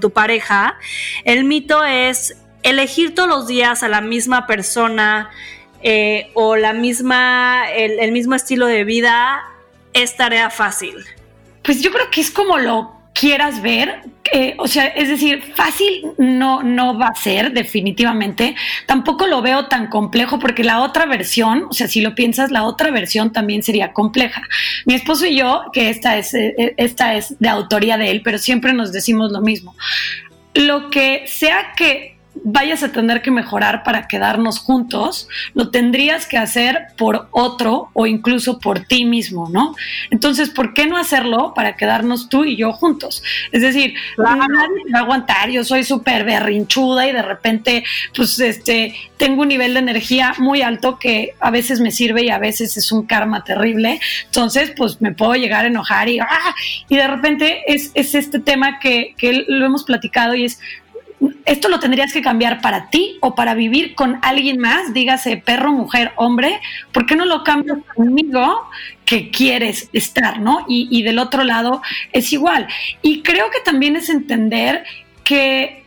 tu 0.00 0.10
pareja. 0.10 0.76
El 1.24 1.44
mito 1.44 1.84
es 1.84 2.36
elegir 2.64 3.14
todos 3.14 3.28
los 3.28 3.46
días 3.46 3.84
a 3.84 3.88
la 3.88 4.00
misma 4.00 4.48
persona 4.48 5.30
eh, 5.84 6.32
o 6.34 6.56
la 6.56 6.72
misma, 6.72 7.70
el, 7.70 8.00
el 8.00 8.10
mismo 8.10 8.34
estilo 8.34 8.66
de 8.66 8.82
vida 8.82 9.40
es 9.92 10.16
tarea 10.16 10.50
fácil. 10.50 10.96
Pues 11.62 11.80
yo 11.80 11.92
creo 11.92 12.10
que 12.10 12.20
es 12.20 12.32
como 12.32 12.58
lo 12.58 12.99
quieras 13.12 13.60
ver, 13.62 14.02
eh, 14.32 14.54
o 14.58 14.68
sea, 14.68 14.86
es 14.86 15.08
decir, 15.08 15.42
fácil 15.54 16.06
no, 16.18 16.62
no 16.62 16.98
va 16.98 17.08
a 17.08 17.14
ser 17.14 17.52
definitivamente. 17.52 18.54
Tampoco 18.86 19.26
lo 19.26 19.42
veo 19.42 19.66
tan 19.66 19.88
complejo 19.88 20.38
porque 20.38 20.64
la 20.64 20.80
otra 20.80 21.06
versión, 21.06 21.66
o 21.68 21.72
sea, 21.72 21.88
si 21.88 22.00
lo 22.00 22.14
piensas, 22.14 22.50
la 22.50 22.64
otra 22.64 22.90
versión 22.90 23.32
también 23.32 23.62
sería 23.62 23.92
compleja. 23.92 24.42
Mi 24.86 24.94
esposo 24.94 25.26
y 25.26 25.36
yo, 25.36 25.64
que 25.72 25.90
esta 25.90 26.16
es, 26.16 26.34
eh, 26.34 26.74
esta 26.76 27.14
es 27.14 27.38
de 27.38 27.48
autoría 27.48 27.96
de 27.96 28.10
él, 28.10 28.22
pero 28.22 28.38
siempre 28.38 28.72
nos 28.72 28.92
decimos 28.92 29.32
lo 29.32 29.40
mismo. 29.40 29.74
Lo 30.54 30.90
que 30.90 31.24
sea 31.26 31.72
que 31.76 32.09
vayas 32.34 32.82
a 32.82 32.92
tener 32.92 33.22
que 33.22 33.30
mejorar 33.30 33.82
para 33.82 34.08
quedarnos 34.08 34.58
juntos, 34.58 35.28
lo 35.54 35.70
tendrías 35.70 36.26
que 36.26 36.38
hacer 36.38 36.86
por 36.96 37.28
otro 37.32 37.90
o 37.92 38.06
incluso 38.06 38.58
por 38.58 38.80
ti 38.80 39.04
mismo, 39.04 39.48
¿no? 39.50 39.74
Entonces, 40.10 40.50
¿por 40.50 40.72
qué 40.72 40.86
no 40.86 40.96
hacerlo 40.96 41.52
para 41.54 41.76
quedarnos 41.76 42.28
tú 42.28 42.44
y 42.44 42.56
yo 42.56 42.72
juntos? 42.72 43.22
Es 43.52 43.62
decir, 43.62 43.94
nadie 44.16 44.84
me 44.86 44.92
va 44.92 45.00
a 45.00 45.02
aguantar, 45.02 45.50
yo 45.50 45.64
soy 45.64 45.84
súper 45.84 46.24
berrinchuda 46.24 47.08
y 47.08 47.12
de 47.12 47.22
repente, 47.22 47.84
pues, 48.14 48.38
este, 48.40 48.94
tengo 49.16 49.42
un 49.42 49.48
nivel 49.48 49.74
de 49.74 49.80
energía 49.80 50.34
muy 50.38 50.62
alto 50.62 50.98
que 50.98 51.34
a 51.40 51.50
veces 51.50 51.80
me 51.80 51.90
sirve 51.90 52.24
y 52.24 52.30
a 52.30 52.38
veces 52.38 52.76
es 52.76 52.90
un 52.92 53.06
karma 53.06 53.44
terrible. 53.44 54.00
Entonces, 54.26 54.72
pues, 54.76 55.00
me 55.00 55.12
puedo 55.12 55.34
llegar 55.34 55.64
a 55.64 55.68
enojar 55.68 56.08
y, 56.08 56.20
¡ah! 56.20 56.54
y 56.88 56.96
de 56.96 57.06
repente 57.06 57.62
es, 57.66 57.90
es 57.94 58.14
este 58.14 58.38
tema 58.38 58.78
que, 58.78 59.14
que 59.18 59.44
lo 59.46 59.66
hemos 59.66 59.84
platicado 59.84 60.34
y 60.34 60.44
es 60.44 60.60
esto 61.44 61.68
lo 61.68 61.80
tendrías 61.80 62.12
que 62.12 62.22
cambiar 62.22 62.60
para 62.60 62.88
ti 62.90 63.18
o 63.20 63.34
para 63.34 63.54
vivir 63.54 63.94
con 63.94 64.18
alguien 64.22 64.58
más, 64.58 64.94
dígase 64.94 65.36
perro, 65.36 65.72
mujer, 65.72 66.12
hombre, 66.16 66.60
¿por 66.92 67.06
qué 67.06 67.16
no 67.16 67.24
lo 67.24 67.44
cambias 67.44 67.78
conmigo 67.94 68.68
que 69.04 69.30
quieres 69.30 69.90
estar, 69.92 70.40
¿no? 70.40 70.64
Y, 70.68 70.88
y 70.90 71.02
del 71.02 71.18
otro 71.18 71.44
lado 71.44 71.82
es 72.12 72.32
igual. 72.32 72.68
Y 73.02 73.22
creo 73.22 73.50
que 73.50 73.60
también 73.64 73.96
es 73.96 74.08
entender 74.08 74.84
que 75.24 75.84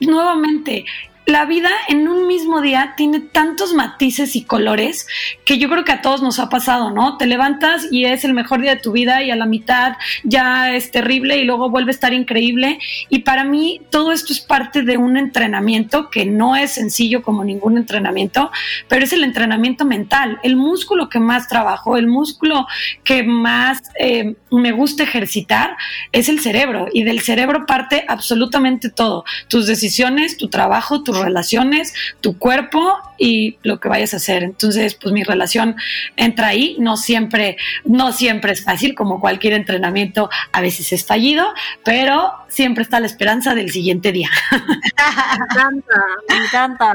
nuevamente 0.00 0.84
la 1.28 1.44
vida 1.44 1.68
en 1.88 2.08
un 2.08 2.26
mismo 2.26 2.62
día 2.62 2.94
tiene 2.96 3.20
tantos 3.20 3.74
matices 3.74 4.34
y 4.34 4.44
colores 4.44 5.06
que 5.44 5.58
yo 5.58 5.68
creo 5.68 5.84
que 5.84 5.92
a 5.92 6.00
todos 6.00 6.22
nos 6.22 6.38
ha 6.38 6.48
pasado, 6.48 6.90
¿no? 6.90 7.18
Te 7.18 7.26
levantas 7.26 7.86
y 7.90 8.06
es 8.06 8.24
el 8.24 8.32
mejor 8.32 8.62
día 8.62 8.76
de 8.76 8.80
tu 8.80 8.92
vida 8.92 9.22
y 9.22 9.30
a 9.30 9.36
la 9.36 9.44
mitad 9.44 9.98
ya 10.24 10.74
es 10.74 10.90
terrible 10.90 11.36
y 11.36 11.44
luego 11.44 11.68
vuelve 11.68 11.90
a 11.90 11.92
estar 11.92 12.14
increíble. 12.14 12.78
Y 13.10 13.18
para 13.18 13.44
mí 13.44 13.82
todo 13.90 14.12
esto 14.12 14.32
es 14.32 14.40
parte 14.40 14.80
de 14.80 14.96
un 14.96 15.18
entrenamiento 15.18 16.08
que 16.08 16.24
no 16.24 16.56
es 16.56 16.70
sencillo 16.70 17.22
como 17.22 17.44
ningún 17.44 17.76
entrenamiento, 17.76 18.50
pero 18.88 19.04
es 19.04 19.12
el 19.12 19.22
entrenamiento 19.22 19.84
mental, 19.84 20.38
el 20.42 20.56
músculo 20.56 21.10
que 21.10 21.20
más 21.20 21.46
trabajo, 21.46 21.98
el 21.98 22.06
músculo 22.06 22.66
que 23.04 23.22
más 23.22 23.82
eh, 24.00 24.34
me 24.50 24.72
gusta 24.72 25.02
ejercitar 25.02 25.76
es 26.10 26.30
el 26.30 26.40
cerebro 26.40 26.86
y 26.90 27.02
del 27.02 27.20
cerebro 27.20 27.66
parte 27.66 28.06
absolutamente 28.08 28.88
todo, 28.88 29.26
tus 29.48 29.66
decisiones, 29.66 30.38
tu 30.38 30.48
trabajo, 30.48 31.02
relaciones, 31.22 31.94
tu 32.20 32.38
cuerpo 32.38 32.96
y 33.18 33.58
lo 33.62 33.80
que 33.80 33.88
vayas 33.88 34.14
a 34.14 34.18
hacer. 34.18 34.42
Entonces, 34.42 34.94
pues 34.94 35.12
mi 35.12 35.24
relación 35.24 35.76
entra 36.16 36.48
ahí, 36.48 36.76
no 36.78 36.96
siempre, 36.96 37.56
no 37.84 38.12
siempre 38.12 38.52
es 38.52 38.64
fácil, 38.64 38.94
como 38.94 39.20
cualquier 39.20 39.54
entrenamiento, 39.54 40.30
a 40.52 40.60
veces 40.60 40.92
es 40.92 41.04
fallido, 41.04 41.52
pero 41.84 42.32
siempre 42.48 42.82
está 42.82 43.00
la 43.00 43.06
esperanza 43.06 43.54
del 43.54 43.70
siguiente 43.70 44.12
día. 44.12 44.30
Me 44.58 45.44
encanta, 45.44 46.04
me 46.28 46.44
encanta. 46.44 46.92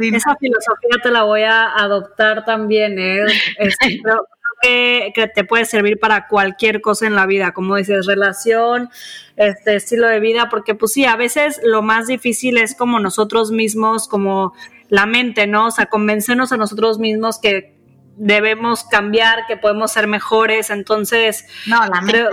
Esa 0.16 0.36
filosofía 0.36 1.02
te 1.02 1.10
la 1.10 1.22
voy 1.22 1.42
a 1.42 1.74
adoptar 1.74 2.44
también, 2.44 2.98
¿eh? 2.98 3.24
Este, 3.58 4.00
que, 4.62 5.12
que, 5.14 5.26
te 5.26 5.44
puede 5.44 5.64
servir 5.64 5.98
para 5.98 6.28
cualquier 6.28 6.80
cosa 6.80 7.06
en 7.06 7.14
la 7.14 7.26
vida, 7.26 7.52
como 7.52 7.76
dices, 7.76 8.06
relación, 8.06 8.88
este 9.36 9.76
estilo 9.76 10.08
de 10.08 10.20
vida, 10.20 10.48
porque 10.48 10.74
pues 10.74 10.92
sí, 10.92 11.04
a 11.04 11.16
veces 11.16 11.60
lo 11.64 11.82
más 11.82 12.06
difícil 12.06 12.56
es 12.56 12.74
como 12.74 13.00
nosotros 13.00 13.50
mismos, 13.50 14.08
como 14.08 14.54
la 14.88 15.06
mente, 15.06 15.46
¿no? 15.46 15.66
O 15.66 15.70
sea, 15.70 15.86
convencernos 15.86 16.52
a 16.52 16.56
nosotros 16.56 16.98
mismos 16.98 17.38
que 17.38 17.76
debemos 18.16 18.84
cambiar, 18.84 19.46
que 19.46 19.56
podemos 19.56 19.92
ser 19.92 20.06
mejores, 20.06 20.70
entonces... 20.70 21.46
No, 21.66 21.84
la 21.86 22.00
mente 22.00 22.28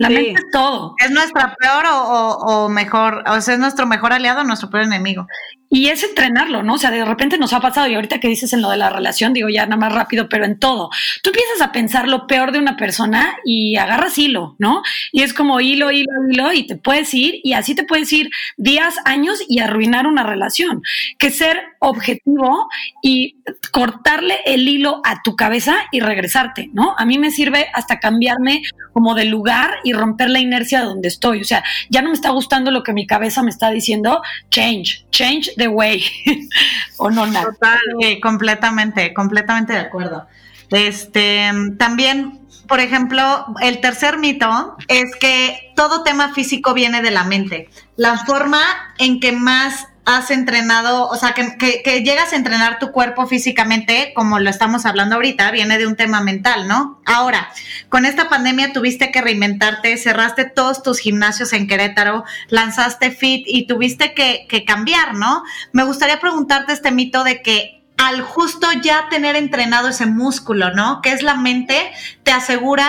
la 0.00 0.08
mente 0.08 0.32
es 0.32 0.50
todo. 0.50 0.94
Es 0.98 1.10
nuestra 1.10 1.54
peor 1.56 1.84
o, 1.86 2.36
o, 2.38 2.68
mejor, 2.70 3.22
o 3.26 3.40
sea, 3.42 3.54
es 3.54 3.60
nuestro 3.60 3.86
mejor 3.86 4.14
aliado 4.14 4.40
o 4.40 4.44
nuestro 4.44 4.70
peor 4.70 4.84
enemigo. 4.84 5.26
Y 5.72 5.86
es 5.86 6.02
entrenarlo, 6.02 6.64
¿no? 6.64 6.74
O 6.74 6.78
sea, 6.78 6.90
de 6.90 7.04
repente 7.04 7.38
nos 7.38 7.52
ha 7.52 7.60
pasado, 7.60 7.86
y 7.86 7.94
ahorita 7.94 8.18
que 8.18 8.28
dices 8.28 8.52
en 8.52 8.60
lo 8.60 8.70
de 8.70 8.76
la 8.76 8.90
relación, 8.90 9.32
digo 9.32 9.48
ya 9.48 9.66
nada 9.66 9.76
más 9.76 9.92
rápido, 9.92 10.28
pero 10.28 10.44
en 10.44 10.58
todo. 10.58 10.90
Tú 11.22 11.30
empiezas 11.30 11.60
a 11.60 11.70
pensar 11.70 12.08
lo 12.08 12.26
peor 12.26 12.50
de 12.50 12.58
una 12.58 12.76
persona 12.76 13.36
y 13.44 13.76
agarras 13.76 14.18
hilo, 14.18 14.56
¿no? 14.58 14.82
Y 15.12 15.22
es 15.22 15.32
como 15.32 15.60
hilo, 15.60 15.92
hilo, 15.92 16.10
hilo, 16.28 16.52
y 16.52 16.66
te 16.66 16.74
puedes 16.74 17.14
ir, 17.14 17.40
y 17.44 17.52
así 17.52 17.76
te 17.76 17.84
puedes 17.84 18.12
ir 18.12 18.30
días, 18.56 18.96
años 19.04 19.38
y 19.48 19.60
arruinar 19.60 20.08
una 20.08 20.24
relación. 20.24 20.82
Que 21.18 21.30
ser 21.30 21.60
objetivo 21.78 22.68
y 23.00 23.36
cortarle 23.70 24.38
el 24.46 24.68
hilo 24.68 25.00
a 25.04 25.22
tu 25.22 25.36
cabeza 25.36 25.76
y 25.92 26.00
regresarte, 26.00 26.68
¿no? 26.72 26.94
A 26.98 27.04
mí 27.04 27.18
me 27.18 27.30
sirve 27.30 27.68
hasta 27.72 28.00
cambiarme 28.00 28.62
como 28.92 29.14
de 29.14 29.24
lugar 29.24 29.74
y 29.84 29.92
romper 29.92 30.30
la 30.30 30.40
inercia 30.40 30.82
donde 30.82 31.08
estoy. 31.08 31.40
O 31.40 31.44
sea, 31.44 31.62
ya 31.90 32.02
no 32.02 32.08
me 32.08 32.14
está 32.14 32.30
gustando 32.30 32.70
lo 32.70 32.82
que 32.82 32.92
mi 32.92 33.06
cabeza 33.06 33.42
me 33.42 33.50
está 33.50 33.70
diciendo, 33.70 34.20
change, 34.50 35.06
change 35.10 35.52
the 35.60 35.68
way. 35.68 36.02
o 36.96 37.10
no, 37.10 37.26
nada. 37.26 37.52
Total, 37.52 37.78
completamente, 38.20 39.14
completamente 39.14 39.72
de 39.72 39.78
acuerdo. 39.78 40.26
Este, 40.70 41.50
también, 41.78 42.40
por 42.66 42.80
ejemplo, 42.80 43.46
el 43.60 43.80
tercer 43.80 44.18
mito 44.18 44.76
es 44.88 45.14
que 45.16 45.72
todo 45.76 46.02
tema 46.02 46.32
físico 46.32 46.74
viene 46.74 47.02
de 47.02 47.10
la 47.10 47.24
mente. 47.24 47.70
La 47.96 48.18
forma 48.18 48.62
en 48.98 49.20
que 49.20 49.32
más 49.32 49.88
has 50.16 50.30
entrenado, 50.30 51.08
o 51.08 51.16
sea, 51.16 51.34
que, 51.34 52.02
llegas 52.02 52.32
a 52.32 52.36
entrenar 52.36 52.78
tu 52.78 52.90
cuerpo 52.90 53.26
físicamente, 53.26 54.12
como 54.14 54.38
lo 54.38 54.50
estamos 54.50 54.86
hablando 54.86 55.16
ahorita, 55.16 55.50
viene 55.50 55.78
de 55.78 55.86
un 55.86 55.96
tema 55.96 56.20
mental, 56.20 56.68
¿no? 56.68 57.00
Ahora, 57.06 57.48
con 57.88 58.04
esta 58.04 58.28
pandemia 58.28 58.72
tuviste 58.72 59.10
que 59.10 59.20
reinventarte, 59.20 59.96
cerraste 59.96 60.44
todos 60.44 60.82
tus 60.82 60.98
gimnasios 60.98 61.52
en 61.52 61.66
Querétaro, 61.66 62.24
lanzaste 62.48 63.10
Fit 63.10 63.44
y 63.46 63.66
tuviste 63.66 64.14
que, 64.14 64.46
que 64.48 64.64
cambiar, 64.64 65.14
¿no? 65.14 65.42
Me 65.72 65.84
gustaría 65.84 66.20
preguntarte 66.20 66.72
este 66.72 66.90
mito 66.90 67.24
de 67.24 67.42
que 67.42 67.82
al 67.96 68.22
justo 68.22 68.66
ya 68.82 69.08
tener 69.10 69.36
entrenado 69.36 69.88
ese 69.88 70.06
músculo, 70.06 70.72
¿no? 70.72 71.02
Que 71.02 71.12
es 71.12 71.22
la 71.22 71.34
mente, 71.34 71.92
te 72.22 72.32
asegura 72.32 72.88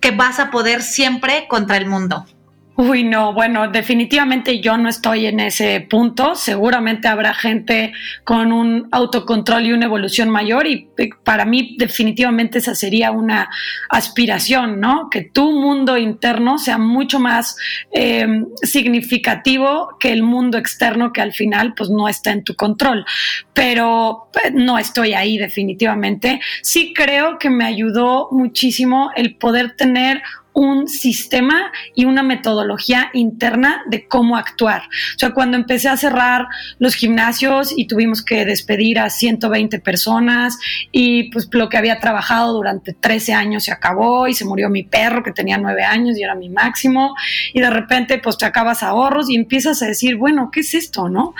que 0.00 0.12
vas 0.12 0.38
a 0.38 0.50
poder 0.50 0.82
siempre 0.82 1.46
contra 1.48 1.76
el 1.76 1.86
mundo. 1.86 2.26
Uy, 2.74 3.04
no, 3.04 3.34
bueno, 3.34 3.68
definitivamente 3.68 4.60
yo 4.60 4.78
no 4.78 4.88
estoy 4.88 5.26
en 5.26 5.40
ese 5.40 5.86
punto. 5.90 6.34
Seguramente 6.34 7.06
habrá 7.06 7.34
gente 7.34 7.92
con 8.24 8.50
un 8.50 8.88
autocontrol 8.90 9.66
y 9.66 9.72
una 9.72 9.84
evolución 9.84 10.30
mayor 10.30 10.66
y 10.66 10.88
eh, 10.96 11.10
para 11.22 11.44
mí 11.44 11.76
definitivamente 11.78 12.58
esa 12.58 12.74
sería 12.74 13.10
una 13.10 13.50
aspiración, 13.90 14.80
¿no? 14.80 15.10
Que 15.10 15.20
tu 15.22 15.52
mundo 15.52 15.98
interno 15.98 16.56
sea 16.56 16.78
mucho 16.78 17.20
más 17.20 17.56
eh, 17.92 18.26
significativo 18.62 19.90
que 20.00 20.10
el 20.10 20.22
mundo 20.22 20.56
externo 20.56 21.12
que 21.12 21.20
al 21.20 21.34
final 21.34 21.74
pues 21.74 21.90
no 21.90 22.08
está 22.08 22.32
en 22.32 22.42
tu 22.42 22.54
control. 22.54 23.04
Pero 23.52 24.30
pues, 24.32 24.54
no 24.54 24.78
estoy 24.78 25.12
ahí 25.12 25.36
definitivamente. 25.36 26.40
Sí 26.62 26.94
creo 26.94 27.38
que 27.38 27.50
me 27.50 27.66
ayudó 27.66 28.28
muchísimo 28.30 29.10
el 29.14 29.34
poder 29.36 29.76
tener 29.76 30.22
un 30.52 30.88
sistema 30.88 31.72
y 31.94 32.04
una 32.04 32.22
metodología 32.22 33.10
interna 33.12 33.82
de 33.86 34.06
cómo 34.06 34.36
actuar. 34.36 34.82
O 34.82 35.18
sea, 35.18 35.30
cuando 35.30 35.56
empecé 35.56 35.88
a 35.88 35.96
cerrar 35.96 36.46
los 36.78 36.94
gimnasios 36.94 37.72
y 37.76 37.86
tuvimos 37.86 38.22
que 38.22 38.44
despedir 38.44 38.98
a 38.98 39.10
120 39.10 39.78
personas 39.78 40.58
y 40.90 41.30
pues 41.30 41.48
lo 41.52 41.68
que 41.68 41.78
había 41.78 42.00
trabajado 42.00 42.52
durante 42.52 42.92
13 42.92 43.32
años 43.32 43.64
se 43.64 43.72
acabó 43.72 44.28
y 44.28 44.34
se 44.34 44.44
murió 44.44 44.68
mi 44.68 44.82
perro 44.82 45.22
que 45.22 45.32
tenía 45.32 45.58
9 45.58 45.84
años 45.84 46.18
y 46.18 46.22
era 46.22 46.34
mi 46.34 46.48
máximo 46.48 47.14
y 47.52 47.60
de 47.60 47.70
repente 47.70 48.18
pues 48.18 48.38
te 48.38 48.44
acabas 48.44 48.82
ahorros 48.82 49.30
y 49.30 49.36
empiezas 49.36 49.82
a 49.82 49.86
decir, 49.86 50.16
bueno, 50.16 50.50
¿qué 50.52 50.60
es 50.60 50.74
esto, 50.74 51.08
no? 51.08 51.34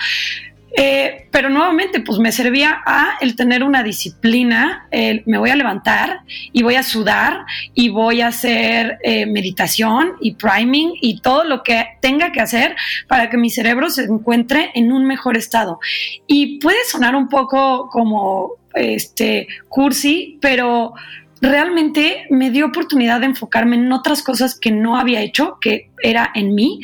Eh, 0.75 1.27
pero 1.31 1.49
nuevamente, 1.49 1.99
pues 2.01 2.17
me 2.19 2.31
servía 2.31 2.81
a 2.85 3.17
el 3.21 3.35
tener 3.35 3.63
una 3.63 3.83
disciplina, 3.83 4.87
me 4.91 5.37
voy 5.37 5.49
a 5.49 5.55
levantar 5.55 6.21
y 6.51 6.63
voy 6.63 6.75
a 6.75 6.83
sudar 6.83 7.45
y 7.73 7.89
voy 7.89 8.21
a 8.21 8.27
hacer 8.27 8.97
eh, 9.03 9.25
meditación 9.25 10.13
y 10.19 10.33
priming 10.35 10.93
y 10.99 11.21
todo 11.21 11.43
lo 11.43 11.63
que 11.63 11.85
tenga 12.01 12.31
que 12.31 12.41
hacer 12.41 12.75
para 13.07 13.29
que 13.29 13.37
mi 13.37 13.49
cerebro 13.49 13.89
se 13.89 14.03
encuentre 14.03 14.71
en 14.73 14.91
un 14.91 15.05
mejor 15.05 15.37
estado. 15.37 15.79
Y 16.27 16.59
puede 16.59 16.83
sonar 16.85 17.15
un 17.15 17.29
poco 17.29 17.89
como 17.89 18.53
este 18.73 19.47
cursi, 19.69 20.37
pero 20.41 20.93
realmente 21.41 22.25
me 22.29 22.49
dio 22.49 22.67
oportunidad 22.67 23.19
de 23.19 23.27
enfocarme 23.27 23.75
en 23.75 23.91
otras 23.91 24.23
cosas 24.23 24.57
que 24.57 24.71
no 24.71 24.97
había 24.97 25.21
hecho, 25.21 25.57
que 25.59 25.91
era 26.01 26.31
en 26.33 26.55
mí, 26.55 26.79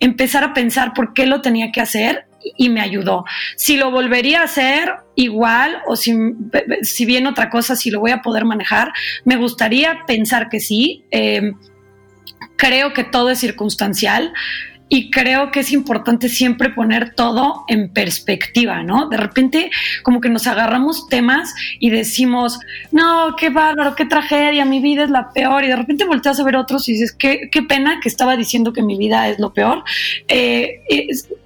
empezar 0.00 0.44
a 0.44 0.54
pensar 0.54 0.92
por 0.92 1.14
qué 1.14 1.26
lo 1.26 1.40
tenía 1.40 1.72
que 1.72 1.80
hacer 1.80 2.26
y 2.56 2.68
me 2.68 2.80
ayudó. 2.80 3.24
Si 3.56 3.76
lo 3.76 3.90
volvería 3.90 4.40
a 4.40 4.44
hacer 4.44 4.92
igual 5.14 5.78
o 5.86 5.96
si, 5.96 6.14
si 6.82 7.04
bien 7.04 7.26
otra 7.26 7.50
cosa, 7.50 7.76
si 7.76 7.90
lo 7.90 8.00
voy 8.00 8.10
a 8.10 8.22
poder 8.22 8.44
manejar, 8.44 8.92
me 9.24 9.36
gustaría 9.36 10.04
pensar 10.06 10.48
que 10.48 10.60
sí. 10.60 11.04
Em, 11.10 11.54
creo 12.56 12.92
que 12.92 13.04
todo 13.04 13.30
es 13.30 13.38
circunstancial 13.38 14.32
y 14.94 15.10
creo 15.10 15.50
que 15.50 15.60
es 15.60 15.72
importante 15.72 16.28
siempre 16.28 16.68
poner 16.68 17.14
todo 17.14 17.64
en 17.66 17.94
perspectiva, 17.94 18.82
¿no? 18.82 19.08
De 19.08 19.16
repente 19.16 19.70
como 20.02 20.20
que 20.20 20.28
nos 20.28 20.46
agarramos 20.46 21.08
temas 21.08 21.54
y 21.80 21.88
decimos, 21.88 22.60
no, 22.90 23.34
qué 23.38 23.48
bárbaro, 23.48 23.94
qué 23.94 24.04
tragedia, 24.04 24.66
mi 24.66 24.80
vida 24.80 25.04
es 25.04 25.10
la 25.10 25.32
peor 25.32 25.64
y 25.64 25.68
de 25.68 25.76
repente 25.76 26.04
volteas 26.04 26.38
a 26.38 26.44
ver 26.44 26.56
otros 26.56 26.90
y 26.90 26.92
dices, 26.92 27.14
qué, 27.14 27.48
qué 27.50 27.62
pena 27.62 28.00
que 28.02 28.10
estaba 28.10 28.36
diciendo 28.36 28.74
que 28.74 28.82
mi 28.82 28.98
vida 28.98 29.30
es 29.30 29.38
lo 29.38 29.54
peor. 29.54 29.82
Eh, 30.28 30.82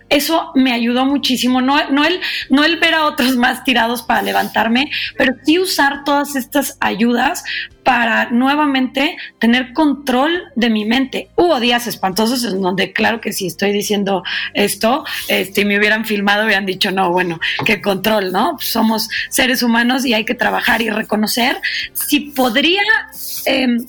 eso 0.09 0.53
me 0.55 0.73
ayudó 0.73 1.05
muchísimo. 1.05 1.61
No, 1.61 1.91
no, 1.91 2.05
el, 2.05 2.21
no 2.51 2.63
ver 2.63 2.95
a 2.95 3.07
otros 3.07 3.37
más 3.37 3.65
tirados 3.65 4.03
para 4.03 4.23
levantarme, 4.23 4.91
pero 5.17 5.35
sí 5.45 5.59
usar 5.59 6.05
todas 6.05 6.37
estas 6.37 6.77
ayudas 6.81 7.45
para 7.83 8.31
nuevamente 8.31 9.17
tener 9.39 9.73
control 9.73 10.43
de 10.57 10.71
mi 10.71 10.85
mente. 10.85 11.31
Hubo 11.37 11.61
días 11.61 11.87
espantosos 11.87 12.45
en 12.45 12.61
donde, 12.61 12.93
claro 12.93 13.21
que 13.21 13.33
si 13.33 13.47
estoy 13.47 13.73
diciendo 13.73 14.25
esto, 14.55 15.05
este, 15.29 15.65
me 15.65 15.79
hubieran 15.79 16.05
filmado, 16.05 16.45
hubieran 16.45 16.67
dicho, 16.67 16.91
no, 16.91 17.13
bueno, 17.13 17.39
qué 17.65 17.81
control, 17.81 18.33
¿no? 18.33 18.57
Somos 18.59 19.09
seres 19.29 19.63
humanos 19.63 20.05
y 20.05 20.15
hay 20.15 20.25
que 20.25 20.35
trabajar 20.35 20.83
y 20.83 20.91
reconocer. 20.91 21.59
Si 21.93 22.21
podría, 22.21 22.83
em, 23.45 23.87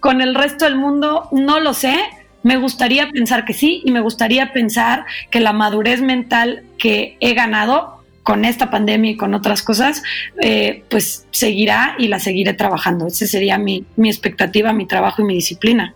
con 0.00 0.20
el 0.20 0.34
resto 0.34 0.64
del 0.64 0.76
mundo, 0.76 1.28
no 1.30 1.60
lo 1.60 1.72
sé, 1.72 2.00
Me 2.42 2.56
gustaría 2.56 3.10
pensar 3.10 3.44
que 3.44 3.52
sí 3.52 3.82
y 3.84 3.90
me 3.90 4.00
gustaría 4.00 4.52
pensar 4.52 5.04
que 5.30 5.40
la 5.40 5.52
madurez 5.52 6.00
mental 6.00 6.64
que 6.78 7.16
he 7.20 7.34
ganado 7.34 8.00
con 8.22 8.44
esta 8.44 8.70
pandemia 8.70 9.12
y 9.12 9.16
con 9.16 9.34
otras 9.34 9.62
cosas, 9.62 10.02
eh, 10.40 10.84
pues 10.88 11.26
seguirá 11.30 11.96
y 11.98 12.08
la 12.08 12.18
seguiré 12.18 12.54
trabajando. 12.54 13.06
Esa 13.06 13.26
sería 13.26 13.58
mi, 13.58 13.84
mi 13.96 14.08
expectativa, 14.08 14.72
mi 14.72 14.86
trabajo 14.86 15.22
y 15.22 15.24
mi 15.24 15.34
disciplina. 15.34 15.94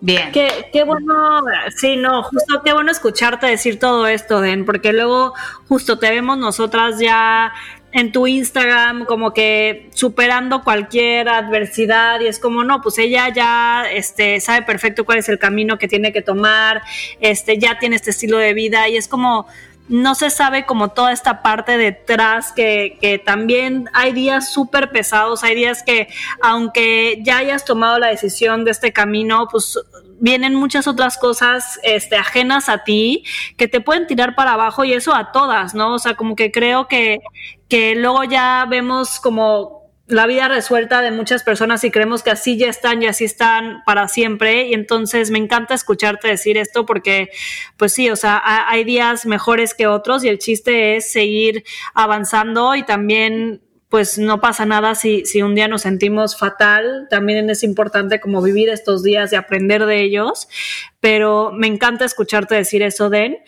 Bien. 0.00 0.30
Qué, 0.32 0.48
qué, 0.72 0.84
bueno, 0.84 1.42
sí, 1.74 1.96
no, 1.96 2.22
justo 2.22 2.62
qué 2.64 2.72
bueno 2.72 2.92
escucharte 2.92 3.48
decir 3.48 3.80
todo 3.80 4.06
esto, 4.06 4.40
Den, 4.40 4.64
porque 4.64 4.92
luego 4.92 5.34
justo 5.66 5.98
te 5.98 6.08
vemos 6.10 6.38
nosotras 6.38 7.00
ya 7.00 7.52
en 7.92 8.12
tu 8.12 8.26
Instagram 8.26 9.06
como 9.06 9.32
que 9.32 9.88
superando 9.94 10.62
cualquier 10.62 11.28
adversidad 11.28 12.20
y 12.20 12.26
es 12.26 12.38
como 12.38 12.64
no, 12.64 12.80
pues 12.82 12.98
ella 12.98 13.32
ya 13.34 13.84
este 13.90 14.40
sabe 14.40 14.62
perfecto 14.62 15.04
cuál 15.04 15.18
es 15.18 15.28
el 15.28 15.38
camino 15.38 15.78
que 15.78 15.88
tiene 15.88 16.12
que 16.12 16.22
tomar, 16.22 16.82
este 17.20 17.58
ya 17.58 17.78
tiene 17.78 17.96
este 17.96 18.10
estilo 18.10 18.38
de 18.38 18.52
vida 18.52 18.88
y 18.88 18.96
es 18.96 19.08
como 19.08 19.46
no 19.88 20.14
se 20.14 20.28
sabe 20.28 20.66
como 20.66 20.90
toda 20.90 21.12
esta 21.12 21.42
parte 21.42 21.78
detrás 21.78 22.52
que, 22.52 22.98
que 23.00 23.18
también 23.18 23.88
hay 23.94 24.12
días 24.12 24.52
súper 24.52 24.90
pesados, 24.90 25.42
hay 25.44 25.54
días 25.54 25.82
que 25.82 26.08
aunque 26.42 27.20
ya 27.22 27.38
hayas 27.38 27.64
tomado 27.64 27.98
la 27.98 28.08
decisión 28.08 28.64
de 28.64 28.70
este 28.70 28.92
camino, 28.92 29.48
pues 29.50 29.78
vienen 30.20 30.54
muchas 30.54 30.86
otras 30.88 31.16
cosas 31.16 31.78
este, 31.82 32.16
ajenas 32.16 32.68
a 32.68 32.84
ti 32.84 33.24
que 33.56 33.68
te 33.68 33.80
pueden 33.80 34.06
tirar 34.06 34.34
para 34.34 34.52
abajo 34.52 34.84
y 34.84 34.92
eso 34.92 35.14
a 35.14 35.32
todas, 35.32 35.74
¿no? 35.74 35.94
O 35.94 35.98
sea, 35.98 36.14
como 36.14 36.36
que 36.36 36.50
creo 36.50 36.88
que, 36.88 37.20
que 37.68 37.94
luego 37.94 38.24
ya 38.24 38.66
vemos 38.68 39.20
como 39.20 39.78
la 40.08 40.26
vida 40.26 40.48
resuelta 40.48 41.02
de 41.02 41.10
muchas 41.10 41.42
personas 41.42 41.84
y 41.84 41.90
creemos 41.90 42.22
que 42.22 42.30
así 42.30 42.56
ya 42.56 42.68
están 42.68 43.02
y 43.02 43.06
así 43.06 43.24
están 43.24 43.82
para 43.84 44.08
siempre. 44.08 44.68
Y 44.68 44.74
entonces 44.74 45.30
me 45.30 45.38
encanta 45.38 45.74
escucharte 45.74 46.28
decir 46.28 46.56
esto 46.56 46.86
porque, 46.86 47.28
pues 47.76 47.92
sí, 47.92 48.10
o 48.10 48.16
sea, 48.16 48.42
hay 48.68 48.84
días 48.84 49.26
mejores 49.26 49.74
que 49.74 49.86
otros 49.86 50.24
y 50.24 50.28
el 50.28 50.38
chiste 50.38 50.96
es 50.96 51.12
seguir 51.12 51.64
avanzando 51.94 52.74
y 52.74 52.84
también 52.84 53.60
pues 53.88 54.18
no 54.18 54.40
pasa 54.40 54.66
nada 54.66 54.94
si, 54.94 55.24
si 55.24 55.42
un 55.42 55.54
día 55.54 55.66
nos 55.66 55.82
sentimos 55.82 56.36
fatal. 56.36 57.06
También 57.08 57.48
es 57.48 57.62
importante 57.62 58.20
como 58.20 58.42
vivir 58.42 58.68
estos 58.68 59.02
días 59.02 59.32
y 59.32 59.36
aprender 59.36 59.86
de 59.86 60.02
ellos. 60.02 60.48
Pero 61.00 61.52
me 61.52 61.66
encanta 61.66 62.04
escucharte 62.04 62.54
decir 62.54 62.82
eso, 62.82 63.08
Den. 63.08 63.38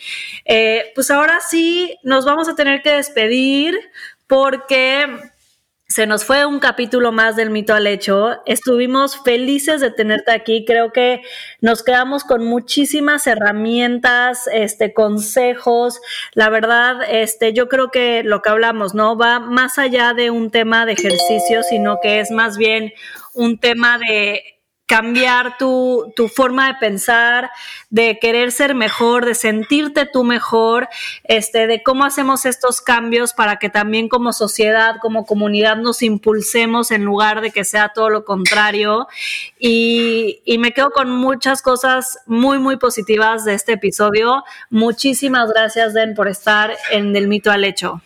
Eh, 0.46 0.92
pues 0.94 1.10
ahora 1.10 1.40
sí, 1.46 1.98
nos 2.02 2.24
vamos 2.24 2.48
a 2.48 2.54
tener 2.54 2.80
que 2.82 2.92
despedir 2.92 3.78
porque 4.26 5.06
se 5.90 6.06
nos 6.06 6.24
fue 6.24 6.46
un 6.46 6.60
capítulo 6.60 7.10
más 7.10 7.34
del 7.34 7.50
mito 7.50 7.74
al 7.74 7.88
hecho. 7.88 8.40
Estuvimos 8.46 9.20
felices 9.24 9.80
de 9.80 9.90
tenerte 9.90 10.30
aquí. 10.30 10.64
Creo 10.64 10.92
que 10.92 11.20
nos 11.60 11.82
quedamos 11.82 12.22
con 12.22 12.44
muchísimas 12.44 13.26
herramientas, 13.26 14.48
este, 14.52 14.94
consejos. 14.94 16.00
La 16.32 16.48
verdad, 16.48 17.02
este, 17.08 17.52
yo 17.54 17.68
creo 17.68 17.90
que 17.90 18.22
lo 18.22 18.40
que 18.40 18.50
hablamos, 18.50 18.94
¿no? 18.94 19.16
Va 19.16 19.40
más 19.40 19.80
allá 19.80 20.14
de 20.14 20.30
un 20.30 20.52
tema 20.52 20.86
de 20.86 20.92
ejercicio, 20.92 21.64
sino 21.64 21.98
que 22.00 22.20
es 22.20 22.30
más 22.30 22.56
bien 22.56 22.92
un 23.34 23.58
tema 23.58 23.98
de 23.98 24.59
cambiar 24.90 25.56
tu, 25.56 26.12
tu, 26.16 26.26
forma 26.26 26.66
de 26.66 26.74
pensar, 26.80 27.52
de 27.90 28.18
querer 28.18 28.50
ser 28.50 28.74
mejor, 28.74 29.24
de 29.24 29.36
sentirte 29.36 30.04
tú 30.04 30.24
mejor, 30.24 30.88
este, 31.22 31.68
de 31.68 31.84
cómo 31.84 32.04
hacemos 32.04 32.44
estos 32.44 32.80
cambios 32.80 33.32
para 33.32 33.60
que 33.60 33.70
también 33.70 34.08
como 34.08 34.32
sociedad, 34.32 34.96
como 35.00 35.26
comunidad 35.26 35.76
nos 35.76 36.02
impulsemos 36.02 36.90
en 36.90 37.04
lugar 37.04 37.40
de 37.40 37.52
que 37.52 37.64
sea 37.64 37.92
todo 37.94 38.10
lo 38.10 38.24
contrario. 38.24 39.06
Y, 39.60 40.40
y 40.44 40.58
me 40.58 40.72
quedo 40.72 40.90
con 40.90 41.08
muchas 41.08 41.62
cosas 41.62 42.18
muy, 42.26 42.58
muy 42.58 42.76
positivas 42.76 43.44
de 43.44 43.54
este 43.54 43.74
episodio. 43.74 44.42
Muchísimas 44.70 45.52
gracias, 45.52 45.94
Den, 45.94 46.16
por 46.16 46.26
estar 46.26 46.76
en 46.90 47.14
El 47.14 47.28
Mito 47.28 47.52
al 47.52 47.62
Hecho. 47.62 48.02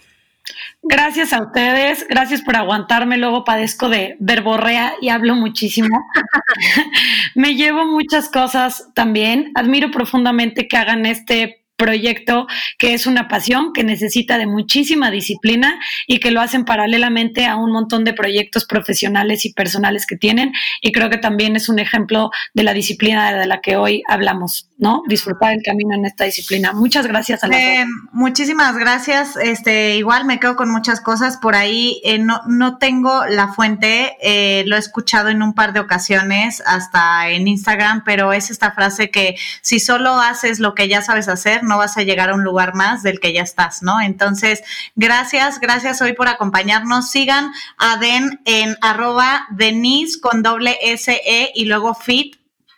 Gracias 0.82 1.32
a 1.32 1.42
ustedes, 1.42 2.07
gracias 2.09 2.42
por 2.42 2.57
aguantarme. 2.57 3.16
Luego 3.16 3.45
padezco 3.45 3.88
de 3.88 4.16
verborrea 4.20 4.95
y 5.01 5.09
hablo 5.09 5.34
muchísimo. 5.34 6.07
Me 7.34 7.55
llevo 7.55 7.86
muchas 7.86 8.28
cosas 8.28 8.88
también. 8.95 9.53
Admiro 9.55 9.90
profundamente 9.90 10.68
que 10.68 10.76
hagan 10.76 11.07
este 11.07 11.63
proyecto 11.77 12.47
que 12.79 12.95
es 12.95 13.07
una 13.07 13.29
pasión, 13.29 13.72
que 13.72 13.85
necesita 13.85 14.39
de 14.39 14.47
muchísima 14.47 15.11
disciplina 15.11 15.79
y 16.07 16.20
que 16.20 16.31
lo 16.31 16.41
hacen 16.41 16.64
paralelamente 16.64 17.47
a 17.47 17.57
un 17.57 17.72
montón 17.72 18.05
de 18.05 18.12
proyectos 18.12 18.64
profesionales 18.64 19.45
y 19.45 19.53
personales 19.53 20.07
que 20.07 20.16
tienen. 20.16 20.53
Y 20.81 20.93
creo 20.93 21.11
que 21.11 21.18
también 21.18 21.57
es 21.57 21.68
un 21.68 21.79
ejemplo 21.79 22.31
de 22.55 22.62
la 22.62 22.75
disciplina 22.75 23.33
de 23.33 23.47
la 23.47 23.61
que 23.61 23.77
hoy 23.77 24.03
hablamos, 24.09 24.68
¿no? 24.79 25.03
Disfrutar 25.09 25.53
el 25.53 25.62
camino 25.62 25.95
en 25.95 26.05
esta 26.05 26.25
disciplina. 26.25 26.72
Muchas 26.72 27.07
gracias 27.07 27.43
a 27.43 27.49
eh, 27.49 27.85
Muchísimas 28.12 28.77
gracias. 28.77 29.37
Este, 29.37 29.97
igual 29.97 30.25
me 30.25 30.39
quedo 30.39 30.57
con 30.57 30.70
muchas 30.70 31.01
cosas 31.01 31.39
por 31.39 31.55
ahí. 31.55 32.01
Eh, 32.05 32.18
no, 32.18 32.41
no 32.47 32.79
tengo 32.79 33.25
la 33.27 33.49
fuente, 33.49 34.16
eh, 34.22 34.64
lo 34.66 34.77
he 34.77 34.79
escuchado 34.79 35.29
en 35.29 35.43
un 35.43 35.55
par 35.55 35.72
de 35.72 35.81
ocasiones, 35.81 36.62
hasta 36.66 37.29
en 37.31 37.49
Instagram, 37.49 38.03
pero 38.05 38.33
es 38.33 38.51
esta 38.51 38.72
frase 38.72 39.11
que 39.11 39.37
si 39.61 39.81
solo 39.81 40.20
haces 40.20 40.61
lo 40.61 40.75
que 40.75 40.89
ya 40.89 41.03
sabes 41.03 41.29
hacer, 41.29 41.63
no 41.64 41.78
vas 41.78 41.96
a 41.96 42.02
llegar 42.02 42.30
a 42.30 42.34
un 42.34 42.44
lugar 42.44 42.74
más 42.74 43.02
del 43.02 43.20
que 43.20 43.32
ya 43.32 43.42
estás, 43.42 43.82
¿no? 43.82 44.00
Entonces, 44.00 44.62
gracias, 44.94 45.60
gracias 45.60 46.00
hoy 46.02 46.12
por 46.12 46.28
acompañarnos. 46.28 47.10
Sigan 47.10 47.52
a 47.78 47.96
Den 47.96 48.40
en 48.44 48.76
arroba 48.80 49.46
Denise 49.50 50.20
con 50.20 50.42
doble 50.42 50.78
S 50.82 51.20
E 51.24 51.52
y 51.54 51.64
luego 51.64 51.94
fit 51.94 52.36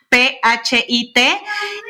P-H-I-T 0.09 1.41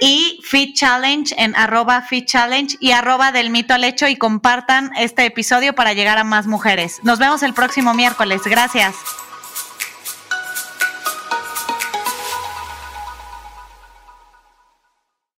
y 0.02 0.40
Fit 0.44 0.76
Challenge 0.76 1.36
en 1.38 1.56
arroba 1.56 2.02
Fit 2.02 2.26
Challenge 2.28 2.76
y 2.80 2.92
arroba 2.92 3.32
del 3.32 3.52
mito 3.52 3.76
al 3.76 3.84
hecho 3.84 4.08
y 4.08 4.16
compartan 4.16 4.92
este 4.98 5.26
episodio 5.26 5.74
para 5.74 5.94
llegar 5.94 6.18
a 6.18 6.24
más 6.24 6.48
mujeres. 6.48 7.00
Nos 7.04 7.20
vemos 7.20 7.44
el 7.44 7.54
próximo 7.54 7.94
miércoles. 7.94 8.42
Gracias. 8.46 8.96